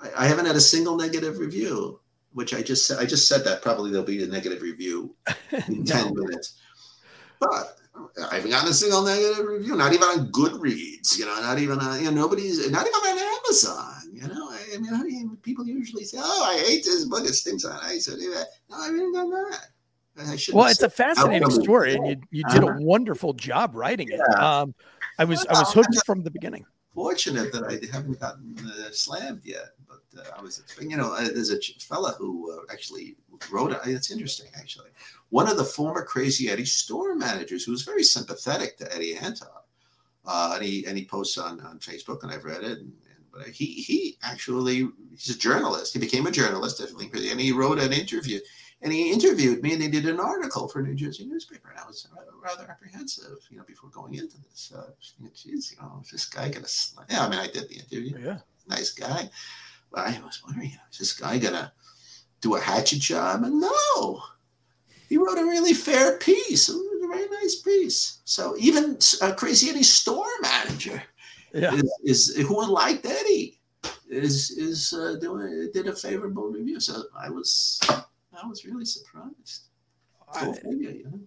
I, 0.00 0.24
I, 0.24 0.26
haven't 0.26 0.46
had 0.46 0.54
a 0.54 0.60
single 0.60 0.96
negative 0.96 1.38
review 1.38 2.00
which 2.32 2.54
I 2.54 2.62
just 2.62 2.86
said, 2.86 2.98
I 2.98 3.04
just 3.04 3.28
said 3.28 3.44
that 3.44 3.62
probably 3.62 3.90
there'll 3.90 4.06
be 4.06 4.22
a 4.22 4.26
negative 4.26 4.62
review 4.62 5.14
in 5.66 5.84
No. 5.84 5.84
10 5.84 6.14
minutes. 6.14 6.60
But 7.40 7.76
I 8.30 8.36
haven't 8.36 8.50
gotten 8.50 8.68
a 8.70 8.74
single 8.74 9.02
negative 9.02 9.46
review, 9.46 9.76
not 9.76 9.92
even 9.92 10.04
on 10.04 10.32
Goodreads, 10.32 11.18
you 11.18 11.24
know, 11.26 11.40
not 11.40 11.58
even 11.58 11.78
on, 11.78 11.98
you 11.98 12.06
know, 12.06 12.22
nobody's, 12.22 12.58
not 12.70 12.86
even 12.86 12.94
on 12.94 13.18
Amazon, 13.44 14.10
you 14.12 14.26
know. 14.28 14.50
I, 14.50 14.58
I 14.74 14.78
mean, 14.78 14.94
I 14.94 15.02
mean, 15.02 15.38
people 15.42 15.66
usually 15.66 16.04
say, 16.04 16.18
oh, 16.20 16.44
I 16.44 16.58
hate 16.68 16.84
this 16.84 17.04
book, 17.04 17.24
it 17.24 17.34
stinks 17.34 17.64
on 17.64 17.78
ice. 17.82 18.08
No, 18.08 18.76
I 18.76 18.86
haven't 18.86 19.12
done 19.12 19.30
that. 19.30 19.68
Well, 20.52 20.66
it's 20.66 20.82
a 20.82 20.90
fascinating 20.90 21.50
story, 21.50 21.94
and 21.94 22.06
you 22.06 22.16
you 22.30 22.42
did 22.44 22.62
a 22.62 22.66
Uh-huh. 22.66 22.78
wonderful 22.80 23.34
job 23.34 23.70
writing 23.74 24.08
it. 24.08 24.20
Yeah. 24.28 24.60
Um, 24.60 24.74
I 25.18 25.24
was 25.24 25.46
I 25.46 25.58
was 25.58 25.72
hooked 25.72 25.94
from 26.04 26.22
the 26.24 26.30
beginning. 26.30 26.66
fortunate 26.94 27.52
that 27.52 27.62
I 27.64 27.78
haven't 27.94 28.18
gotten 28.18 28.56
uh, 28.66 28.90
slammed 28.90 29.42
yet. 29.44 29.70
But 29.86 30.02
uh, 30.20 30.36
I 30.36 30.42
was, 30.42 30.62
you 30.80 30.96
know, 30.96 31.12
uh, 31.12 31.28
there's 31.28 31.50
a 31.50 31.58
ch- 31.58 31.78
fella 31.88 32.16
who 32.18 32.52
uh, 32.52 32.72
actually 32.72 33.16
wrote 33.50 33.72
it. 33.72 33.80
It's 33.84 34.10
interesting, 34.10 34.48
actually. 34.56 34.90
One 35.30 35.48
of 35.48 35.56
the 35.56 35.64
former 35.64 36.04
Crazy 36.04 36.48
Eddie 36.48 36.64
store 36.64 37.14
managers 37.14 37.64
who 37.64 37.72
was 37.72 37.82
very 37.82 38.02
sympathetic 38.02 38.76
to 38.78 38.94
Eddie 38.94 39.14
Antar. 39.14 39.62
Uh, 40.24 40.52
and 40.56 40.64
he 40.64 40.86
and 40.86 40.98
he 40.98 41.04
posts 41.06 41.38
on, 41.38 41.60
on 41.62 41.78
Facebook, 41.78 42.22
and 42.22 42.30
I've 42.30 42.44
read 42.44 42.62
it. 42.62 42.78
And, 42.78 42.92
and 43.10 43.24
but 43.32 43.48
he 43.48 43.66
he 43.66 44.18
actually 44.22 44.88
he's 45.10 45.34
a 45.34 45.38
journalist. 45.38 45.94
He 45.94 45.98
became 45.98 46.26
a 46.26 46.30
journalist, 46.30 46.78
definitely, 46.78 47.30
and 47.30 47.40
he 47.40 47.52
wrote 47.52 47.78
an 47.78 47.92
interview. 47.92 48.38
And 48.80 48.92
he 48.92 49.10
interviewed 49.10 49.60
me, 49.60 49.72
and 49.72 49.82
he 49.82 49.88
did 49.88 50.06
an 50.06 50.20
article 50.20 50.68
for 50.68 50.78
a 50.78 50.82
New 50.84 50.94
Jersey 50.94 51.26
newspaper. 51.26 51.70
And 51.70 51.80
I 51.80 51.86
was 51.86 52.06
rather, 52.16 52.30
rather 52.40 52.70
apprehensive, 52.70 53.38
you 53.50 53.56
know, 53.56 53.64
before 53.66 53.90
going 53.90 54.14
into 54.14 54.36
this. 54.48 54.72
Uh, 54.76 54.90
Geez, 55.34 55.72
you 55.72 55.82
know, 55.82 56.00
is 56.04 56.10
this 56.10 56.26
guy 56.26 56.48
gonna? 56.48 56.68
sl-" 56.68 57.00
Yeah, 57.10 57.24
I 57.24 57.28
mean, 57.28 57.40
I 57.40 57.48
did 57.48 57.68
the 57.68 57.76
interview. 57.76 58.18
Yeah. 58.18 58.38
Nice 58.68 58.92
guy, 58.92 59.30
but 59.90 60.06
I 60.06 60.20
was 60.22 60.42
wondering, 60.44 60.78
is 60.92 60.98
this 60.98 61.12
guy 61.12 61.38
gonna 61.38 61.72
do 62.40 62.54
a 62.56 62.60
hatchet 62.60 63.00
job? 63.00 63.42
And 63.44 63.60
no, 63.60 64.20
he 65.08 65.16
wrote 65.16 65.38
a 65.38 65.44
really 65.44 65.74
fair 65.74 66.18
piece, 66.18 66.68
a 66.68 66.78
very 67.10 67.26
nice 67.28 67.56
piece. 67.56 68.20
So 68.24 68.54
even 68.58 68.98
uh, 69.22 69.34
Crazy 69.34 69.70
Eddie's 69.70 69.92
store 69.92 70.26
manager 70.42 71.02
Yeah. 71.54 71.74
is, 71.74 72.30
is 72.36 72.36
who 72.46 72.66
liked 72.66 73.06
Eddie 73.06 73.60
is 74.10 74.50
is 74.52 74.92
uh, 74.92 75.16
doing 75.20 75.70
did 75.72 75.86
a 75.86 75.94
favorable 75.94 76.48
review. 76.48 76.80
So 76.80 77.02
I 77.18 77.30
was 77.30 77.80
I 77.88 78.46
was 78.46 78.64
really 78.64 78.84
surprised. 78.84 79.68
Go 80.40 80.50
I- 80.50 80.52
figure, 80.52 80.92
know? 81.04 81.20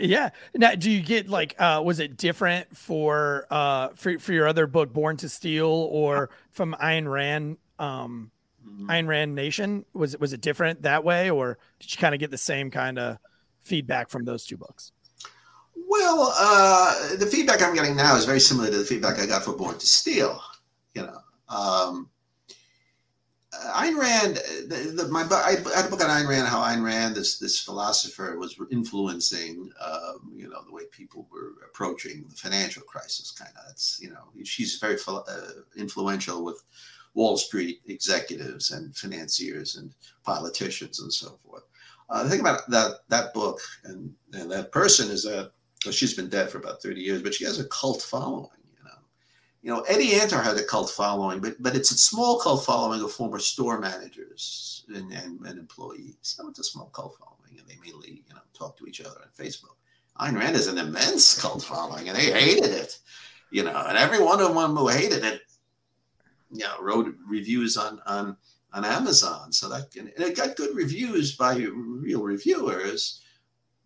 yeah. 0.00 0.30
Now, 0.54 0.74
do 0.74 0.90
you 0.90 1.00
get 1.00 1.28
like 1.28 1.54
uh 1.58 1.80
was 1.84 2.00
it 2.00 2.16
different 2.16 2.76
for 2.76 3.46
uh 3.50 3.88
for 3.94 4.18
for 4.18 4.32
your 4.32 4.48
other 4.48 4.66
book 4.66 4.92
Born 4.92 5.16
to 5.18 5.28
Steal 5.28 5.66
or 5.68 6.30
from 6.50 6.74
Ayn 6.80 7.10
Rand 7.10 7.58
um 7.78 8.30
Mhm. 8.66 8.86
Ayn 8.86 9.06
Rand 9.06 9.34
Nation? 9.34 9.84
Was 9.92 10.14
it 10.14 10.20
was 10.20 10.32
it 10.32 10.40
different 10.40 10.82
that 10.82 11.04
way 11.04 11.30
or 11.30 11.58
did 11.78 11.92
you 11.92 11.98
kind 11.98 12.14
of 12.14 12.20
get 12.20 12.30
the 12.30 12.38
same 12.38 12.70
kind 12.70 12.98
of 12.98 13.18
feedback 13.60 14.10
from 14.10 14.24
those 14.24 14.44
two 14.44 14.56
books? 14.56 14.92
Well, 15.88 16.34
uh, 16.38 17.16
the 17.16 17.26
feedback 17.26 17.62
I'm 17.62 17.74
getting 17.74 17.96
now 17.96 18.16
is 18.16 18.24
very 18.24 18.40
similar 18.40 18.70
to 18.70 18.78
the 18.78 18.84
feedback 18.84 19.18
I 19.18 19.26
got 19.26 19.44
for 19.44 19.52
Born 19.52 19.78
to 19.78 19.86
Steal. 19.86 20.40
You 20.94 21.02
know, 21.02 21.18
um, 21.48 22.08
uh, 23.52 23.82
Ayn 23.82 23.96
Rand. 23.96 24.36
The, 24.68 24.92
the, 24.96 25.08
my 25.08 25.22
I 25.30 25.56
had 25.74 25.86
a 25.86 25.90
book 25.90 26.02
on 26.02 26.10
Ayn 26.10 26.28
Rand, 26.28 26.48
how 26.48 26.60
Ayn 26.60 26.82
Rand, 26.82 27.14
this 27.14 27.38
this 27.38 27.60
philosopher, 27.60 28.38
was 28.38 28.56
influencing, 28.72 29.70
um, 29.80 30.32
you 30.34 30.48
know, 30.48 30.64
the 30.64 30.72
way 30.72 30.82
people 30.90 31.28
were 31.30 31.52
approaching 31.68 32.24
the 32.28 32.36
financial 32.36 32.82
crisis. 32.82 33.30
Kind 33.30 33.52
of, 33.56 33.70
it's 33.70 34.00
you 34.02 34.10
know, 34.10 34.28
she's 34.44 34.78
very 34.78 34.96
uh, 35.06 35.22
influential 35.76 36.44
with 36.44 36.62
Wall 37.16 37.36
Street 37.38 37.80
executives 37.86 38.70
and 38.70 38.94
financiers 38.94 39.76
and 39.76 39.92
politicians 40.22 41.00
and 41.00 41.12
so 41.12 41.38
forth. 41.44 41.64
Uh, 42.10 42.22
the 42.22 42.30
thing 42.30 42.40
about 42.40 42.68
that 42.70 42.98
that 43.08 43.34
book 43.34 43.58
and, 43.84 44.14
and 44.34 44.50
that 44.50 44.70
person 44.70 45.10
is 45.10 45.24
that 45.24 45.50
well, 45.84 45.92
she's 45.92 46.14
been 46.14 46.28
dead 46.28 46.50
for 46.50 46.58
about 46.58 46.82
30 46.82 47.00
years, 47.00 47.22
but 47.22 47.34
she 47.34 47.44
has 47.44 47.58
a 47.58 47.68
cult 47.68 48.02
following, 48.02 48.62
you 48.76 48.84
know. 48.84 48.98
You 49.62 49.70
know, 49.70 49.80
Eddie 49.88 50.10
Antar 50.10 50.42
had 50.42 50.56
a 50.56 50.64
cult 50.64 50.90
following, 50.90 51.40
but 51.40 51.54
but 51.58 51.74
it's 51.74 51.90
a 51.90 51.98
small 51.98 52.38
cult 52.38 52.64
following 52.64 53.02
of 53.02 53.10
former 53.10 53.38
store 53.38 53.80
managers 53.80 54.84
and, 54.94 55.10
and, 55.12 55.40
and 55.40 55.58
employees. 55.58 56.18
So 56.20 56.48
it's 56.48 56.60
a 56.60 56.64
small 56.64 56.90
cult 56.90 57.16
following, 57.18 57.58
and 57.58 57.66
they 57.66 57.76
mainly, 57.82 58.22
you 58.28 58.34
know, 58.34 58.42
talk 58.52 58.76
to 58.76 58.86
each 58.86 59.00
other 59.00 59.22
on 59.22 59.28
Facebook. 59.36 59.76
Ayn 60.20 60.38
Rand 60.38 60.56
has 60.56 60.66
an 60.66 60.78
immense 60.78 61.40
cult 61.40 61.62
following, 61.62 62.08
and 62.08 62.16
they 62.16 62.30
hated 62.30 62.70
it, 62.70 62.98
you 63.50 63.64
know, 63.64 63.84
and 63.88 63.96
every 63.96 64.22
one 64.22 64.40
of 64.40 64.54
them 64.54 64.76
who 64.76 64.88
hated 64.88 65.24
it, 65.24 65.42
you 66.50 66.64
know, 66.64 66.80
wrote 66.80 67.14
reviews 67.26 67.76
on 67.76 68.00
on 68.06 68.36
on 68.72 68.84
Amazon. 68.84 69.52
So 69.52 69.68
that 69.68 69.94
and 69.96 70.10
it 70.16 70.36
got 70.36 70.56
good 70.56 70.74
reviews 70.76 71.36
by 71.36 71.56
real 71.56 72.22
reviewers 72.22 73.22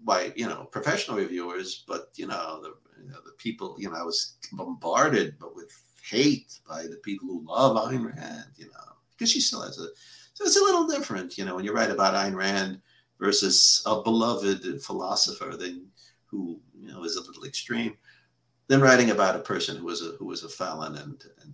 by 0.01 0.33
you 0.37 0.47
know 0.47 0.65
professional 0.65 1.17
reviewers, 1.17 1.85
but 1.87 2.11
you 2.17 2.27
know 2.27 2.61
the 2.63 2.75
you 3.03 3.11
know, 3.11 3.19
the 3.25 3.33
people 3.39 3.77
you 3.79 3.89
know 3.89 3.97
I 3.97 4.03
was 4.03 4.37
bombarded 4.53 5.37
but 5.39 5.55
with 5.55 5.71
hate 6.09 6.59
by 6.69 6.83
the 6.83 6.97
people 7.03 7.29
who 7.29 7.47
love 7.47 7.77
Ayn 7.77 8.05
Rand, 8.05 8.47
you 8.57 8.67
know, 8.67 8.95
because 9.13 9.31
she 9.31 9.41
still 9.41 9.63
has 9.63 9.79
a 9.79 9.89
so 10.35 10.45
it's 10.45 10.57
a 10.57 10.61
little 10.61 10.87
different, 10.87 11.37
you 11.37 11.45
know, 11.45 11.55
when 11.55 11.65
you 11.65 11.75
write 11.75 11.91
about 11.91 12.15
Ayn 12.15 12.35
Rand 12.35 12.81
versus 13.19 13.83
a 13.85 14.03
beloved 14.03 14.83
philosopher 14.83 15.57
then 15.57 15.87
who 16.27 16.61
you 16.79 16.89
know 16.91 17.05
is 17.05 17.17
a 17.17 17.23
little 17.23 17.45
extreme, 17.45 17.97
than 18.69 18.81
writing 18.81 19.11
about 19.11 19.37
a 19.37 19.41
person 19.41 19.77
who 19.77 19.85
was 19.85 20.01
a 20.03 20.13
who 20.19 20.27
was 20.27 20.45
a 20.45 20.49
felon 20.49 20.97
and 20.97 21.25
and 21.43 21.53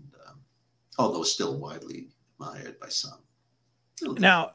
although 0.99 1.23
still 1.23 1.59
widely 1.59 2.09
admired 2.39 2.79
by 2.81 2.89
some. 2.89 3.19
Now, 4.03 4.53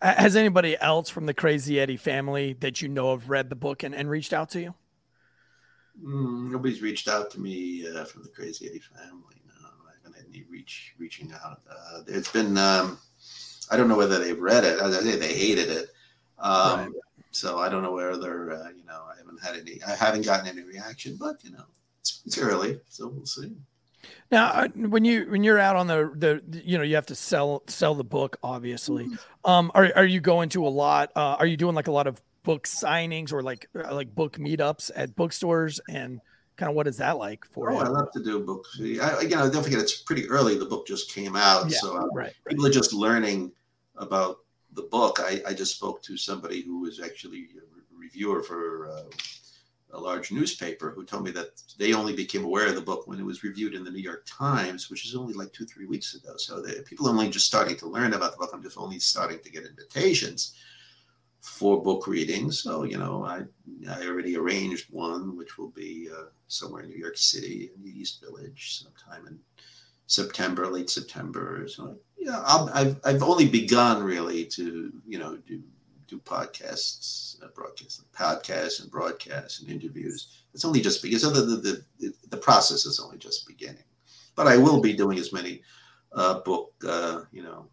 has 0.00 0.36
anybody 0.36 0.76
else 0.78 1.08
from 1.08 1.26
the 1.26 1.34
Crazy 1.34 1.80
Eddie 1.80 1.96
family 1.96 2.52
that 2.60 2.82
you 2.82 2.88
know 2.88 3.10
of 3.10 3.30
read 3.30 3.50
the 3.50 3.56
book 3.56 3.82
and, 3.82 3.94
and 3.94 4.08
reached 4.08 4.32
out 4.32 4.50
to 4.50 4.60
you? 4.60 4.74
Mm, 6.02 6.50
nobody's 6.50 6.82
reached 6.82 7.08
out 7.08 7.30
to 7.32 7.40
me 7.40 7.86
uh, 7.88 8.04
from 8.04 8.22
the 8.22 8.28
Crazy 8.28 8.68
Eddie 8.68 8.80
family. 8.80 9.40
No, 9.46 9.68
I 9.86 9.92
haven't 10.02 10.16
had 10.16 10.26
any 10.28 10.44
reach 10.50 10.94
reaching 10.98 11.32
out. 11.32 11.62
Uh, 11.68 12.02
it's 12.06 12.30
been 12.30 12.58
um, 12.58 12.98
I 13.70 13.76
don't 13.76 13.88
know 13.88 13.96
whether 13.96 14.18
they've 14.18 14.38
read 14.38 14.64
it. 14.64 14.80
I 14.80 14.90
say, 14.90 15.16
they 15.16 15.32
hated 15.32 15.70
it. 15.70 15.88
Um, 16.38 16.80
Right. 16.80 16.90
So 17.32 17.58
I 17.58 17.68
don't 17.68 17.82
know 17.82 17.92
whether 17.92 18.52
uh, 18.52 18.70
you 18.70 18.84
know. 18.86 19.02
I 19.12 19.16
haven't 19.18 19.42
had 19.42 19.56
any. 19.56 19.82
I 19.86 19.94
haven't 19.94 20.24
gotten 20.24 20.46
any 20.46 20.62
reaction, 20.62 21.18
but 21.20 21.44
you 21.44 21.50
know, 21.50 21.64
it's, 22.00 22.22
it's 22.24 22.38
early, 22.38 22.80
so 22.88 23.08
we'll 23.08 23.26
see. 23.26 23.54
Now, 24.30 24.48
uh, 24.48 24.68
when 24.68 25.04
you 25.04 25.26
when 25.30 25.44
you're 25.44 25.58
out 25.58 25.76
on 25.76 25.86
the 25.86 26.10
the 26.14 26.62
you 26.64 26.78
know 26.78 26.84
you 26.84 26.94
have 26.96 27.06
to 27.06 27.14
sell 27.14 27.62
sell 27.66 27.94
the 27.94 28.04
book, 28.04 28.36
obviously. 28.42 29.08
Um, 29.44 29.70
are 29.74 29.90
are 29.96 30.04
you 30.04 30.20
going 30.20 30.48
to 30.50 30.66
a 30.66 30.68
lot? 30.70 31.12
Uh, 31.14 31.36
are 31.38 31.46
you 31.46 31.56
doing 31.56 31.74
like 31.74 31.86
a 31.88 31.92
lot 31.92 32.06
of 32.06 32.20
book 32.42 32.66
signings 32.66 33.32
or 33.32 33.42
like 33.42 33.68
uh, 33.76 33.94
like 33.94 34.14
book 34.14 34.38
meetups 34.38 34.90
at 34.94 35.14
bookstores 35.16 35.80
and 35.88 36.20
kind 36.56 36.70
of 36.70 36.76
what 36.76 36.86
is 36.86 36.96
that 36.96 37.18
like 37.18 37.44
for 37.50 37.70
Oh, 37.70 37.78
I 37.78 37.88
love 37.88 38.10
to 38.12 38.22
do 38.22 38.40
books. 38.40 38.80
I, 38.80 39.20
you 39.22 39.36
know, 39.36 39.50
don't 39.50 39.62
forget 39.62 39.80
it's 39.80 40.00
pretty 40.00 40.26
early. 40.28 40.56
The 40.56 40.64
book 40.64 40.86
just 40.86 41.12
came 41.12 41.36
out, 41.36 41.70
Yeah, 41.70 41.78
so 41.78 41.96
uh, 41.96 42.06
right, 42.06 42.14
right. 42.14 42.34
people 42.48 42.64
are 42.66 42.70
just 42.70 42.92
learning 42.92 43.52
about 43.96 44.38
the 44.72 44.82
book. 44.82 45.20
I, 45.20 45.42
I 45.46 45.52
just 45.54 45.76
spoke 45.76 46.02
to 46.04 46.16
somebody 46.16 46.62
who 46.62 46.80
was 46.80 47.00
actually 47.00 47.48
a 47.56 47.60
re- 47.74 47.82
reviewer 48.06 48.42
for 48.42 48.90
uh, 48.90 49.02
a 49.96 50.00
large 50.00 50.30
newspaper 50.30 50.90
who 50.90 51.04
told 51.04 51.24
me 51.24 51.30
that 51.32 51.62
they 51.78 51.92
only 51.92 52.14
became 52.14 52.44
aware 52.44 52.68
of 52.68 52.74
the 52.74 52.80
book 52.80 53.06
when 53.06 53.18
it 53.18 53.24
was 53.24 53.42
reviewed 53.42 53.74
in 53.74 53.84
the 53.84 53.90
New 53.90 54.02
York 54.02 54.24
Times, 54.26 54.90
which 54.90 55.06
is 55.06 55.16
only 55.16 55.34
like 55.34 55.52
two, 55.52 55.64
three 55.64 55.86
weeks 55.86 56.14
ago. 56.14 56.34
So 56.36 56.60
the, 56.60 56.82
people 56.82 57.06
are 57.06 57.10
only 57.10 57.30
just 57.30 57.46
starting 57.46 57.76
to 57.78 57.88
learn 57.88 58.12
about 58.12 58.32
the 58.32 58.38
book. 58.38 58.50
I'm 58.52 58.62
just 58.62 58.78
only 58.78 58.98
starting 58.98 59.40
to 59.40 59.50
get 59.50 59.64
invitations 59.64 60.54
for 61.40 61.82
book 61.82 62.06
readings. 62.06 62.60
So, 62.60 62.82
you 62.82 62.98
know, 62.98 63.24
I, 63.24 63.44
I 63.88 64.06
already 64.06 64.36
arranged 64.36 64.86
one, 64.90 65.36
which 65.36 65.56
will 65.58 65.70
be 65.70 66.08
uh, 66.12 66.26
somewhere 66.48 66.82
in 66.82 66.90
New 66.90 66.98
York 66.98 67.16
City 67.16 67.70
in 67.74 67.82
the 67.82 67.98
East 67.98 68.20
Village 68.20 68.82
sometime 68.82 69.26
in 69.26 69.38
September, 70.06 70.66
late 70.66 70.90
September. 70.90 71.66
So 71.68 71.96
yeah, 72.18 72.42
I'll, 72.44 72.70
I've 72.72 72.96
I've 73.04 73.22
only 73.22 73.48
begun 73.48 74.02
really 74.02 74.44
to 74.46 74.92
you 75.06 75.18
know 75.18 75.36
do 75.46 75.62
do 76.08 76.18
podcasts, 76.18 77.42
uh, 77.42 77.48
broadcasts, 77.54 78.02
podcasts 78.12 78.82
and 78.82 78.90
broadcasts 78.90 79.60
and 79.60 79.70
interviews. 79.70 80.42
It's 80.54 80.64
only 80.64 80.80
just 80.80 81.02
because 81.02 81.22
so 81.22 81.30
the, 81.30 81.42
the 81.42 81.84
the 81.98 82.12
the 82.30 82.36
process 82.36 82.86
is 82.86 83.00
only 83.00 83.18
just 83.18 83.46
beginning. 83.46 83.84
But 84.34 84.46
I 84.46 84.56
will 84.56 84.80
be 84.80 84.92
doing 84.92 85.18
as 85.18 85.32
many 85.32 85.62
uh, 86.12 86.40
book 86.40 86.72
uh, 86.86 87.22
you 87.32 87.42
know 87.42 87.68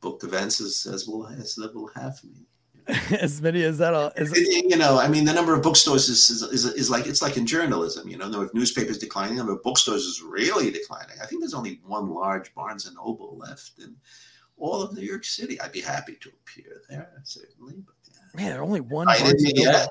book 0.00 0.22
events 0.24 0.60
as 0.60 0.86
as 0.92 1.06
will 1.06 1.26
as 1.26 1.54
that 1.56 1.74
will 1.74 1.90
have 1.94 2.22
me. 2.24 2.46
as 3.20 3.40
many 3.40 3.62
as 3.62 3.78
that 3.78 3.94
all 3.94 4.10
is 4.16 4.32
you 4.36 4.76
know, 4.76 4.98
I 4.98 5.06
mean, 5.06 5.24
the 5.24 5.32
number 5.32 5.54
of 5.54 5.62
bookstores 5.62 6.08
is, 6.08 6.28
is, 6.30 6.42
is, 6.42 6.64
is 6.64 6.90
like 6.90 7.06
it's 7.06 7.22
like 7.22 7.36
in 7.36 7.46
journalism. 7.46 8.08
You 8.08 8.16
know, 8.16 8.24
the 8.24 8.32
number 8.32 8.46
of 8.46 8.54
newspapers 8.54 8.98
declining, 8.98 9.34
the 9.34 9.42
number 9.42 9.52
of 9.52 9.62
bookstores 9.62 10.04
is 10.04 10.22
really 10.22 10.70
declining. 10.70 11.16
I 11.22 11.26
think 11.26 11.40
there's 11.40 11.54
only 11.54 11.80
one 11.86 12.08
large 12.10 12.54
Barnes 12.54 12.86
and 12.86 12.96
Noble 12.96 13.36
left 13.38 13.78
in 13.78 13.96
all 14.60 14.82
of 14.82 14.94
New 14.94 15.02
York 15.02 15.24
City. 15.24 15.60
I'd 15.60 15.72
be 15.72 15.80
happy 15.80 16.16
to 16.20 16.28
appear 16.28 16.82
there, 16.88 17.10
certainly. 17.24 17.74
But 17.84 17.94
yeah. 18.12 18.48
man, 18.50 18.60
only 18.60 18.80
one. 18.80 19.08
I 19.08 19.18
didn't 19.18 19.56
yet. 19.56 19.88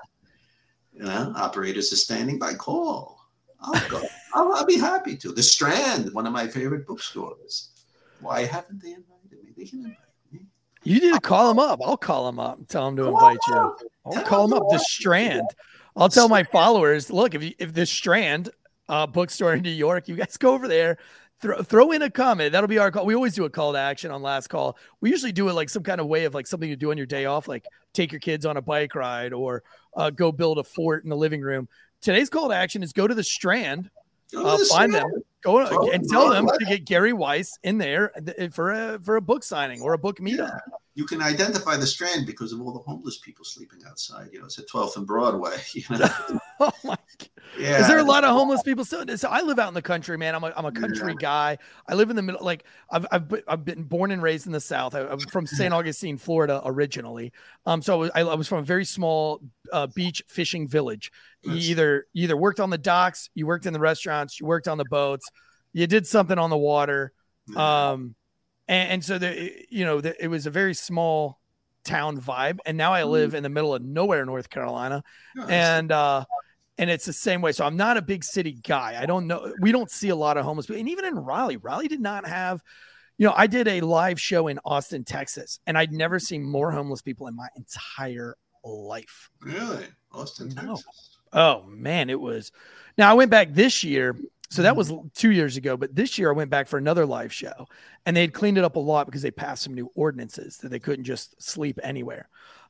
You 0.93 1.03
know, 1.03 1.33
operators 1.35 1.91
are 1.91 1.97
standing 1.97 2.39
by 2.39 2.53
call. 2.53 3.19
I'll 3.61 3.89
go. 3.89 4.01
I'll, 4.33 4.53
I'll 4.53 4.65
be 4.65 4.77
happy 4.77 5.17
to. 5.17 5.31
The 5.31 5.43
Strand, 5.43 6.13
one 6.13 6.25
of 6.25 6.33
my 6.33 6.47
favorite 6.47 6.87
bookstores. 6.87 7.71
Why 8.21 8.45
haven't 8.45 8.81
they 8.81 8.91
invited 8.91 9.43
me? 9.43 9.51
They 9.57 9.65
can 9.65 9.79
invite 9.79 9.97
me. 10.31 10.39
You 10.83 10.99
need 10.99 11.13
to 11.13 11.19
call 11.19 11.51
him 11.51 11.59
up. 11.59 11.79
I'll 11.83 11.97
call 11.97 12.27
him 12.29 12.39
up 12.39 12.57
and 12.57 12.69
tell 12.69 12.87
him 12.87 12.95
to 12.97 13.07
invite 13.07 13.37
you. 13.47 13.75
I'll 14.05 14.23
call 14.23 14.45
him 14.45 14.53
up. 14.53 14.63
The 14.69 14.79
Strand. 14.79 15.47
I'll 15.95 16.09
tell 16.09 16.29
my 16.29 16.43
followers, 16.43 17.09
look, 17.09 17.35
if 17.35 17.43
you, 17.43 17.53
if 17.59 17.73
the 17.73 17.85
Strand 17.85 18.49
uh, 18.87 19.07
bookstore 19.07 19.53
in 19.53 19.61
New 19.61 19.69
York, 19.69 20.07
you 20.07 20.15
guys 20.15 20.37
go 20.37 20.53
over 20.53 20.67
there, 20.67 20.97
throw 21.41 21.61
throw 21.61 21.91
in 21.91 22.01
a 22.01 22.09
comment. 22.09 22.51
That'll 22.51 22.67
be 22.67 22.77
our 22.77 22.91
call. 22.91 23.05
We 23.05 23.15
always 23.15 23.35
do 23.35 23.45
a 23.45 23.49
call 23.49 23.73
to 23.73 23.79
action 23.79 24.11
on 24.11 24.21
last 24.21 24.47
call. 24.47 24.77
We 25.01 25.09
usually 25.09 25.31
do 25.31 25.49
it 25.49 25.53
like 25.53 25.69
some 25.69 25.83
kind 25.83 26.01
of 26.01 26.07
way 26.07 26.25
of 26.25 26.33
like 26.33 26.47
something 26.47 26.69
to 26.69 26.75
do 26.75 26.91
on 26.91 26.97
your 26.97 27.05
day 27.05 27.25
off, 27.25 27.47
like 27.47 27.65
take 27.93 28.11
your 28.11 28.19
kids 28.19 28.45
on 28.45 28.57
a 28.57 28.61
bike 28.61 28.95
ride 28.95 29.33
or 29.33 29.63
uh, 29.95 30.09
go 30.09 30.31
build 30.31 30.57
a 30.59 30.63
fort 30.63 31.03
in 31.03 31.09
the 31.09 31.17
living 31.17 31.41
room. 31.41 31.67
Today's 32.01 32.29
call 32.29 32.49
to 32.49 32.55
action 32.55 32.83
is 32.83 32.93
go 32.93 33.07
to 33.07 33.15
the 33.15 33.23
Strand, 33.23 33.89
uh, 34.35 34.57
find 34.69 34.93
them. 34.93 35.09
Go 35.41 35.65
Oh, 35.65 35.91
and 35.91 36.07
tell 36.09 36.29
them 36.29 36.47
to 36.47 36.65
get 36.65 36.85
Gary 36.85 37.13
Weiss 37.13 37.57
in 37.63 37.77
there 37.77 38.11
for 38.51 38.71
a 38.71 38.99
for 38.99 39.15
a 39.15 39.21
book 39.21 39.43
signing 39.43 39.81
or 39.81 39.93
a 39.93 39.97
book 39.97 40.19
meetup. 40.19 40.59
You 40.95 41.05
can 41.05 41.21
identify 41.21 41.77
the 41.77 41.87
strand 41.87 42.25
because 42.25 42.51
of 42.51 42.59
all 42.59 42.73
the 42.73 42.79
homeless 42.79 43.19
people 43.19 43.45
sleeping 43.45 43.79
outside. 43.87 44.29
You 44.33 44.39
know, 44.39 44.45
it's 44.45 44.59
at 44.59 44.67
12th 44.67 44.97
and 44.97 45.07
Broadway. 45.07 45.55
You 45.73 45.83
know, 45.97 46.09
Oh 46.59 46.71
my 46.83 46.97
yeah. 47.57 47.79
Is 47.79 47.87
there 47.87 47.97
a 47.99 48.03
lot 48.03 48.23
of 48.23 48.31
homeless 48.31 48.61
people 48.63 48.83
still? 48.85 49.05
So 49.17 49.29
I 49.29 49.41
live 49.41 49.59
out 49.59 49.69
in 49.69 49.73
the 49.73 49.81
country, 49.81 50.17
man. 50.17 50.35
I'm 50.35 50.43
a, 50.43 50.53
I'm 50.55 50.65
a 50.65 50.71
country 50.71 51.15
guy. 51.15 51.57
I 51.87 51.93
live 51.95 52.09
in 52.09 52.15
the 52.15 52.21
middle. 52.21 52.43
Like 52.43 52.65
I've, 52.91 53.07
I've, 53.11 53.27
been- 53.27 53.43
I've 53.47 53.65
been 53.65 53.83
born 53.83 54.11
and 54.11 54.21
raised 54.21 54.45
in 54.45 54.51
the 54.51 54.59
South. 54.59 54.93
I, 54.93 55.01
I'm 55.07 55.19
from 55.19 55.47
St. 55.47 55.73
Augustine, 55.79 56.17
Florida, 56.17 56.61
originally. 56.65 57.31
Um, 57.65 57.81
so 57.81 57.93
I 57.93 57.97
was, 57.97 58.11
I, 58.15 58.19
I 58.21 58.35
was 58.35 58.47
from 58.47 58.59
a 58.59 58.63
very 58.63 58.85
small 58.85 59.41
uh, 59.71 59.87
beach 59.87 60.21
fishing 60.27 60.67
village. 60.67 61.11
You 61.43 61.53
either 61.55 62.07
you 62.13 62.23
either 62.25 62.37
worked 62.37 62.59
on 62.59 62.69
the 62.69 62.77
docks, 62.77 63.29
you 63.33 63.47
worked 63.47 63.65
in 63.65 63.73
the 63.73 63.79
restaurants, 63.79 64.39
you 64.39 64.45
worked 64.45 64.67
on 64.67 64.77
the 64.77 64.85
boats, 64.85 65.29
you 65.73 65.87
did 65.87 66.05
something 66.05 66.37
on 66.37 66.49
the 66.49 66.57
water. 66.57 67.11
Um, 67.55 68.15
and, 68.67 68.91
and 68.91 69.05
so 69.05 69.17
the, 69.17 69.51
you 69.69 69.85
know, 69.85 70.01
the, 70.01 70.21
it 70.23 70.27
was 70.27 70.45
a 70.45 70.51
very 70.51 70.73
small 70.75 71.39
town 71.83 72.19
vibe. 72.21 72.59
And 72.65 72.77
now 72.77 72.93
I 72.93 73.03
live 73.03 73.33
in 73.33 73.41
the 73.41 73.49
middle 73.49 73.73
of 73.73 73.81
nowhere, 73.83 74.25
North 74.25 74.49
Carolina 74.49 75.03
Nice. 75.35 75.49
and 75.49 75.91
uh 75.91 76.25
and 76.77 76.89
it's 76.89 77.05
the 77.05 77.13
same 77.13 77.41
way 77.41 77.51
so 77.51 77.65
i'm 77.65 77.75
not 77.75 77.97
a 77.97 78.01
big 78.01 78.23
city 78.23 78.53
guy 78.53 78.97
i 78.99 79.05
don't 79.05 79.27
know 79.27 79.53
we 79.59 79.71
don't 79.71 79.91
see 79.91 80.09
a 80.09 80.15
lot 80.15 80.37
of 80.37 80.45
homeless 80.45 80.65
people 80.65 80.79
and 80.79 80.87
even 80.89 81.03
in 81.05 81.13
raleigh 81.15 81.57
raleigh 81.57 81.87
did 81.89 81.99
not 81.99 82.25
have 82.25 82.61
you 83.17 83.27
know 83.27 83.33
i 83.35 83.47
did 83.47 83.67
a 83.67 83.81
live 83.81 84.19
show 84.19 84.47
in 84.47 84.57
austin 84.63 85.03
texas 85.03 85.59
and 85.67 85.77
i'd 85.77 85.91
never 85.91 86.19
seen 86.19 86.41
more 86.41 86.71
homeless 86.71 87.01
people 87.01 87.27
in 87.27 87.35
my 87.35 87.47
entire 87.57 88.35
life 88.69 89.29
really, 89.41 89.85
Austin, 90.11 90.49
No. 90.49 90.75
Texas. 90.75 91.17
oh 91.33 91.63
man 91.67 92.09
it 92.09 92.19
was 92.19 92.51
now 92.97 93.09
i 93.11 93.13
went 93.13 93.31
back 93.31 93.53
this 93.53 93.83
year 93.83 94.15
so 94.49 94.61
that 94.63 94.75
was 94.75 94.91
two 95.13 95.31
years 95.31 95.57
ago 95.57 95.77
but 95.77 95.95
this 95.95 96.17
year 96.17 96.29
i 96.29 96.33
went 96.33 96.49
back 96.49 96.67
for 96.67 96.77
another 96.77 97.05
live 97.05 97.31
show 97.33 97.67
and 98.05 98.15
they 98.17 98.21
had 98.21 98.33
cleaned 98.33 98.57
it 98.57 98.63
up 98.63 98.75
a 98.75 98.79
lot 98.79 99.05
because 99.05 99.21
they 99.21 99.31
passed 99.31 99.63
some 99.63 99.73
new 99.73 99.91
ordinances 99.95 100.57
that 100.57 100.69
they 100.69 100.79
couldn't 100.79 101.05
just 101.05 101.41
sleep 101.41 101.79
anywhere 101.83 102.27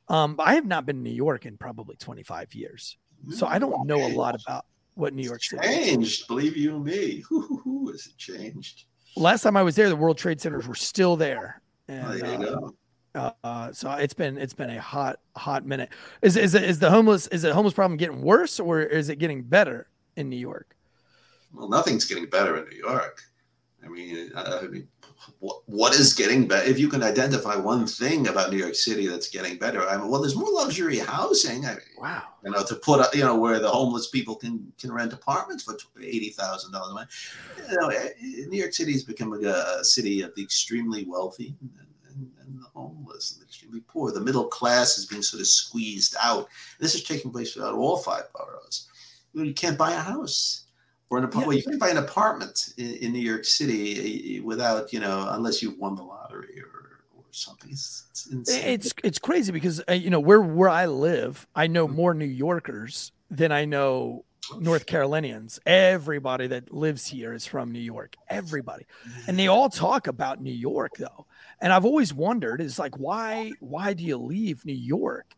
um, 0.08 0.36
i 0.38 0.54
have 0.54 0.66
not 0.66 0.84
been 0.86 0.96
in 0.96 1.02
new 1.02 1.10
york 1.10 1.46
in 1.46 1.56
probably 1.56 1.96
25 1.96 2.54
years 2.54 2.96
so 3.30 3.46
I 3.46 3.58
don't 3.58 3.86
know 3.86 4.02
a 4.06 4.08
lot 4.14 4.34
about 4.40 4.64
what 4.94 5.12
New 5.12 5.22
York 5.22 5.42
City. 5.44 5.66
is. 5.68 5.88
changed. 5.88 6.26
Believe 6.26 6.56
you 6.56 6.78
me. 6.78 7.22
Hoo, 7.28 7.88
has 7.92 8.06
it 8.06 8.16
changed? 8.16 8.84
Last 9.14 9.42
time 9.42 9.58
I 9.58 9.62
was 9.62 9.76
there, 9.76 9.90
the 9.90 9.96
World 9.96 10.16
Trade 10.16 10.40
Centers 10.40 10.66
were 10.66 10.74
still 10.74 11.16
there, 11.16 11.60
and 11.86 12.18
there 12.18 12.26
you 12.40 12.46
uh, 12.48 12.60
go. 12.60 12.74
Uh, 13.14 13.72
so 13.72 13.90
it's 13.92 14.14
been 14.14 14.38
it's 14.38 14.54
been 14.54 14.70
a 14.70 14.80
hot 14.80 15.20
hot 15.36 15.66
minute. 15.66 15.90
Is 16.22 16.36
is 16.36 16.54
is 16.54 16.78
the 16.78 16.90
homeless 16.90 17.26
is 17.28 17.42
the 17.42 17.54
homeless 17.54 17.74
problem 17.74 17.96
getting 17.96 18.22
worse 18.22 18.60
or 18.60 18.80
is 18.80 19.08
it 19.08 19.16
getting 19.16 19.42
better 19.42 19.88
in 20.16 20.28
New 20.28 20.36
York? 20.36 20.76
Well, 21.52 21.68
nothing's 21.68 22.04
getting 22.04 22.26
better 22.26 22.56
in 22.58 22.68
New 22.68 22.76
York. 22.76 23.22
I 23.84 23.88
mean, 23.88 24.30
uh, 24.34 24.60
I 24.62 24.66
mean, 24.66 24.86
what, 25.38 25.62
what 25.66 25.94
is 25.94 26.12
getting 26.12 26.46
better? 26.46 26.68
If 26.68 26.78
you 26.78 26.86
can 26.88 27.02
identify 27.02 27.56
one 27.56 27.86
thing 27.86 28.28
about 28.28 28.50
New 28.50 28.58
York 28.58 28.74
City 28.74 29.06
that's 29.06 29.30
getting 29.30 29.56
better, 29.56 29.88
I 29.88 29.96
mean, 29.96 30.08
well, 30.08 30.20
there's 30.20 30.36
more 30.36 30.52
luxury 30.52 30.98
housing. 30.98 31.64
I 31.64 31.70
mean, 31.70 31.78
Wow. 31.98 32.22
you 32.44 32.50
know, 32.50 32.62
to 32.62 32.74
put 32.76 33.00
up, 33.00 33.14
you 33.14 33.24
know, 33.24 33.36
where 33.36 33.58
the 33.58 33.68
homeless 33.68 34.08
people 34.08 34.36
can 34.36 34.70
can 34.78 34.92
rent 34.92 35.12
apartments 35.12 35.64
for 35.64 35.76
eighty 36.00 36.30
thousand 36.30 36.72
dollars 36.72 36.90
a 36.90 36.94
month. 36.94 37.10
You 37.70 37.80
know, 37.80 37.88
eh, 37.88 38.10
New 38.48 38.58
York 38.58 38.74
City 38.74 38.92
is 38.92 39.02
becoming 39.02 39.44
a 39.46 39.82
city 39.82 40.22
of 40.22 40.34
the 40.36 40.42
extremely 40.42 41.04
wealthy 41.08 41.56
and, 41.60 41.70
and, 42.20 42.46
and 42.46 42.60
the 42.60 42.66
homeless 42.74 43.32
and 43.32 43.40
the 43.40 43.46
extremely 43.46 43.80
poor. 43.80 44.12
The 44.12 44.20
middle 44.20 44.46
class 44.46 44.98
is 44.98 45.06
being 45.06 45.22
sort 45.22 45.40
of 45.40 45.46
squeezed 45.46 46.16
out. 46.22 46.48
This 46.78 46.94
is 46.94 47.04
taking 47.04 47.30
place 47.30 47.54
throughout 47.54 47.74
all 47.74 47.96
five 47.96 48.24
boroughs. 48.34 48.88
You, 49.32 49.40
know, 49.40 49.46
you 49.46 49.54
can't 49.54 49.78
buy 49.78 49.92
a 49.92 50.00
house. 50.00 50.66
Or 51.08 51.18
an 51.18 51.24
apartment. 51.24 51.48
Well, 51.48 51.56
you 51.56 51.64
can't 51.64 51.80
buy 51.80 51.88
an 51.88 51.96
apartment 51.96 52.72
in, 52.78 52.94
in 52.94 53.12
New 53.12 53.18
York 53.18 53.44
City 53.44 54.38
eh, 54.38 54.40
without, 54.44 54.92
you 54.92 55.00
know, 55.00 55.26
unless 55.30 55.60
you've 55.60 55.76
won 55.76 55.96
the 55.96 56.04
lottery 56.04 56.60
or, 56.60 57.00
or 57.16 57.24
something. 57.32 57.70
It's, 57.72 58.28
it's. 58.30 58.50
It's 58.54 58.94
it's 59.02 59.18
crazy 59.18 59.50
because 59.50 59.82
uh, 59.88 59.94
you 59.94 60.08
know 60.08 60.20
where 60.20 60.40
where 60.40 60.68
I 60.68 60.86
live, 60.86 61.48
I 61.52 61.66
know 61.66 61.88
more 61.88 62.14
New 62.14 62.26
Yorkers 62.26 63.10
than 63.28 63.50
I 63.50 63.64
know 63.64 64.24
North 64.58 64.86
Carolinians. 64.86 65.60
Everybody 65.66 66.46
that 66.48 66.72
lives 66.72 67.06
here 67.06 67.32
is 67.32 67.46
from 67.46 67.72
New 67.72 67.80
York. 67.80 68.16
Everybody, 68.28 68.86
and 69.26 69.38
they 69.38 69.48
all 69.48 69.68
talk 69.68 70.06
about 70.06 70.40
New 70.42 70.52
York 70.52 70.92
though. 70.98 71.26
And 71.60 71.72
I've 71.72 71.84
always 71.84 72.12
wondered, 72.14 72.60
is 72.60 72.78
like 72.78 72.96
why 72.96 73.52
why 73.60 73.92
do 73.92 74.04
you 74.04 74.16
leave 74.16 74.64
New 74.64 74.72
York? 74.72 75.34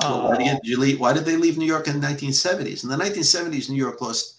Well, 0.00 0.28
why, 0.28 0.36
did 0.38 0.60
you- 0.64 0.78
leave, 0.78 0.98
why 0.98 1.12
did 1.12 1.24
they 1.26 1.36
leave 1.36 1.58
New 1.58 1.66
York 1.66 1.86
in 1.86 2.00
the 2.00 2.06
1970s? 2.06 2.84
In 2.84 2.88
the 2.88 2.96
1970s, 2.96 3.68
New 3.68 3.76
York 3.76 4.00
lost 4.00 4.38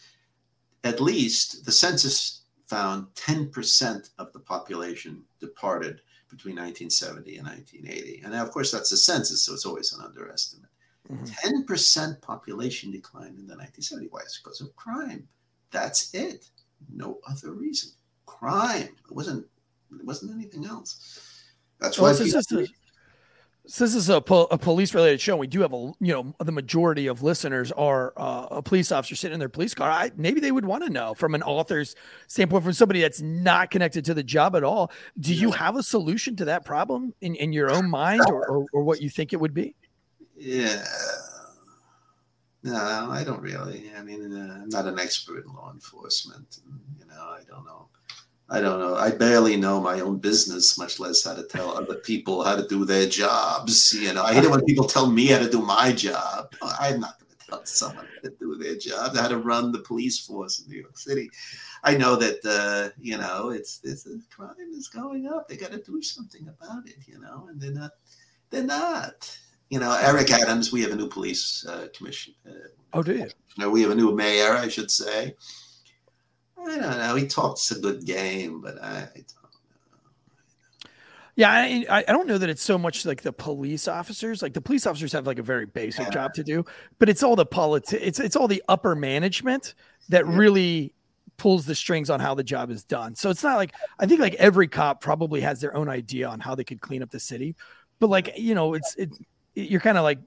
at 0.83 0.99
least 0.99 1.65
the 1.65 1.71
census 1.71 2.41
found 2.65 3.05
10% 3.15 4.09
of 4.17 4.33
the 4.33 4.39
population 4.39 5.23
departed 5.39 6.01
between 6.29 6.55
1970 6.55 7.37
and 7.37 7.45
1980. 7.45 8.21
And 8.23 8.31
now, 8.31 8.41
of 8.41 8.49
course, 8.51 8.71
that's 8.71 8.89
the 8.89 8.97
census, 8.97 9.43
so 9.43 9.53
it's 9.53 9.65
always 9.65 9.93
an 9.93 10.03
underestimate. 10.03 10.70
Mhm. 11.11 11.65
10% 11.67 12.21
population 12.21 12.91
decline 12.91 13.35
in 13.37 13.47
the 13.47 13.55
1970s. 13.55 14.11
Why? 14.11 14.21
It's 14.21 14.39
because 14.39 14.61
of 14.61 14.75
crime. 14.75 15.27
That's 15.71 16.13
it. 16.13 16.49
No 16.93 17.19
other 17.27 17.51
reason. 17.53 17.91
Crime. 18.25 18.89
It 19.09 19.11
wasn't. 19.11 19.45
It 19.93 20.05
wasn't 20.05 20.33
anything 20.33 20.65
else. 20.65 21.43
That's 21.79 21.97
why. 21.99 22.09
Well, 22.09 22.15
since 22.15 22.33
this 22.33 22.51
is, 22.51 22.71
since 23.67 23.93
this 23.93 23.95
is 23.95 24.09
a, 24.09 24.21
po- 24.21 24.47
a 24.49 24.57
police 24.57 24.93
related 24.95 25.21
show, 25.21 25.35
we 25.35 25.47
do 25.47 25.61
have 25.61 25.73
a 25.73 25.91
you 25.99 26.13
know 26.13 26.33
the 26.39 26.51
majority 26.51 27.07
of 27.07 27.23
listeners 27.23 27.71
are 27.73 28.13
uh, 28.17 28.47
a 28.51 28.61
police 28.61 28.91
officer 28.91 29.15
sitting 29.15 29.33
in 29.33 29.39
their 29.39 29.49
police 29.49 29.73
car. 29.73 29.89
I, 29.89 30.11
maybe 30.15 30.39
they 30.39 30.51
would 30.51 30.65
want 30.65 30.83
to 30.85 30.89
know 30.89 31.13
from 31.13 31.35
an 31.35 31.43
author's 31.43 31.95
standpoint, 32.27 32.63
from 32.63 32.73
somebody 32.73 33.01
that's 33.01 33.21
not 33.21 33.69
connected 33.69 34.05
to 34.05 34.13
the 34.13 34.23
job 34.23 34.55
at 34.55 34.63
all. 34.63 34.91
Do 35.19 35.33
you 35.33 35.51
have 35.51 35.75
a 35.75 35.83
solution 35.83 36.35
to 36.37 36.45
that 36.45 36.65
problem 36.65 37.13
in, 37.21 37.35
in 37.35 37.53
your 37.53 37.69
own 37.69 37.89
mind, 37.89 38.21
or, 38.27 38.47
or, 38.47 38.65
or 38.73 38.83
what 38.83 39.01
you 39.01 39.09
think 39.09 39.33
it 39.33 39.39
would 39.39 39.53
be? 39.53 39.75
Yeah. 40.41 40.83
No, 42.63 43.09
I 43.11 43.23
don't 43.23 43.41
really. 43.41 43.91
I 43.95 44.01
mean, 44.01 44.33
uh, 44.35 44.61
I'm 44.63 44.69
not 44.69 44.87
an 44.87 44.99
expert 44.99 45.45
in 45.45 45.53
law 45.53 45.71
enforcement. 45.71 46.59
You 46.99 47.05
know, 47.05 47.21
I 47.21 47.41
don't 47.47 47.63
know. 47.63 47.89
I 48.49 48.59
don't 48.59 48.79
know. 48.79 48.95
I 48.95 49.11
barely 49.11 49.55
know 49.55 49.79
my 49.79 49.99
own 49.99 50.17
business, 50.17 50.79
much 50.79 50.99
less 50.99 51.23
how 51.23 51.35
to 51.35 51.43
tell 51.43 51.77
other 51.77 51.95
people 51.95 52.43
how 52.43 52.55
to 52.55 52.67
do 52.67 52.85
their 52.85 53.07
jobs. 53.07 53.93
You 53.93 54.13
know, 54.13 54.23
I 54.23 54.33
hate 54.33 54.43
it 54.43 54.49
when 54.49 54.65
people 54.65 54.85
tell 54.85 55.07
me 55.07 55.27
how 55.27 55.39
to 55.39 55.49
do 55.49 55.61
my 55.61 55.91
job. 55.91 56.53
I'm 56.61 56.99
not 56.99 57.19
going 57.19 57.31
to 57.37 57.45
tell 57.47 57.65
someone 57.65 58.07
how 58.15 58.29
to 58.29 58.35
do 58.39 58.55
their 58.55 58.75
job, 58.77 59.15
how 59.15 59.27
to 59.27 59.37
run 59.37 59.71
the 59.71 59.79
police 59.79 60.19
force 60.19 60.59
in 60.59 60.71
New 60.71 60.79
York 60.79 60.97
City. 60.97 61.29
I 61.83 61.95
know 61.95 62.15
that 62.15 62.39
uh, 62.43 62.89
you 62.99 63.17
know 63.17 63.51
it's 63.51 63.77
this 63.77 64.07
crime 64.35 64.55
is 64.73 64.87
going 64.87 65.27
up. 65.27 65.47
They 65.47 65.55
got 65.55 65.71
to 65.71 65.81
do 65.81 66.01
something 66.01 66.47
about 66.47 66.87
it. 66.87 66.97
You 67.05 67.19
know, 67.19 67.47
and 67.49 67.61
they're 67.61 67.71
not. 67.71 67.91
They're 68.49 68.63
not 68.63 69.37
you 69.71 69.79
know, 69.79 69.97
Eric 70.01 70.29
Adams, 70.31 70.71
we 70.71 70.81
have 70.83 70.91
a 70.91 70.95
new 70.95 71.07
police 71.07 71.65
uh, 71.67 71.87
commission. 71.97 72.33
Uh, 72.47 72.51
Oh, 72.93 73.01
do 73.01 73.13
you? 73.15 73.27
no, 73.57 73.69
we 73.69 73.81
have 73.83 73.91
a 73.91 73.95
new 73.95 74.13
mayor, 74.13 74.51
I 74.53 74.67
should 74.67 74.91
say. 74.91 75.33
I 76.59 76.65
don't 76.65 76.81
know. 76.81 77.15
He 77.15 77.25
talks 77.25 77.71
a 77.71 77.79
good 77.79 78.05
game, 78.05 78.59
but 78.59 78.75
I, 78.83 78.89
I 78.89 78.99
don't 78.99 79.15
know. 79.15 79.49
Yeah, 81.37 81.49
I, 81.51 81.85
I 81.89 81.99
I 81.99 82.11
don't 82.11 82.27
know 82.27 82.37
that 82.37 82.49
it's 82.49 82.61
so 82.61 82.77
much 82.77 83.05
like 83.05 83.21
the 83.21 83.31
police 83.31 83.87
officers. 83.87 84.41
Like 84.41 84.53
the 84.53 84.59
police 84.61 84.85
officers 84.85 85.13
have 85.13 85.25
like 85.25 85.39
a 85.39 85.43
very 85.43 85.65
basic 85.65 86.07
Yeah. 86.07 86.09
job 86.09 86.33
to 86.33 86.43
do, 86.43 86.65
but 86.99 87.07
it's 87.07 87.23
all 87.23 87.37
the 87.37 87.45
politics. 87.45 88.03
It's 88.03 88.19
it's 88.19 88.35
all 88.35 88.49
the 88.49 88.61
upper 88.67 88.93
management 88.93 89.73
that 90.09 90.25
Yeah. 90.27 90.37
really 90.37 90.93
pulls 91.37 91.65
the 91.65 91.73
strings 91.75 92.09
on 92.09 92.19
how 92.19 92.35
the 92.35 92.43
job 92.43 92.69
is 92.69 92.83
done. 92.83 93.15
So 93.15 93.29
it's 93.29 93.41
not 93.41 93.55
like 93.55 93.71
I 93.99 94.05
think 94.05 94.19
like 94.19 94.33
every 94.35 94.67
cop 94.67 94.99
probably 94.99 95.39
has 95.41 95.61
their 95.61 95.73
own 95.77 95.87
idea 95.87 96.27
on 96.27 96.41
how 96.41 96.55
they 96.55 96.65
could 96.65 96.81
clean 96.81 97.01
up 97.01 97.09
the 97.09 97.21
city, 97.21 97.55
but 98.01 98.09
like 98.09 98.33
you 98.37 98.53
know, 98.53 98.73
it's 98.73 98.95
it. 98.97 99.09
You're 99.63 99.79
kind 99.79 99.97
of 99.97 100.03
like 100.03 100.19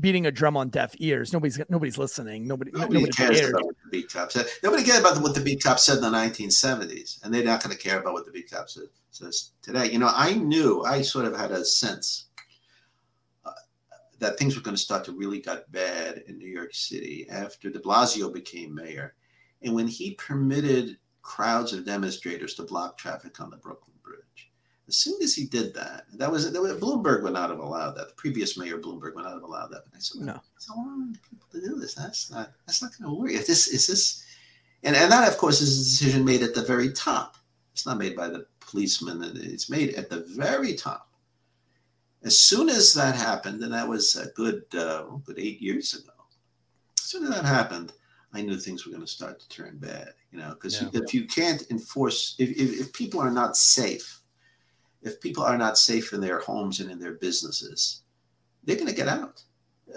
beating 0.00 0.26
a 0.26 0.30
drum 0.30 0.56
on 0.56 0.68
deaf 0.68 0.94
ears. 0.98 1.32
Nobody's 1.32 1.60
nobody's 1.68 1.98
listening. 1.98 2.46
Nobody 2.46 2.70
Nobody, 2.72 2.94
nobody, 2.94 3.12
cares 3.12 3.40
cares. 3.40 3.50
about 3.50 3.66
what 3.66 3.76
the 3.84 3.90
beat 3.90 4.12
cop 4.12 4.32
said. 4.32 4.46
Nobody 4.62 4.84
cared 4.84 5.00
about 5.00 5.22
what 5.22 5.34
the 5.34 5.40
beat 5.40 5.62
cop 5.62 5.78
said 5.78 5.98
in 5.98 6.02
the 6.02 6.10
1970s, 6.10 7.22
and 7.22 7.32
they're 7.32 7.44
not 7.44 7.62
going 7.62 7.76
to 7.76 7.82
care 7.82 8.00
about 8.00 8.12
what 8.12 8.24
the 8.24 8.32
beat 8.32 8.50
cop 8.50 8.68
says, 8.68 8.88
says 9.10 9.52
today. 9.62 9.90
You 9.90 9.98
know, 9.98 10.10
I 10.12 10.34
knew, 10.34 10.82
I 10.84 11.02
sort 11.02 11.24
of 11.24 11.36
had 11.36 11.52
a 11.52 11.64
sense 11.64 12.26
uh, 13.44 13.50
that 14.18 14.38
things 14.38 14.56
were 14.56 14.62
going 14.62 14.76
to 14.76 14.82
start 14.82 15.04
to 15.04 15.12
really 15.12 15.40
get 15.40 15.70
bad 15.72 16.22
in 16.26 16.38
New 16.38 16.48
York 16.48 16.74
City 16.74 17.26
after 17.30 17.70
de 17.70 17.78
Blasio 17.78 18.32
became 18.32 18.74
mayor. 18.74 19.14
And 19.62 19.74
when 19.74 19.88
he 19.88 20.14
permitted 20.14 20.98
crowds 21.22 21.72
of 21.72 21.84
demonstrators 21.84 22.54
to 22.54 22.62
block 22.62 22.96
traffic 22.96 23.40
on 23.40 23.50
the 23.50 23.56
Brooklyn 23.56 23.95
As 24.88 24.96
soon 24.96 25.20
as 25.22 25.34
he 25.34 25.46
did 25.46 25.74
that, 25.74 26.04
that 26.14 26.30
was, 26.30 26.50
that 26.52 26.62
was 26.62 26.72
Bloomberg 26.74 27.22
would 27.24 27.32
not 27.32 27.50
have 27.50 27.58
allowed 27.58 27.92
that. 27.96 28.08
The 28.08 28.14
previous 28.14 28.56
mayor 28.56 28.78
Bloomberg 28.78 29.14
would 29.16 29.24
not 29.24 29.32
have 29.34 29.42
allowed 29.42 29.68
that. 29.72 29.82
But 29.84 29.96
I 29.96 29.98
said, 29.98 30.22
No. 30.22 30.40
it's 30.56 30.68
allowing 30.68 31.18
people 31.28 31.48
to 31.52 31.60
do 31.60 31.74
this. 31.76 31.94
That's 31.94 32.30
not 32.30 32.52
that's 32.66 32.82
not 32.82 32.92
going 32.96 33.10
to 33.10 33.16
work. 33.20 33.32
If 33.32 33.46
this 33.48 33.66
is 33.66 33.86
this, 33.88 34.24
and 34.84 34.94
and 34.94 35.10
that 35.10 35.28
of 35.28 35.38
course 35.38 35.60
is 35.60 35.80
a 35.80 35.84
decision 35.84 36.24
made 36.24 36.42
at 36.42 36.54
the 36.54 36.62
very 36.62 36.92
top. 36.92 37.36
It's 37.72 37.84
not 37.84 37.98
made 37.98 38.14
by 38.16 38.28
the 38.28 38.46
policeman. 38.60 39.22
It's 39.36 39.68
made 39.68 39.94
at 39.96 40.08
the 40.08 40.20
very 40.36 40.74
top. 40.74 41.10
As 42.22 42.38
soon 42.38 42.68
as 42.68 42.94
that 42.94 43.14
happened, 43.16 43.62
and 43.62 43.72
that 43.74 43.88
was 43.88 44.14
a 44.16 44.26
good 44.30 44.64
uh, 44.74 45.02
good 45.24 45.38
eight 45.38 45.60
years 45.60 45.94
ago. 45.94 46.12
As 46.98 47.04
soon 47.04 47.24
as 47.24 47.30
that 47.30 47.44
happened, 47.44 47.92
I 48.32 48.42
knew 48.42 48.56
things 48.56 48.86
were 48.86 48.92
going 48.92 49.04
to 49.04 49.10
start 49.10 49.40
to 49.40 49.48
turn 49.48 49.78
bad. 49.78 50.10
You 50.30 50.38
know, 50.38 50.50
because 50.50 50.80
Yeah. 50.80 50.90
if 50.92 51.12
you 51.12 51.26
can't 51.26 51.68
enforce, 51.70 52.36
if, 52.38 52.50
if 52.50 52.80
if 52.80 52.92
people 52.92 53.20
are 53.20 53.30
not 53.32 53.56
safe, 53.56 54.20
if 55.06 55.20
people 55.20 55.44
are 55.44 55.58
not 55.58 55.78
safe 55.78 56.12
in 56.12 56.20
their 56.20 56.40
homes 56.40 56.80
and 56.80 56.90
in 56.90 56.98
their 56.98 57.14
businesses, 57.14 58.02
they're 58.64 58.76
going 58.76 58.88
to 58.88 58.94
get 58.94 59.08
out. 59.08 59.42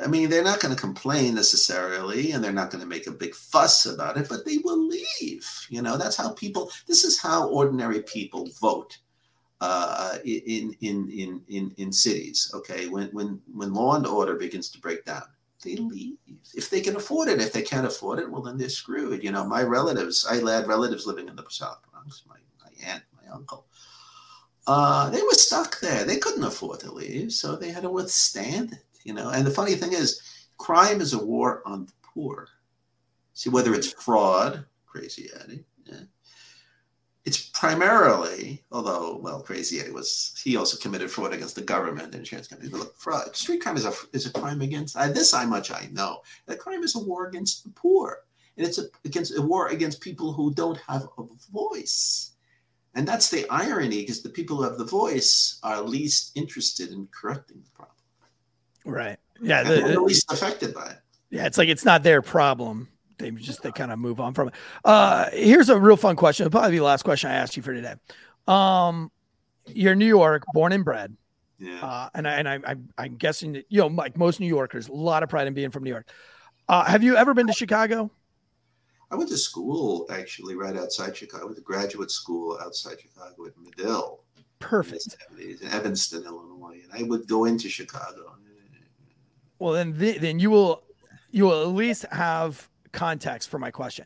I 0.04 0.08
mean, 0.08 0.30
they're 0.30 0.44
not 0.44 0.60
going 0.60 0.74
to 0.74 0.80
complain 0.80 1.34
necessarily, 1.34 2.32
and 2.32 2.44
they're 2.44 2.52
not 2.52 2.70
going 2.70 2.82
to 2.82 2.88
make 2.88 3.08
a 3.08 3.12
big 3.12 3.34
fuss 3.34 3.88
about 3.88 4.18
it, 4.18 4.30
but 4.30 4.46
they 4.46 4.60
will 4.64 4.88
leave. 4.88 5.48
You 5.70 5.82
know, 5.82 5.98
that's 5.98 6.16
how 6.16 6.34
people. 6.34 6.72
This 6.88 7.04
is 7.04 7.20
how 7.20 7.50
ordinary 7.50 8.04
people 8.04 8.48
vote 8.62 8.98
uh, 9.62 10.18
in 10.24 10.76
in 10.82 11.10
in 11.10 11.42
in 11.50 11.74
in 11.78 11.92
cities. 11.92 12.52
Okay, 12.54 12.88
when 12.88 13.08
when 13.08 13.42
when 13.52 13.74
law 13.74 13.96
and 13.96 14.06
order 14.06 14.36
begins 14.36 14.70
to 14.70 14.80
break 14.80 15.06
down, 15.06 15.24
they 15.64 15.76
leave 15.76 16.18
if 16.54 16.70
they 16.70 16.82
can 16.82 16.96
afford 16.96 17.28
it. 17.28 17.42
If 17.42 17.52
they 17.52 17.64
can't 17.64 17.88
afford 17.88 18.20
it, 18.20 18.30
well, 18.30 18.44
then 18.44 18.58
they're 18.58 18.70
screwed. 18.70 19.24
You 19.24 19.32
know, 19.32 19.44
my 19.44 19.64
relatives. 19.64 20.26
I 20.30 20.36
had 20.36 20.68
relatives 20.68 21.08
living 21.08 21.28
in 21.28 21.36
the 21.36 21.46
South 21.50 21.80
Bronx. 21.92 22.24
My 22.28 22.38
my 22.64 22.72
aunt, 22.88 23.04
my 23.16 23.34
uncle. 23.34 23.66
Uh, 24.72 25.10
they 25.10 25.24
were 25.24 25.34
stuck 25.34 25.80
there. 25.80 26.04
They 26.04 26.18
couldn't 26.18 26.44
afford 26.44 26.80
to 26.82 26.92
leave, 26.92 27.34
so 27.34 27.56
they 27.56 27.72
had 27.72 27.82
to 27.82 27.90
withstand 27.90 28.74
it. 28.74 28.86
You 29.04 29.14
know, 29.14 29.30
and 29.30 29.44
the 29.44 29.50
funny 29.50 29.74
thing 29.74 29.94
is, 29.94 30.22
crime 30.60 31.02
is 31.02 31.14
a 31.14 31.26
war 31.26 31.64
on 31.66 31.88
the 31.88 31.92
poor. 32.04 32.48
See, 33.34 33.50
whether 33.50 33.74
it's 33.74 33.92
fraud, 33.94 34.64
crazy 34.86 35.28
Eddie, 35.42 35.66
yeah. 35.86 36.02
it's 37.26 37.50
primarily, 37.50 38.64
although, 38.72 39.18
well, 39.18 39.42
crazy 39.42 39.80
Eddie 39.80 39.90
was, 39.90 40.40
he 40.44 40.56
also 40.56 40.78
committed 40.78 41.10
fraud 41.10 41.34
against 41.34 41.56
the 41.56 41.62
government, 41.62 42.14
and 42.14 42.16
insurance 42.16 42.48
companies. 42.48 42.72
But 42.72 42.82
look, 42.82 42.96
fraud, 42.96 43.36
street 43.36 43.64
crime 43.64 43.76
is 43.76 43.86
a 43.86 43.94
is 44.14 44.28
a 44.28 44.32
crime 44.32 44.62
against. 44.62 44.96
I, 44.96 45.08
this 45.08 45.34
I 45.34 45.46
much 45.46 45.72
I 45.72 45.90
know. 45.94 46.22
That 46.46 46.60
crime 46.60 46.84
is 46.84 46.96
a 46.96 47.00
war 47.00 47.26
against 47.26 47.64
the 47.64 47.72
poor, 47.72 48.20
and 48.56 48.68
it's 48.68 48.78
a 48.78 48.84
against 49.04 49.36
a 49.36 49.42
war 49.42 49.70
against 49.70 50.00
people 50.00 50.32
who 50.32 50.54
don't 50.54 50.78
have 50.88 51.08
a 51.18 51.24
voice. 51.52 52.36
And 52.96 53.08
that's 53.08 53.30
the 53.30 53.46
irony, 53.50 54.02
because 54.02 54.22
the 54.24 54.30
people 54.30 54.58
who 54.58 54.64
have 54.64 54.78
the 54.78 54.86
voice 54.86 55.60
are 55.64 55.82
least 55.82 56.32
interested 56.36 56.90
in 56.92 57.08
correcting 57.12 57.62
the 57.64 57.70
problem. 57.72 57.96
Right. 58.86 59.18
Yeah. 59.42 59.64
The- 59.64 59.94
the 59.94 60.02
least 60.02 60.32
affected 60.32 60.74
by 60.74 60.88
it. 60.88 60.98
Yeah, 61.30 61.46
it's 61.46 61.58
like 61.60 61.70
it's 61.70 61.86
not 61.86 62.02
their 62.02 62.22
problem. 62.24 62.88
They 63.20 63.30
just 63.32 63.62
they 63.62 63.72
kind 63.72 63.92
of 63.92 64.00
move 64.00 64.20
on 64.20 64.34
from 64.34 64.48
it. 64.48 64.56
Uh 64.84 65.30
here's 65.32 65.70
a 65.70 65.80
real 65.80 65.98
fun 65.98 66.16
question. 66.16 66.46
It'll 66.48 66.58
probably 66.58 66.72
be 66.72 66.78
the 66.78 66.84
last 66.86 67.04
question 67.04 67.30
I 67.30 67.36
asked 67.36 67.56
you 67.56 67.62
for 67.62 67.74
today. 67.74 67.94
Um 68.48 69.12
you're 69.68 69.94
New 69.94 70.08
York, 70.08 70.44
born 70.54 70.72
and 70.72 70.84
bred. 70.84 71.16
Yeah. 71.60 71.86
Uh 71.86 72.10
and 72.16 72.28
I 72.28 72.32
and 72.34 72.50
I, 72.50 72.60
I 72.66 72.76
I'm 72.98 73.16
guessing 73.18 73.54
that 73.54 73.66
you 73.70 73.82
know, 73.82 73.88
like 73.88 74.18
most 74.18 74.40
New 74.40 74.48
Yorkers, 74.48 74.88
a 74.88 74.94
lot 74.94 75.22
of 75.22 75.30
pride 75.30 75.46
in 75.46 75.54
being 75.54 75.70
from 75.70 75.84
New 75.84 75.92
York. 75.92 76.10
Uh 76.68 76.86
have 76.86 77.04
you 77.04 77.16
ever 77.16 77.36
been 77.36 77.46
to 77.48 77.54
Chicago? 77.54 78.10
I 79.12 79.16
went 79.16 79.30
to 79.30 79.38
school 79.38 80.06
actually 80.12 80.56
right 80.56 80.76
outside 80.78 81.18
Chicago. 81.18 81.44
I 81.44 81.46
went 81.46 81.58
to 81.58 81.64
graduate 81.64 82.12
school 82.12 82.60
outside 82.62 83.02
Chicago 83.02 83.48
at 83.48 83.54
Medill 83.58 84.24
in 84.38 84.44
Perfect. 84.60 85.18
70s, 85.36 85.62
in 85.62 85.68
Evanston, 85.70 86.24
Illinois. 86.26 86.82
And 86.84 86.92
I 86.94 87.08
would 87.08 87.28
go 87.28 87.46
into 87.46 87.70
Chicago. 87.70 88.36
Well, 89.58 89.74
then 89.74 89.98
the, 89.98 90.18
then 90.18 90.40
you 90.40 90.52
will 90.52 90.84
you 91.32 91.46
will 91.46 91.62
at 91.62 91.76
least 91.76 92.06
have 92.12 92.70
context 92.92 93.50
for 93.50 93.60
my 93.60 93.72
question. 93.72 94.06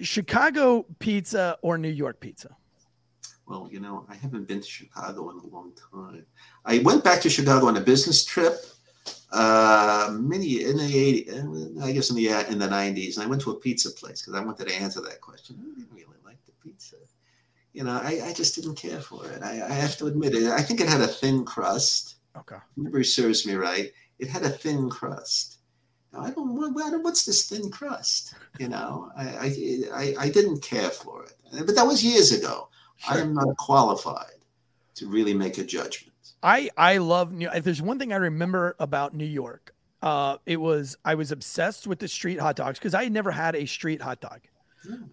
Chicago 0.00 0.86
pizza 0.98 1.58
or 1.62 1.78
New 1.78 1.90
York 1.90 2.20
pizza? 2.20 2.56
Well, 3.46 3.68
you 3.70 3.78
know, 3.78 4.04
I 4.08 4.16
haven't 4.16 4.48
been 4.48 4.60
to 4.60 4.66
Chicago 4.66 5.30
in 5.30 5.38
a 5.38 5.46
long 5.46 5.72
time. 5.92 6.26
I 6.64 6.78
went 6.78 7.04
back 7.04 7.20
to 7.22 7.30
Chicago 7.30 7.66
on 7.66 7.76
a 7.76 7.80
business 7.80 8.24
trip 8.24 8.56
uh 9.36 10.08
many 10.12 10.64
in 10.70 10.76
the 10.78 10.90
80s 11.26 11.82
i 11.82 11.92
guess 11.92 12.08
in 12.10 12.16
the 12.16 12.28
uh, 12.36 12.44
in 12.52 12.58
the 12.58 12.66
90s 12.80 13.12
and 13.16 13.24
i 13.24 13.28
went 13.30 13.42
to 13.42 13.50
a 13.50 13.60
pizza 13.64 13.90
place 13.90 14.18
because 14.22 14.34
i 14.40 14.44
wanted 14.44 14.66
to 14.68 14.74
answer 14.84 15.00
that 15.02 15.20
question. 15.20 15.52
I 15.60 15.64
didn't 15.78 15.92
really 15.92 16.20
like 16.24 16.40
the 16.46 16.52
pizza. 16.64 16.96
You 17.76 17.84
know 17.84 18.00
i, 18.10 18.12
I 18.28 18.32
just 18.32 18.54
didn't 18.56 18.76
care 18.86 19.00
for 19.08 19.20
it. 19.32 19.42
I, 19.42 19.52
I 19.72 19.74
have 19.84 19.94
to 19.98 20.06
admit 20.06 20.34
it. 20.34 20.44
I 20.60 20.62
think 20.62 20.80
it 20.80 20.88
had 20.88 21.02
a 21.02 21.06
thin 21.20 21.44
crust. 21.44 22.16
Okay. 22.40 22.60
memory 22.76 23.04
serves 23.04 23.46
me 23.46 23.54
right. 23.54 23.88
It 24.18 24.28
had 24.28 24.44
a 24.44 24.54
thin 24.62 24.88
crust. 24.98 25.48
Now, 26.12 26.20
i 26.26 26.30
don't 26.30 26.54
what, 26.58 26.72
what- 26.74 27.02
what's 27.04 27.24
this 27.26 27.40
thin 27.50 27.66
crust? 27.78 28.22
You 28.62 28.68
know 28.74 29.10
I, 29.22 29.24
I 29.46 29.48
i 30.02 30.04
i 30.24 30.28
didn't 30.36 30.60
care 30.72 30.90
for 31.02 31.16
it. 31.28 31.34
But 31.66 31.74
that 31.76 31.86
was 31.92 32.02
years 32.12 32.30
ago. 32.38 32.54
I 33.12 33.18
am 33.24 33.34
not 33.40 33.54
qualified 33.68 34.40
to 34.98 35.02
really 35.16 35.34
make 35.34 35.58
a 35.58 35.64
judgment 35.76 36.15
I 36.46 36.70
I 36.76 36.98
love 36.98 37.32
New. 37.32 37.50
If 37.50 37.64
there's 37.64 37.82
one 37.82 37.98
thing 37.98 38.12
I 38.12 38.16
remember 38.16 38.76
about 38.78 39.14
New 39.14 39.24
York, 39.26 39.74
uh, 40.00 40.36
it 40.46 40.58
was 40.58 40.96
I 41.04 41.16
was 41.16 41.32
obsessed 41.32 41.88
with 41.88 41.98
the 41.98 42.06
street 42.06 42.38
hot 42.38 42.54
dogs 42.54 42.78
because 42.78 42.94
I 42.94 43.02
had 43.02 43.12
never 43.12 43.32
had 43.32 43.56
a 43.56 43.66
street 43.66 44.00
hot 44.00 44.20
dog. 44.20 44.40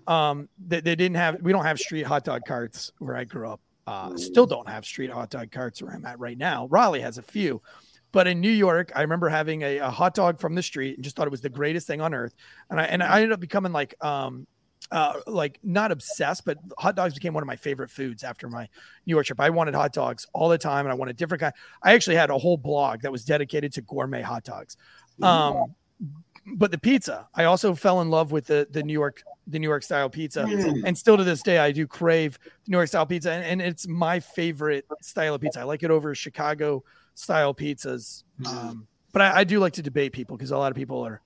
Um, 0.06 0.48
they, 0.64 0.80
they 0.80 0.96
didn't 0.96 1.16
have. 1.16 1.42
We 1.42 1.52
don't 1.52 1.66
have 1.66 1.80
street 1.80 2.06
hot 2.06 2.24
dog 2.24 2.44
carts 2.48 2.92
where 3.00 3.18
I 3.18 3.24
grew 3.24 3.50
up. 3.50 3.60
Uh, 3.88 4.16
still 4.16 4.46
don't 4.46 4.70
have 4.70 4.86
street 4.86 5.10
hot 5.10 5.32
dog 5.32 5.52
carts 5.52 5.82
where 5.82 5.92
I'm 5.92 6.06
at 6.06 6.20
right 6.20 6.38
now. 6.38 6.68
Raleigh 6.68 7.02
has 7.02 7.18
a 7.18 7.24
few, 7.24 7.64
but 8.12 8.28
in 8.28 8.40
New 8.40 8.52
York, 8.52 8.92
I 8.96 9.02
remember 9.02 9.28
having 9.28 9.64
a, 9.64 9.80
a 9.80 9.90
hot 9.90 10.14
dog 10.14 10.40
from 10.40 10.54
the 10.54 10.62
street 10.62 10.98
and 10.98 11.04
just 11.04 11.16
thought 11.16 11.26
it 11.26 11.32
was 11.32 11.42
the 11.42 11.50
greatest 11.50 11.88
thing 11.88 12.00
on 12.00 12.14
earth. 12.14 12.36
And 12.70 12.80
I 12.80 12.84
and 12.84 13.02
I 13.02 13.16
ended 13.16 13.32
up 13.32 13.40
becoming 13.40 13.72
like 13.72 13.96
um 14.06 14.46
uh, 14.92 15.14
like 15.28 15.60
not 15.64 15.92
obsessed, 15.92 16.46
but 16.46 16.58
hot 16.78 16.96
dogs 16.96 17.14
became 17.14 17.34
one 17.34 17.42
of 17.44 17.48
my 17.48 17.56
favorite 17.56 17.90
foods 17.90 18.24
after 18.24 18.48
my 18.48 18.68
New 19.06 19.16
York 19.16 19.26
trip. 19.26 19.40
I 19.40 19.50
wanted 19.50 19.74
hot 19.76 19.94
dogs 19.94 20.28
all 20.34 20.50
the 20.50 20.58
time, 20.58 20.86
and 20.86 20.92
I 20.92 20.96
wanted 20.96 21.16
different 21.18 21.42
kind. 21.42 21.54
I 21.82 21.94
actually 21.94 22.16
had 22.16 22.30
a 22.30 22.38
whole 22.38 22.58
blog 22.58 23.02
that 23.02 23.12
was 23.12 23.26
dedicated 23.26 23.74
to 23.74 23.82
gourmet 23.82 24.22
hot 24.22 24.44
dogs. 24.44 24.78
Um, 25.22 25.76
but 26.56 26.72
the 26.72 26.78
pizza, 26.78 27.28
I 27.34 27.46
also 27.46 27.74
fell 27.74 28.02
in 28.02 28.10
love 28.10 28.32
with 28.32 28.48
the 28.48 28.68
the 28.70 28.84
New 28.84 28.94
York 28.94 29.24
the 29.48 29.60
New 29.60 29.68
York 29.68 29.84
style 29.84 30.10
pizza, 30.10 30.44
Mm. 30.44 30.84
and 30.86 30.98
still 30.98 31.18
to 31.18 31.24
this 31.24 31.42
day, 31.42 31.58
I 31.58 31.72
do 31.72 31.86
crave 31.88 32.38
New 32.68 32.78
York 32.78 32.88
style 32.88 33.06
pizza, 33.06 33.32
and, 33.32 33.44
and 33.44 33.62
it's 33.62 33.88
my 33.88 34.20
favorite 34.20 34.86
style 35.02 35.36
of 35.36 35.42
pizza. 35.42 35.60
I 35.62 35.64
like 35.64 35.84
it 35.84 35.92
over 35.92 36.14
Chicago 36.16 36.84
style 37.16 37.54
pizzas. 37.54 38.24
Um, 38.46 38.88
but 39.12 39.22
I, 39.22 39.40
I 39.40 39.44
do 39.44 39.60
like 39.60 39.74
to 39.74 39.82
debate 39.82 40.12
people 40.14 40.36
because 40.38 40.52
a 40.52 40.58
lot 40.58 40.72
of 40.72 40.76
people 40.76 41.02
are, 41.06 41.22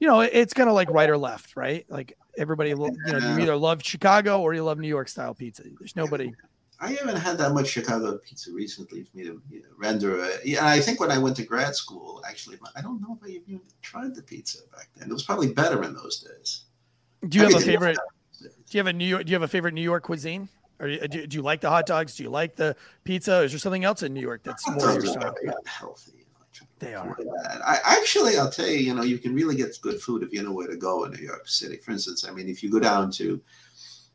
you 0.00 0.08
know, 0.08 0.20
it's 0.20 0.54
kind 0.54 0.68
of 0.68 0.74
like 0.74 0.90
right 0.90 1.08
or 1.08 1.16
left, 1.18 1.56
right? 1.56 1.84
Like 1.88 2.16
everybody, 2.38 2.70
you 2.70 2.76
know, 2.76 2.88
you 3.06 3.14
uh, 3.14 3.38
either 3.38 3.56
love 3.56 3.82
Chicago 3.82 4.40
or 4.40 4.54
you 4.54 4.62
love 4.62 4.78
New 4.78 4.88
York 4.88 5.08
style 5.08 5.34
pizza. 5.34 5.62
There's 5.78 5.96
nobody. 5.96 6.32
I 6.80 6.94
haven't 6.94 7.16
had 7.16 7.38
that 7.38 7.52
much 7.52 7.68
Chicago 7.68 8.18
pizza 8.18 8.52
recently 8.52 9.04
for 9.04 9.16
me 9.16 9.22
to 9.24 9.40
you 9.50 9.60
know, 9.60 9.68
render. 9.76 10.24
A, 10.24 10.30
yeah, 10.44 10.66
I 10.66 10.80
think 10.80 10.98
when 10.98 11.12
I 11.12 11.18
went 11.18 11.36
to 11.36 11.44
grad 11.44 11.76
school, 11.76 12.22
actually, 12.28 12.58
I 12.74 12.80
don't 12.80 13.00
know 13.00 13.16
if 13.20 13.24
I 13.24 13.30
even 13.30 13.60
tried 13.82 14.16
the 14.16 14.22
pizza 14.22 14.58
back 14.72 14.88
then. 14.96 15.08
It 15.08 15.12
was 15.12 15.22
probably 15.22 15.52
better 15.52 15.84
in 15.84 15.94
those 15.94 16.18
days. 16.18 16.64
Do 17.28 17.38
you 17.38 17.44
have 17.44 17.54
a 17.54 17.60
favorite? 17.60 17.98
Do 18.40 18.48
you 18.70 18.78
have 18.78 18.88
a 18.88 18.92
New 18.92 19.04
York? 19.04 19.24
Do 19.24 19.30
you 19.30 19.36
have 19.36 19.42
a 19.42 19.48
favorite 19.48 19.74
New 19.74 19.82
York 19.82 20.02
cuisine? 20.02 20.48
Or 20.80 20.88
do, 20.88 21.06
do 21.06 21.26
do 21.28 21.36
you 21.36 21.42
like 21.42 21.60
the 21.60 21.70
hot 21.70 21.86
dogs? 21.86 22.16
Do 22.16 22.24
you 22.24 22.30
like 22.30 22.56
the 22.56 22.74
pizza? 23.04 23.42
Is 23.42 23.52
there 23.52 23.60
something 23.60 23.84
else 23.84 24.02
in 24.02 24.12
New 24.12 24.20
York 24.20 24.42
that's 24.42 24.64
Hot 24.64 24.80
more 24.80 24.92
your 24.94 25.06
style? 25.06 25.34
very 25.40 25.54
They 26.82 26.94
are. 26.94 27.16
I 27.64 27.78
actually, 27.84 28.36
I'll 28.38 28.50
tell 28.50 28.66
you, 28.66 28.78
you 28.78 28.92
know, 28.92 29.04
you 29.04 29.18
can 29.18 29.34
really 29.34 29.54
get 29.54 29.80
good 29.80 30.00
food 30.00 30.24
if 30.24 30.32
you 30.32 30.42
know 30.42 30.52
where 30.52 30.66
to 30.66 30.76
go 30.76 31.04
in 31.04 31.12
New 31.12 31.24
York 31.24 31.46
City. 31.46 31.76
For 31.76 31.92
instance, 31.92 32.26
I 32.28 32.32
mean, 32.32 32.48
if 32.48 32.60
you 32.60 32.70
go 32.72 32.80
down 32.80 33.12
to, 33.12 33.40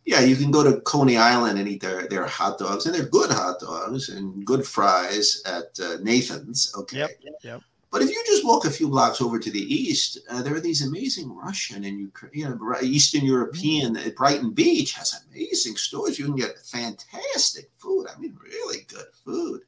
yeah, 0.04 0.20
you 0.20 0.36
can 0.36 0.52
go 0.52 0.64
to 0.64 0.82
Coney 0.82 1.16
Island 1.16 1.58
and 1.60 1.68
eat 1.68 1.82
their 1.82 2.08
their 2.10 2.26
hot 2.26 2.58
dogs, 2.60 2.86
and 2.86 2.94
they're 2.94 3.06
good 3.06 3.32
hot 3.32 3.62
dogs 3.62 4.10
and 4.10 4.46
good 4.46 4.68
fries 4.68 5.42
at 5.46 5.80
uh, 5.82 5.98
Nathan's. 6.02 6.74
Okay. 6.78 6.98
Yep, 7.00 7.12
yep. 7.44 7.62
But 7.90 8.02
if 8.02 8.10
you 8.10 8.22
just 8.26 8.46
walk 8.46 8.66
a 8.66 8.70
few 8.70 8.90
blocks 8.90 9.22
over 9.22 9.40
to 9.40 9.52
the 9.52 9.74
east, 9.74 10.20
uh, 10.30 10.42
there 10.42 10.54
are 10.54 10.60
these 10.60 10.86
amazing 10.86 11.34
Russian 11.34 11.86
and 11.86 12.12
Ukra- 12.12 12.34
you 12.34 12.50
know 12.50 12.76
Eastern 12.82 13.24
European. 13.26 13.96
uh, 13.96 14.10
Brighton 14.18 14.52
Beach 14.52 14.92
has 14.94 15.24
amazing 15.32 15.78
stores. 15.78 16.20
You 16.20 16.26
can 16.26 16.36
get 16.36 16.60
fantastic 16.60 17.72
food. 17.78 18.08
I 18.08 18.20
mean, 18.20 18.38
really 18.44 18.86
good 18.90 19.08
food. 19.24 19.62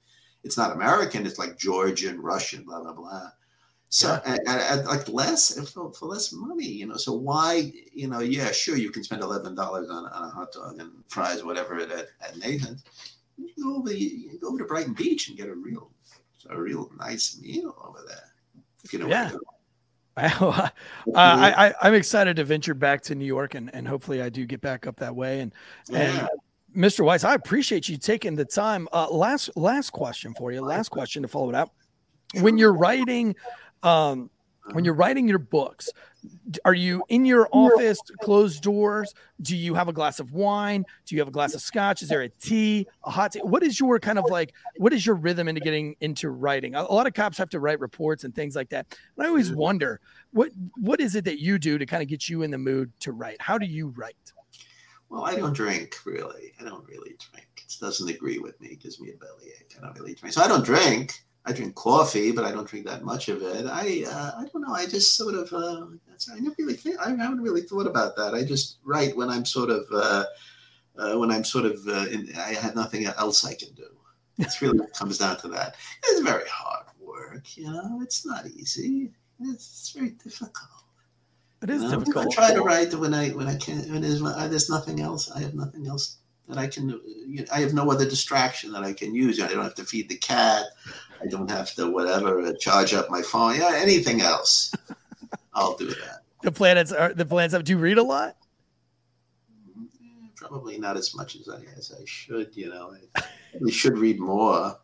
It's 0.44 0.58
not 0.58 0.72
American. 0.72 1.26
It's 1.26 1.40
like 1.40 1.58
Georgian, 1.58 2.22
Russian, 2.22 2.64
blah 2.64 2.82
blah 2.82 2.94
blah. 2.94 3.30
So 3.90 4.22
at, 4.24 4.40
at, 4.48 4.80
at 4.80 4.86
like 4.86 5.10
less 5.10 5.60
for, 5.72 5.92
for 5.94 6.06
less 6.06 6.32
money, 6.32 6.68
you 6.68 6.86
know. 6.86 6.98
So 6.98 7.14
why, 7.14 7.72
you 7.92 8.08
know, 8.08 8.20
yeah, 8.20 8.52
sure, 8.52 8.78
you 8.78 8.92
can 8.92 9.04
spend 9.04 9.24
eleven 9.24 9.56
dollars 9.56 9.90
on, 9.90 10.06
on 10.06 10.24
a 10.24 10.30
hot 10.30 10.52
dog 10.52 10.80
and 10.80 10.92
fries, 11.08 11.44
whatever, 11.44 11.80
at, 11.80 11.92
at 11.92 12.38
Nathan's. 12.38 12.84
You 13.38 13.50
go 13.62 13.78
over, 13.78 13.92
you 13.92 14.38
go 14.40 14.50
over 14.50 14.60
to 14.60 14.66
Brighton 14.66 14.94
Beach 14.94 15.30
and 15.30 15.38
get 15.38 15.50
a 15.50 15.56
real 15.56 15.92
a 16.50 16.60
real 16.60 16.92
nice 17.00 17.40
meal 17.42 17.76
over 17.84 18.00
there. 18.08 18.64
If 18.84 18.94
you 18.94 19.00
know 19.00 19.08
Yeah. 19.08 19.32
go. 19.32 19.40
uh, 20.18 20.70
I, 21.16 21.68
I 21.68 21.74
I'm 21.82 21.94
excited 21.94 22.36
to 22.38 22.44
venture 22.44 22.74
back 22.74 23.02
to 23.04 23.16
New 23.16 23.26
York 23.26 23.56
and 23.56 23.74
and 23.74 23.88
hopefully 23.88 24.22
I 24.22 24.30
do 24.30 24.46
get 24.46 24.62
back 24.62 24.86
up 24.86 24.98
that 24.98 25.16
way 25.16 25.40
and 25.40 25.54
and 25.92 26.16
Yeah. 26.16 26.28
Mr. 26.76 27.04
Weiss, 27.04 27.24
I 27.24 27.34
appreciate 27.34 27.90
you 27.90 27.98
taking 27.98 28.36
the 28.36 28.46
time. 28.46 28.88
Uh, 28.94 29.10
last 29.10 29.50
last 29.56 29.92
question 29.92 30.34
for 30.38 30.52
you. 30.52 30.62
Last 30.62 30.90
question 30.90 31.22
to 31.24 31.28
follow 31.28 31.50
it 31.50 31.56
up. 31.56 31.74
When 32.42 32.58
you're 32.58 32.74
writing, 32.74 33.36
um, 33.82 34.30
when 34.74 34.86
you're 34.86 34.94
writing 34.94 35.28
your 35.28 35.40
books, 35.40 35.90
are 36.64 36.74
you 36.74 37.04
in 37.10 37.26
your 37.26 37.48
office, 37.52 38.00
closed 38.22 38.62
doors? 38.62 39.16
Do 39.42 39.56
you 39.56 39.74
have 39.74 39.88
a 39.88 39.94
glass 39.94 40.20
of 40.20 40.32
wine? 40.32 40.86
Do 41.06 41.16
you 41.16 41.22
have 41.22 41.28
a 41.28 41.32
glass 41.32 41.56
of 41.56 41.62
scotch? 41.62 42.04
Is 42.04 42.10
there 42.10 42.22
a 42.22 42.30
tea, 42.30 42.86
a 43.04 43.10
hot 43.10 43.32
tea? 43.32 43.40
What 43.40 43.64
is 43.64 43.80
your 43.80 44.00
kind 44.00 44.20
of 44.20 44.26
like? 44.30 44.54
What 44.78 44.94
is 44.94 45.06
your 45.06 45.16
rhythm 45.16 45.48
into 45.48 45.62
getting 45.62 45.96
into 46.02 46.30
writing? 46.30 46.76
A, 46.76 46.82
a 46.82 46.94
lot 46.94 47.08
of 47.08 47.14
cops 47.14 47.38
have 47.40 47.50
to 47.52 47.60
write 47.60 47.80
reports 47.80 48.26
and 48.26 48.36
things 48.36 48.56
like 48.56 48.70
that. 48.70 48.96
And 49.18 49.26
I 49.26 49.30
always 49.30 49.52
wonder 49.52 50.02
what 50.32 50.52
what 50.76 51.00
is 51.00 51.16
it 51.16 51.26
that 51.26 51.40
you 51.40 51.58
do 51.58 51.80
to 51.80 51.86
kind 51.88 52.04
of 52.04 52.10
get 52.10 52.30
you 52.30 52.44
in 52.44 52.52
the 52.52 52.60
mood 52.60 52.92
to 53.00 53.12
write? 53.12 53.42
How 53.42 53.58
do 53.58 53.66
you 53.66 53.88
write? 53.88 54.34
Well, 55.10 55.26
I 55.26 55.36
don't 55.36 55.54
drink 55.54 55.98
really. 56.06 56.54
I 56.60 56.64
don't 56.64 56.88
really 56.88 57.16
drink. 57.32 57.48
It 57.58 57.76
doesn't 57.82 58.10
agree 58.10 58.40
with 58.40 58.60
me. 58.62 58.70
It 58.70 58.80
gives 58.80 59.00
me 59.00 59.10
a 59.10 59.18
bellyache. 59.18 59.76
I 59.78 59.82
don't 59.82 60.00
really 60.00 60.14
drink. 60.14 60.34
So 60.34 60.42
I 60.42 60.48
don't 60.48 60.66
drink. 60.66 61.24
I 61.46 61.52
drink 61.52 61.74
coffee, 61.76 62.32
but 62.32 62.46
I 62.46 62.52
don't 62.52 62.68
drink 62.68 62.86
that 62.86 63.04
much 63.04 63.28
of 63.30 63.42
it. 63.42 63.66
I 63.66 64.04
uh, 64.08 64.32
I 64.38 64.46
don't 64.46 64.62
know. 64.62 64.74
I 64.74 64.86
just 64.86 65.16
sort 65.16 65.34
of 65.34 65.52
uh, 65.52 65.86
I 66.32 66.40
never 66.40 66.56
really 66.60 66.76
think 66.76 67.00
I 67.00 67.10
haven't 67.10 67.42
really 67.42 67.62
thought 67.62 67.88
about 67.88 68.16
that. 68.18 68.36
I 68.36 68.44
just 68.44 68.78
write 68.84 69.16
when 69.16 69.30
I'm 69.30 69.46
sort 69.46 69.70
of 69.70 69.86
uh, 69.92 70.26
uh 70.98 71.18
when 71.18 71.32
I'm 71.32 71.44
sort 71.44 71.66
of 71.66 71.80
uh, 71.88 72.06
in, 72.12 72.30
I 72.38 72.54
have 72.54 72.76
nothing 72.76 73.06
else 73.06 73.46
I 73.46 73.56
can 73.56 73.74
do. 73.74 73.88
It's 74.38 74.62
really 74.62 74.80
comes 74.94 75.18
down 75.18 75.38
to 75.38 75.48
that. 75.50 75.76
It's 76.04 76.22
very 76.22 76.48
hard 76.48 76.86
work, 77.00 77.58
you 77.58 77.72
know. 77.72 78.00
It's 78.04 78.26
not 78.26 78.46
easy. 78.46 79.12
It's, 79.40 79.66
it's 79.66 79.92
very 79.92 80.12
difficult. 80.12 80.79
It 81.62 81.70
is 81.70 81.84
know? 81.84 82.00
difficult. 82.00 82.28
I 82.28 82.36
try 82.36 82.54
to 82.54 82.62
write 82.62 82.94
when 82.94 83.14
I 83.14 83.30
when 83.30 83.48
I 83.48 83.56
can 83.58 83.80
when 83.92 84.02
there's, 84.02 84.22
there's 84.22 84.70
nothing 84.70 85.02
else. 85.02 85.30
I 85.32 85.40
have 85.40 85.54
nothing 85.54 85.88
else 85.88 86.18
that 86.48 86.58
I 86.58 86.68
can. 86.68 86.90
You 87.06 87.42
know, 87.42 87.46
I 87.54 87.60
have 87.60 87.74
no 87.74 87.92
other 87.92 88.06
distraction 88.06 88.72
that 88.72 88.84
I 88.84 88.94
can 88.94 89.14
use. 89.14 89.42
I 89.42 89.48
don't 89.48 89.64
have 89.64 89.76
to 89.76 89.84
feed 89.84 90.10
the 90.10 90.16
cat. 90.16 90.66
I 91.22 91.28
don't 91.28 91.50
have 91.50 91.74
to 91.76 91.92
whatever 91.92 92.54
charge 92.54 92.94
up 92.94 93.10
my 93.10 93.22
phone. 93.22 93.58
Yeah, 93.58 93.74
anything 93.76 94.22
else, 94.22 94.74
I'll 95.54 95.76
do 95.76 95.88
that. 95.88 96.22
The 96.44 96.52
planets 96.52 96.94
are 96.94 97.14
the 97.14 97.26
planets 97.26 97.54
up. 97.54 97.64
Do 97.66 97.74
you 97.74 97.78
read 97.78 97.98
a 97.98 98.04
lot? 98.04 98.38
Probably 100.36 100.78
not 100.78 100.96
as 100.96 101.14
much 101.14 101.36
as 101.36 101.50
I 101.50 101.60
as 101.78 101.92
I 101.92 102.04
should. 102.06 102.56
You 102.56 102.70
know, 102.70 102.96
I 103.16 103.24
probably 103.52 103.72
should 103.72 103.98
read 103.98 104.20
more. 104.20 104.80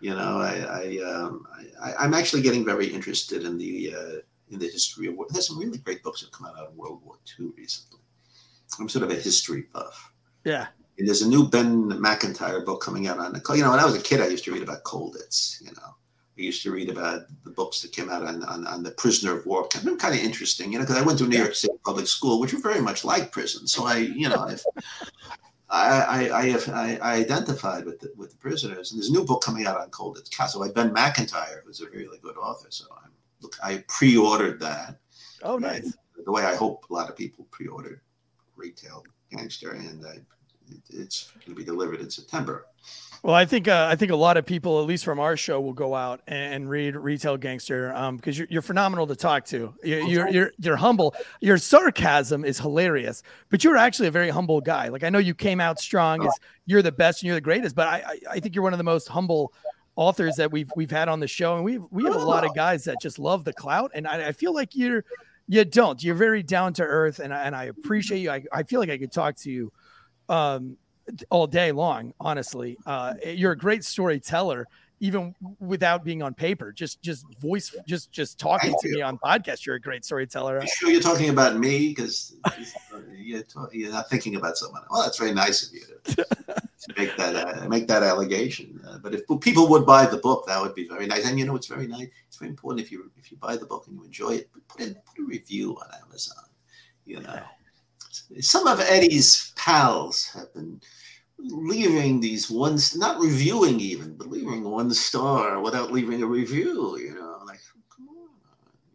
You 0.00 0.10
know, 0.10 0.38
I, 0.38 0.54
I, 0.58 1.10
um, 1.10 1.46
I 1.82 2.04
am 2.04 2.12
actually 2.12 2.42
getting 2.42 2.66
very 2.66 2.86
interested 2.86 3.44
in 3.44 3.56
the 3.56 3.94
uh, 3.94 4.20
in 4.50 4.58
the 4.58 4.68
history 4.68 5.08
of 5.08 5.16
war. 5.16 5.26
There's 5.30 5.48
some 5.48 5.58
really 5.58 5.78
great 5.78 6.02
books 6.02 6.20
that 6.20 6.32
come 6.32 6.46
out 6.46 6.56
of 6.56 6.74
World 6.74 7.00
War 7.04 7.16
II 7.38 7.50
recently. 7.56 8.00
I'm 8.78 8.88
sort 8.88 9.04
of 9.04 9.10
a 9.10 9.20
history 9.20 9.64
buff. 9.72 10.12
Yeah. 10.44 10.66
And 10.98 11.06
there's 11.06 11.22
a 11.22 11.28
new 11.28 11.48
Ben 11.48 12.00
Macintyre 12.00 12.60
book 12.60 12.80
coming 12.80 13.06
out 13.06 13.18
on 13.18 13.32
the. 13.32 13.42
You 13.54 13.62
know, 13.62 13.70
when 13.70 13.80
I 13.80 13.84
was 13.84 13.94
a 13.94 14.00
kid, 14.00 14.20
I 14.20 14.28
used 14.28 14.44
to 14.44 14.52
read 14.52 14.62
about 14.62 14.84
Colditz. 14.84 15.60
You 15.60 15.72
know, 15.72 15.94
I 16.38 16.40
used 16.40 16.62
to 16.62 16.72
read 16.72 16.88
about 16.88 17.22
the 17.44 17.50
books 17.50 17.82
that 17.82 17.92
came 17.92 18.08
out 18.08 18.22
on 18.22 18.42
on, 18.44 18.66
on 18.66 18.82
the 18.82 18.92
prisoner 18.92 19.36
of 19.36 19.44
war. 19.44 19.68
Kind 19.68 19.86
of, 19.86 19.98
kind 19.98 20.14
of 20.14 20.20
interesting, 20.20 20.72
you 20.72 20.78
know, 20.78 20.84
because 20.84 20.96
I 20.96 21.02
went 21.02 21.18
to 21.18 21.26
New 21.26 21.38
York 21.38 21.54
City 21.54 21.74
public 21.84 22.06
school, 22.06 22.40
which 22.40 22.54
were 22.54 22.60
very 22.60 22.80
much 22.80 23.04
like 23.04 23.30
prison. 23.30 23.66
So 23.66 23.84
I, 23.84 23.98
you 23.98 24.28
know, 24.28 24.36
I've, 24.36 24.64
I, 25.68 26.00
I, 26.00 26.38
I, 26.38 26.48
have, 26.50 26.68
I, 26.68 26.98
I 27.02 27.14
identified 27.16 27.84
with 27.84 28.00
the, 28.00 28.12
with 28.16 28.30
the 28.30 28.36
prisoners. 28.36 28.92
And 28.92 29.00
there's 29.00 29.10
a 29.10 29.12
new 29.12 29.24
book 29.24 29.42
coming 29.42 29.66
out 29.66 29.80
on 29.80 29.90
Colditz 29.90 30.30
Castle 30.30 30.60
by 30.60 30.72
Ben 30.72 30.92
Macintyre, 30.92 31.62
who's 31.66 31.80
a 31.80 31.90
really 31.90 32.18
good 32.18 32.36
author. 32.36 32.68
So 32.70 32.86
I'm 33.04 33.10
I 33.62 33.84
pre-ordered 33.88 34.60
that. 34.60 34.98
Oh, 35.42 35.58
nice. 35.58 35.84
And 35.84 35.94
the 36.24 36.32
way 36.32 36.44
I 36.44 36.54
hope 36.54 36.86
a 36.90 36.92
lot 36.92 37.08
of 37.08 37.16
people 37.16 37.46
pre-ordered 37.50 38.00
Retail 38.56 39.04
Gangster, 39.30 39.72
and 39.72 40.04
I 40.06 40.20
it's 40.90 41.30
going 41.44 41.54
to 41.54 41.54
be 41.54 41.64
delivered 41.64 42.00
in 42.00 42.10
September. 42.10 42.66
Well, 43.22 43.34
I 43.34 43.44
think 43.44 43.66
uh, 43.66 43.88
I 43.90 43.96
think 43.96 44.12
a 44.12 44.16
lot 44.16 44.36
of 44.36 44.46
people, 44.46 44.80
at 44.80 44.86
least 44.86 45.04
from 45.04 45.18
our 45.18 45.36
show, 45.36 45.60
will 45.60 45.72
go 45.72 45.94
out 45.94 46.20
and 46.28 46.68
read 46.68 46.94
Retail 46.94 47.36
Gangster 47.36 47.92
um, 47.94 48.16
because 48.16 48.38
you're, 48.38 48.46
you're 48.50 48.62
phenomenal 48.62 49.06
to 49.08 49.16
talk 49.16 49.44
to. 49.46 49.74
You're, 49.82 50.00
you're, 50.02 50.28
you're 50.28 50.52
you're 50.58 50.76
humble. 50.76 51.14
Your 51.40 51.58
sarcasm 51.58 52.44
is 52.44 52.60
hilarious, 52.60 53.22
but 53.48 53.64
you're 53.64 53.76
actually 53.76 54.08
a 54.08 54.12
very 54.12 54.28
humble 54.28 54.60
guy. 54.60 54.88
Like 54.88 55.02
I 55.02 55.08
know 55.08 55.18
you 55.18 55.34
came 55.34 55.60
out 55.60 55.80
strong 55.80 56.24
as 56.24 56.32
you're 56.66 56.82
the 56.82 56.92
best 56.92 57.22
and 57.22 57.26
you're 57.26 57.34
the 57.34 57.40
greatest, 57.40 57.74
but 57.74 57.88
I 57.88 57.96
I, 57.96 58.18
I 58.32 58.40
think 58.40 58.54
you're 58.54 58.64
one 58.64 58.74
of 58.74 58.78
the 58.78 58.84
most 58.84 59.08
humble 59.08 59.52
authors 59.96 60.36
that 60.36 60.52
we've 60.52 60.70
we've 60.76 60.90
had 60.90 61.08
on 61.08 61.20
the 61.20 61.26
show, 61.26 61.56
and 61.56 61.64
we 61.64 61.78
we 61.78 62.04
have 62.04 62.14
a 62.14 62.18
lot 62.18 62.44
of 62.44 62.54
guys 62.54 62.84
that 62.84 62.96
just 63.00 63.18
love 63.18 63.44
the 63.44 63.52
clout, 63.52 63.90
and 63.94 64.06
I, 64.06 64.28
I 64.28 64.32
feel 64.32 64.54
like 64.54 64.76
you're 64.76 65.04
you 65.48 65.64
don't. 65.64 66.02
You're 66.02 66.14
very 66.14 66.42
down 66.42 66.72
to 66.74 66.82
earth, 66.82 67.18
and 67.18 67.32
and 67.32 67.56
I 67.56 67.64
appreciate 67.64 68.18
you. 68.18 68.30
I, 68.30 68.44
I 68.52 68.62
feel 68.62 68.80
like 68.80 68.90
I 68.90 68.98
could 68.98 69.12
talk 69.12 69.36
to 69.36 69.50
you 69.50 69.72
um, 70.28 70.76
all 71.30 71.46
day 71.46 71.72
long. 71.72 72.12
Honestly, 72.20 72.76
uh, 72.86 73.14
you're 73.24 73.52
a 73.52 73.58
great 73.58 73.84
storyteller, 73.84 74.66
even 75.00 75.34
without 75.60 76.04
being 76.04 76.22
on 76.22 76.34
paper. 76.34 76.72
Just 76.72 77.00
just 77.00 77.24
voice, 77.40 77.74
just 77.86 78.10
just 78.10 78.38
talking 78.38 78.70
Thank 78.70 78.82
to 78.82 78.88
you. 78.88 78.94
me 78.96 79.02
on 79.02 79.18
podcast. 79.18 79.64
You're 79.64 79.76
a 79.76 79.80
great 79.80 80.04
storyteller. 80.04 80.60
You 80.60 80.68
sure 80.68 80.90
you're 80.90 81.00
talking 81.00 81.30
about 81.30 81.56
me 81.56 81.88
because 81.88 82.34
you're, 83.16 83.44
you're, 83.72 83.92
not 83.92 84.10
thinking 84.10 84.36
about 84.36 84.56
someone. 84.56 84.82
Well, 84.90 85.02
that's 85.02 85.18
very 85.18 85.32
nice 85.32 85.66
of 85.66 85.74
you 85.74 86.24
to, 86.82 86.94
make 86.96 87.16
that 87.16 87.34
uh, 87.36 87.68
make 87.68 87.86
that 87.88 88.02
allegation. 88.02 88.80
Uh, 88.86 88.98
but 88.98 89.14
if 89.14 89.22
people 89.40 89.68
would 89.68 89.86
buy 89.86 90.06
the 90.06 90.18
book, 90.18 90.46
that 90.46 90.60
would 90.60 90.74
be 90.74 90.86
very 90.86 91.06
nice. 91.06 91.26
And 91.26 91.38
you 91.38 91.46
know, 91.46 91.56
it's 91.56 91.66
very 91.66 91.86
nice. 91.86 92.08
It's 92.28 92.36
very 92.36 92.50
important 92.50 92.84
if 92.84 92.92
you 92.92 93.10
if 93.16 93.30
you 93.30 93.36
buy 93.38 93.56
the 93.56 93.66
book 93.66 93.86
and 93.86 93.96
you 93.96 94.04
enjoy 94.04 94.34
it, 94.34 94.50
put 94.68 94.80
in 94.80 94.94
put 94.94 95.18
a 95.18 95.26
review 95.26 95.76
on 95.76 95.88
Amazon. 96.04 96.44
You 97.04 97.20
know. 97.20 97.40
Some 98.40 98.66
of 98.66 98.80
Eddie's 98.80 99.52
pals 99.56 100.30
have 100.34 100.52
been 100.54 100.80
leaving 101.38 102.20
these 102.20 102.50
ones, 102.50 102.96
not 102.96 103.20
reviewing 103.20 103.78
even, 103.78 104.16
but 104.16 104.28
leaving 104.28 104.64
one 104.64 104.92
star 104.92 105.60
without 105.60 105.92
leaving 105.92 106.22
a 106.22 106.26
review. 106.26 106.98
You 106.98 107.14
know, 107.14 107.25
like 107.25 107.25
come 107.25 107.25
on. 107.25 107.25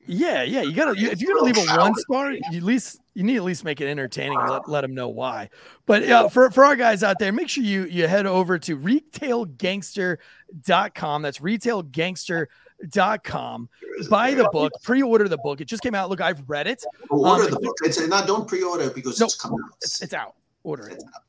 Yeah, 0.07 0.43
yeah. 0.43 0.61
You 0.61 0.73
gotta 0.73 0.91
if 0.91 1.21
you're 1.21 1.33
gonna 1.33 1.45
leave 1.45 1.57
a 1.57 1.65
one 1.77 1.95
star, 1.95 2.31
you 2.31 2.41
at 2.53 2.63
least 2.63 2.99
you 3.13 3.23
need 3.23 3.33
to 3.33 3.39
at 3.39 3.43
least 3.43 3.63
make 3.63 3.79
it 3.81 3.87
entertaining 3.87 4.39
and 4.39 4.49
let, 4.49 4.69
let 4.69 4.81
them 4.81 4.93
know 4.93 5.09
why. 5.09 5.49
But 5.85 6.09
uh, 6.09 6.29
for 6.29 6.49
for 6.49 6.65
our 6.65 6.75
guys 6.75 7.03
out 7.03 7.19
there, 7.19 7.31
make 7.31 7.49
sure 7.49 7.63
you 7.63 7.85
you 7.85 8.07
head 8.07 8.25
over 8.25 8.57
to 8.59 8.77
retailgangster.com. 8.77 11.21
That's 11.21 11.39
retailgangster.com. 11.39 13.69
Buy 14.09 14.33
the 14.33 14.49
book, 14.51 14.73
pre-order 14.83 15.27
the 15.27 15.37
book. 15.37 15.61
It 15.61 15.65
just 15.65 15.83
came 15.83 15.93
out. 15.93 16.09
Look, 16.09 16.21
I've 16.21 16.49
read 16.49 16.65
it. 16.67 16.83
Order 17.09 17.43
um, 17.43 17.51
the 17.51 17.59
book. 17.59 17.75
It's 17.83 17.99
not 18.07 18.25
don't 18.27 18.47
pre-order 18.47 18.89
because 18.89 19.19
no, 19.19 19.25
it's 19.25 19.35
coming 19.35 19.59
out. 19.63 19.71
It's, 19.81 20.01
it's 20.01 20.13
out. 20.13 20.35
Order 20.63 20.87
it. 20.89 21.03
Out. 21.15 21.23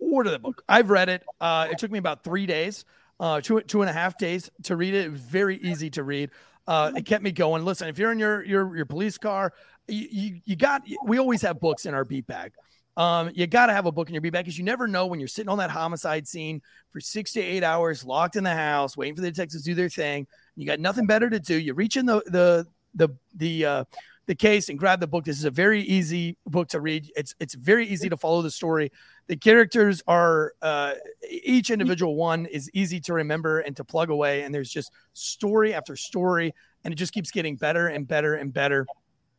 Order 0.00 0.30
the 0.30 0.38
book. 0.38 0.62
I've 0.68 0.90
read 0.90 1.08
it. 1.08 1.24
Uh, 1.40 1.68
it 1.70 1.78
took 1.78 1.90
me 1.90 1.98
about 1.98 2.24
three 2.24 2.46
days, 2.46 2.84
uh, 3.20 3.40
two 3.40 3.60
two 3.62 3.80
and 3.80 3.90
a 3.90 3.92
half 3.92 4.18
days 4.18 4.50
to 4.64 4.76
read 4.76 4.94
it. 4.94 5.06
It 5.06 5.12
was 5.12 5.20
very 5.20 5.56
easy 5.58 5.90
to 5.90 6.02
read. 6.02 6.30
Uh, 6.68 6.92
it 6.94 7.06
kept 7.06 7.24
me 7.24 7.32
going. 7.32 7.64
Listen, 7.64 7.88
if 7.88 7.98
you're 7.98 8.12
in 8.12 8.18
your 8.18 8.44
your 8.44 8.76
your 8.76 8.84
police 8.84 9.16
car, 9.16 9.54
you, 9.88 10.06
you, 10.10 10.40
you 10.44 10.54
got. 10.54 10.82
We 11.02 11.18
always 11.18 11.40
have 11.40 11.58
books 11.60 11.86
in 11.86 11.94
our 11.94 12.04
beat 12.04 12.26
bag. 12.26 12.52
Um, 12.98 13.30
you 13.34 13.46
got 13.46 13.66
to 13.66 13.72
have 13.72 13.86
a 13.86 13.92
book 13.92 14.08
in 14.08 14.14
your 14.14 14.20
beat 14.20 14.34
bag 14.34 14.44
because 14.44 14.58
you 14.58 14.64
never 14.64 14.86
know 14.86 15.06
when 15.06 15.18
you're 15.18 15.28
sitting 15.28 15.48
on 15.48 15.58
that 15.58 15.70
homicide 15.70 16.28
scene 16.28 16.60
for 16.90 17.00
six 17.00 17.32
to 17.32 17.40
eight 17.40 17.64
hours, 17.64 18.04
locked 18.04 18.36
in 18.36 18.44
the 18.44 18.54
house, 18.54 18.98
waiting 18.98 19.14
for 19.14 19.22
the 19.22 19.30
detectives 19.30 19.62
to 19.62 19.70
do 19.70 19.74
their 19.74 19.88
thing. 19.88 20.26
You 20.56 20.66
got 20.66 20.78
nothing 20.78 21.06
better 21.06 21.30
to 21.30 21.40
do. 21.40 21.56
You 21.56 21.72
reach 21.72 21.96
in 21.96 22.04
the 22.04 22.22
the 22.26 22.66
the 22.94 23.08
the 23.34 23.64
uh, 23.64 23.84
the 24.26 24.34
case 24.34 24.68
and 24.68 24.78
grab 24.78 25.00
the 25.00 25.06
book. 25.06 25.24
This 25.24 25.38
is 25.38 25.46
a 25.46 25.50
very 25.50 25.80
easy 25.80 26.36
book 26.44 26.68
to 26.68 26.80
read. 26.80 27.10
It's 27.16 27.34
it's 27.40 27.54
very 27.54 27.86
easy 27.86 28.10
to 28.10 28.16
follow 28.18 28.42
the 28.42 28.50
story. 28.50 28.92
The 29.28 29.36
characters 29.36 30.02
are 30.08 30.54
uh, 30.62 30.94
each 31.28 31.70
individual 31.70 32.16
one 32.16 32.46
is 32.46 32.70
easy 32.72 32.98
to 33.00 33.12
remember 33.12 33.60
and 33.60 33.76
to 33.76 33.84
plug 33.84 34.10
away. 34.10 34.42
And 34.42 34.54
there's 34.54 34.70
just 34.70 34.90
story 35.12 35.74
after 35.74 35.96
story, 35.96 36.54
and 36.84 36.92
it 36.92 36.96
just 36.96 37.12
keeps 37.12 37.30
getting 37.30 37.56
better 37.56 37.88
and 37.88 38.08
better 38.08 38.34
and 38.34 38.52
better. 38.52 38.86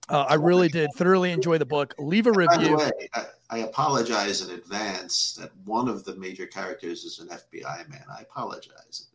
Uh, 0.10 0.26
I 0.28 0.36
really 0.36 0.70
did 0.70 0.90
thoroughly 0.96 1.32
enjoy 1.32 1.60
the 1.60 1.66
book. 1.66 1.94
Leave 2.00 2.26
a 2.26 2.32
review. 2.32 2.78
Way, 2.78 2.92
I, 3.14 3.26
I, 3.52 3.58
apologize 3.60 4.42
in 4.42 4.56
advance 4.56 5.38
that 5.40 5.52
one 5.66 5.88
of 5.88 6.04
the 6.04 6.16
major 6.16 6.48
characters 6.48 7.04
is 7.04 7.20
an 7.20 7.28
FBI 7.28 7.88
man. 7.90 8.04
I 8.10 8.22
apologize. 8.22 9.09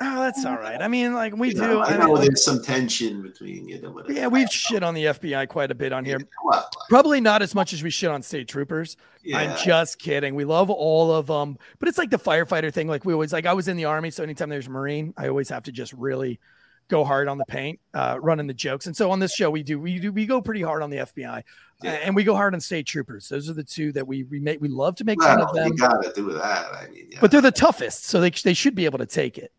Oh, 0.00 0.22
that's 0.22 0.44
all 0.44 0.56
right. 0.56 0.80
I 0.80 0.88
mean, 0.88 1.14
like 1.14 1.36
we 1.36 1.48
you 1.48 1.54
do. 1.54 1.60
Know, 1.60 1.80
I, 1.80 1.94
I 1.94 1.96
know 1.96 2.14
mean, 2.14 2.22
there's 2.22 2.44
some 2.44 2.62
tension 2.62 3.22
between 3.22 3.68
you 3.68 3.80
know. 3.80 4.02
Yeah, 4.08 4.26
we've 4.26 4.50
shit 4.50 4.82
on 4.82 4.94
the 4.94 5.04
FBI 5.04 5.48
quite 5.48 5.70
a 5.70 5.74
bit 5.74 5.92
on 5.92 6.04
here. 6.04 6.20
Well, 6.44 6.68
Probably 6.88 7.20
not 7.20 7.42
as 7.42 7.54
much 7.54 7.72
as 7.72 7.82
we 7.82 7.90
shit 7.90 8.10
on 8.10 8.22
state 8.22 8.48
troopers. 8.48 8.96
Yeah. 9.22 9.38
I'm 9.38 9.56
just 9.64 9.98
kidding. 9.98 10.34
We 10.34 10.44
love 10.44 10.68
all 10.70 11.12
of 11.12 11.28
them, 11.28 11.58
but 11.78 11.88
it's 11.88 11.98
like 11.98 12.10
the 12.10 12.18
firefighter 12.18 12.72
thing. 12.72 12.88
Like 12.88 13.04
we 13.04 13.12
always 13.12 13.32
like. 13.32 13.46
I 13.46 13.52
was 13.52 13.68
in 13.68 13.76
the 13.76 13.84
army, 13.84 14.10
so 14.10 14.22
anytime 14.22 14.48
there's 14.48 14.66
a 14.66 14.70
marine, 14.70 15.14
I 15.16 15.28
always 15.28 15.48
have 15.48 15.62
to 15.64 15.72
just 15.72 15.92
really 15.92 16.40
go 16.88 17.04
hard 17.04 17.28
on 17.28 17.38
the 17.38 17.44
paint, 17.46 17.80
uh, 17.94 18.18
running 18.20 18.46
the 18.46 18.54
jokes. 18.54 18.86
And 18.86 18.96
so 18.96 19.10
on 19.10 19.18
this 19.18 19.34
show, 19.34 19.50
we 19.50 19.62
do 19.62 19.78
we 19.78 19.98
do 19.98 20.12
we 20.12 20.26
go 20.26 20.40
pretty 20.40 20.62
hard 20.62 20.82
on 20.82 20.90
the 20.90 20.98
FBI, 20.98 21.42
yeah. 21.82 21.90
and 21.90 22.14
we 22.14 22.24
go 22.24 22.34
hard 22.34 22.54
on 22.54 22.60
state 22.60 22.86
troopers. 22.86 23.28
Those 23.28 23.48
are 23.48 23.54
the 23.54 23.64
two 23.64 23.92
that 23.92 24.06
we 24.06 24.24
we 24.24 24.40
make 24.40 24.60
we 24.60 24.68
love 24.68 24.96
to 24.96 25.04
make 25.04 25.18
well, 25.18 25.36
fun 25.36 25.40
of 25.40 25.54
them. 25.54 25.68
You 25.68 25.78
gotta 25.78 26.12
do 26.14 26.32
that. 26.32 26.66
I 26.72 26.88
mean, 26.88 27.08
yeah. 27.10 27.18
but 27.20 27.30
they're 27.30 27.40
the 27.40 27.50
toughest, 27.50 28.06
so 28.06 28.20
they 28.20 28.30
they 28.30 28.54
should 28.54 28.74
be 28.74 28.84
able 28.84 28.98
to 28.98 29.06
take 29.06 29.38
it. 29.38 29.52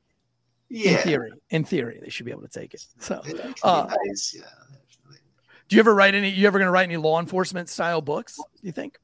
Yeah. 0.69 0.91
In 0.91 0.97
theory, 0.97 1.31
in 1.49 1.63
theory, 1.63 1.99
they 2.01 2.09
should 2.09 2.25
be 2.25 2.31
able 2.31 2.41
to 2.41 2.47
take 2.47 2.73
it. 2.73 2.85
So, 2.99 3.21
uh, 3.63 3.87
nice. 4.07 4.35
yeah. 4.37 4.45
Do 5.67 5.75
you 5.75 5.79
ever 5.79 5.95
write 5.95 6.13
any? 6.13 6.29
You 6.29 6.47
ever 6.47 6.59
going 6.59 6.67
to 6.67 6.71
write 6.71 6.83
any 6.83 6.97
law 6.97 7.19
enforcement 7.19 7.69
style 7.69 8.01
books? 8.01 8.35
Do 8.35 8.43
you 8.61 8.71
think? 8.71 8.99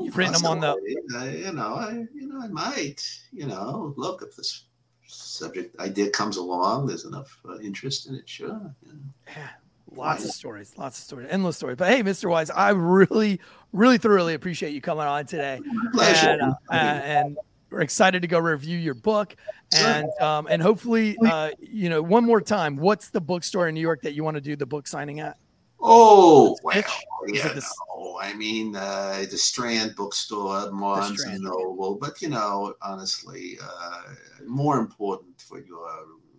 You've 0.00 0.16
written 0.16 0.34
them 0.34 0.46
on 0.46 0.60
the. 0.60 0.70
Uh, 1.14 1.24
you 1.24 1.52
know, 1.52 1.74
I 1.74 2.04
you 2.14 2.26
know 2.26 2.40
I 2.40 2.48
might. 2.48 3.02
You 3.32 3.46
know, 3.46 3.94
look 3.96 4.22
if 4.22 4.34
this 4.36 4.64
subject 5.06 5.78
idea 5.80 6.10
comes 6.10 6.36
along, 6.36 6.86
there's 6.86 7.04
enough 7.04 7.38
uh, 7.48 7.58
interest 7.58 8.08
in 8.08 8.16
it. 8.16 8.28
Sure. 8.28 8.74
Yeah. 8.84 8.92
Yeah, 9.36 9.48
lots 9.94 10.24
of 10.24 10.32
stories, 10.32 10.74
lots 10.76 10.98
of 10.98 11.04
stories, 11.04 11.28
endless 11.30 11.56
stories. 11.56 11.76
But 11.76 11.88
hey, 11.88 12.02
Mr. 12.02 12.28
Weiss, 12.28 12.50
I 12.50 12.70
really, 12.70 13.40
really 13.72 13.98
thoroughly 13.98 14.34
appreciate 14.34 14.72
you 14.72 14.80
coming 14.80 15.06
on 15.06 15.26
today, 15.26 15.60
Pleasure. 15.92 16.30
and, 16.30 16.42
uh, 16.42 16.54
uh, 16.70 16.74
and 16.74 17.38
we're 17.70 17.80
excited 17.80 18.22
to 18.22 18.28
go 18.28 18.38
review 18.38 18.78
your 18.78 18.94
book, 18.94 19.36
and 19.74 20.08
um, 20.20 20.46
and 20.50 20.62
hopefully, 20.62 21.16
uh, 21.26 21.50
you 21.58 21.88
know, 21.88 22.02
one 22.02 22.24
more 22.24 22.40
time, 22.40 22.76
what's 22.76 23.10
the 23.10 23.20
bookstore 23.20 23.68
in 23.68 23.74
New 23.74 23.80
York 23.80 24.02
that 24.02 24.14
you 24.14 24.24
want 24.24 24.36
to 24.36 24.40
do 24.40 24.56
the 24.56 24.66
book 24.66 24.86
signing 24.86 25.20
at? 25.20 25.36
Oh, 25.80 26.56
well, 26.62 26.82
yeah, 27.28 27.52
the 27.52 27.64
no. 27.96 28.18
I 28.20 28.34
mean, 28.34 28.74
uh, 28.74 29.24
the 29.30 29.38
Strand 29.38 29.94
bookstore, 29.96 30.70
Barnes 30.72 31.20
Strand. 31.20 31.36
and 31.36 31.44
Noble, 31.44 31.96
but 32.00 32.20
you 32.20 32.28
know, 32.28 32.74
honestly, 32.82 33.58
uh, 33.62 34.02
more 34.46 34.78
important 34.78 35.40
for 35.40 35.60
your 35.60 35.88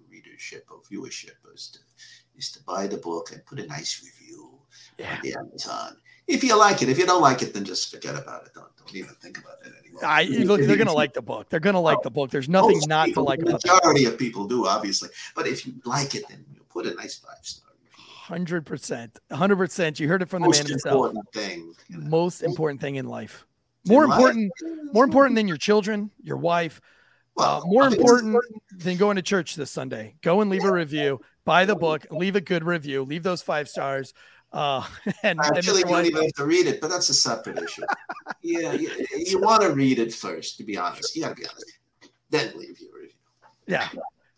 readership 0.10 0.66
or 0.70 0.82
viewership 0.82 1.36
is 1.54 1.70
to 1.70 1.80
is 2.38 2.52
to 2.52 2.64
buy 2.64 2.88
the 2.88 2.98
book 2.98 3.32
and 3.32 3.46
put 3.46 3.60
a 3.60 3.68
nice 3.68 4.04
review 4.04 4.60
Yeah. 4.98 5.16
on 5.16 5.20
the 5.22 5.36
Amazon. 5.36 5.98
If 6.30 6.44
you 6.44 6.56
like 6.58 6.82
it, 6.84 6.90
if 6.90 7.00
you 7.00 7.08
don't 7.08 7.22
like 7.22 7.42
it, 7.42 7.54
then 7.56 7.66
just 7.66 7.92
forget 7.92 8.16
about 8.16 8.46
it. 8.46 8.54
Don't 8.54 8.68
don't 8.78 8.96
even 8.96 9.16
think 9.16 9.40
about 9.40 9.56
it 9.66 9.74
anymore. 9.84 10.06
I 10.06 10.24
look, 10.24 10.62
they're 10.62 10.78
gonna 10.78 10.94
like 11.04 11.14
the 11.14 11.24
book. 11.24 11.50
They're 11.50 11.60
gonna 11.60 11.82
like 11.82 12.04
the 12.04 12.12
book. 12.12 12.30
There's 12.30 12.48
nothing 12.48 12.78
Most 12.78 12.88
not 12.88 13.10
to 13.10 13.22
like 13.22 13.40
the 13.40 13.54
majority 13.54 14.06
of 14.06 14.18
people 14.18 14.46
do, 14.46 14.68
obviously. 14.68 15.10
But 15.36 15.48
if 15.48 15.66
you 15.66 15.74
like 15.86 16.14
it, 16.14 16.24
then 16.30 16.46
you 16.54 16.62
put 16.70 16.86
a 16.86 16.94
nice 16.94 17.18
five 17.18 17.38
star. 17.42 17.72
Hundred 17.98 18.64
percent, 18.64 19.18
hundred 19.32 19.56
percent. 19.56 20.00
You 20.00 20.08
heard 20.08 20.22
it 20.22 20.30
from 20.30 20.44
the 20.44 20.50
Most 20.50 20.60
man 20.60 20.70
himself. 20.70 20.94
important 20.94 21.34
thing. 21.34 21.74
you 21.88 21.98
know. 21.98 22.10
Most 22.10 22.44
important 22.44 22.80
thing 22.80 22.96
in 22.96 23.08
life. 23.08 23.48
More 23.88 24.08
life, 24.08 24.20
important, 24.20 24.52
yeah, 24.62 24.76
more 24.94 25.04
important 25.04 25.36
than 25.36 25.48
your 25.48 25.58
children, 25.58 26.12
your 26.22 26.38
wife. 26.38 26.80
Uh, 27.38 27.62
more 27.66 27.86
I 27.86 27.88
important 27.88 28.38
than 28.78 28.98
going 28.98 29.16
to 29.16 29.22
church 29.24 29.56
this 29.56 29.72
Sunday. 29.72 30.16
Go 30.22 30.42
and 30.42 30.52
leave 30.52 30.64
a 30.66 30.72
review. 30.72 31.22
Buy 31.46 31.66
the 31.66 31.76
book. 31.76 32.06
Leave 32.12 32.36
a 32.36 32.42
good 32.42 32.64
review. 32.64 33.04
Leave 33.04 33.24
those 33.24 33.42
five 33.42 33.68
stars. 33.68 34.14
Uh, 34.52 34.86
and, 35.24 35.40
and 35.40 35.40
Actually, 35.40 35.84
Mr. 35.84 35.90
you 35.90 35.96
don't 35.96 36.06
even 36.06 36.24
have 36.24 36.34
to 36.34 36.46
read 36.46 36.68
it, 36.68 36.82
but 36.82 36.90
that's 36.90 37.10
a 37.10 37.14
separate 37.14 37.60
issue. 37.60 37.84
yeah, 38.42 38.74
you, 38.74 38.92
you 39.16 39.40
want 39.40 39.62
to 39.62 39.72
read 39.74 40.00
it 40.00 40.14
first, 40.14 40.58
to 40.58 40.64
be 40.64 40.78
honest. 40.78 41.16
You 41.16 41.24
got 41.24 41.30
to 41.30 41.36
be 41.36 41.48
honest. 41.48 41.80
Then 42.30 42.52
leave 42.56 42.80
your 42.80 42.94
review. 42.94 43.16
yeah. 43.68 43.90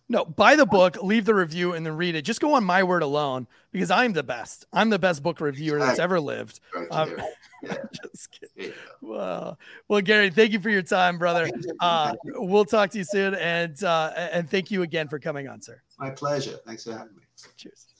No, 0.09 0.25
buy 0.25 0.57
the 0.57 0.65
book, 0.65 1.01
leave 1.01 1.23
the 1.23 1.33
review, 1.33 1.71
and 1.71 1.85
then 1.85 1.95
read 1.95 2.15
it. 2.15 2.23
Just 2.23 2.41
go 2.41 2.55
on 2.55 2.65
my 2.65 2.83
word 2.83 3.01
alone 3.01 3.47
because 3.71 3.89
I'm 3.89 4.11
the 4.11 4.23
best. 4.23 4.65
I'm 4.73 4.89
the 4.89 4.99
best 4.99 5.23
book 5.23 5.39
reviewer 5.39 5.79
that's 5.79 5.99
ever 5.99 6.19
lived. 6.19 6.59
Right 6.75 6.87
Um. 6.91 7.15
Yeah, 7.63 7.75
Just 7.93 8.31
kidding. 8.31 8.49
there 8.57 8.65
you. 8.65 8.73
Well, 9.01 9.59
well, 9.87 10.01
Gary, 10.01 10.31
thank 10.31 10.51
you 10.51 10.59
for 10.59 10.71
your 10.71 10.81
time, 10.81 11.19
brother. 11.19 11.47
Uh, 11.79 12.15
we'll 12.25 12.65
talk 12.65 12.89
to 12.89 12.97
you 12.97 13.03
soon, 13.03 13.35
and 13.35 13.83
uh, 13.83 14.13
and 14.15 14.49
thank 14.49 14.71
you 14.71 14.81
again 14.81 15.07
for 15.07 15.19
coming 15.19 15.47
on, 15.47 15.61
sir. 15.61 15.79
My 15.99 16.09
pleasure. 16.09 16.57
Thanks 16.65 16.85
for 16.85 16.93
having 16.93 17.15
me. 17.15 17.21
Cheers. 17.57 17.90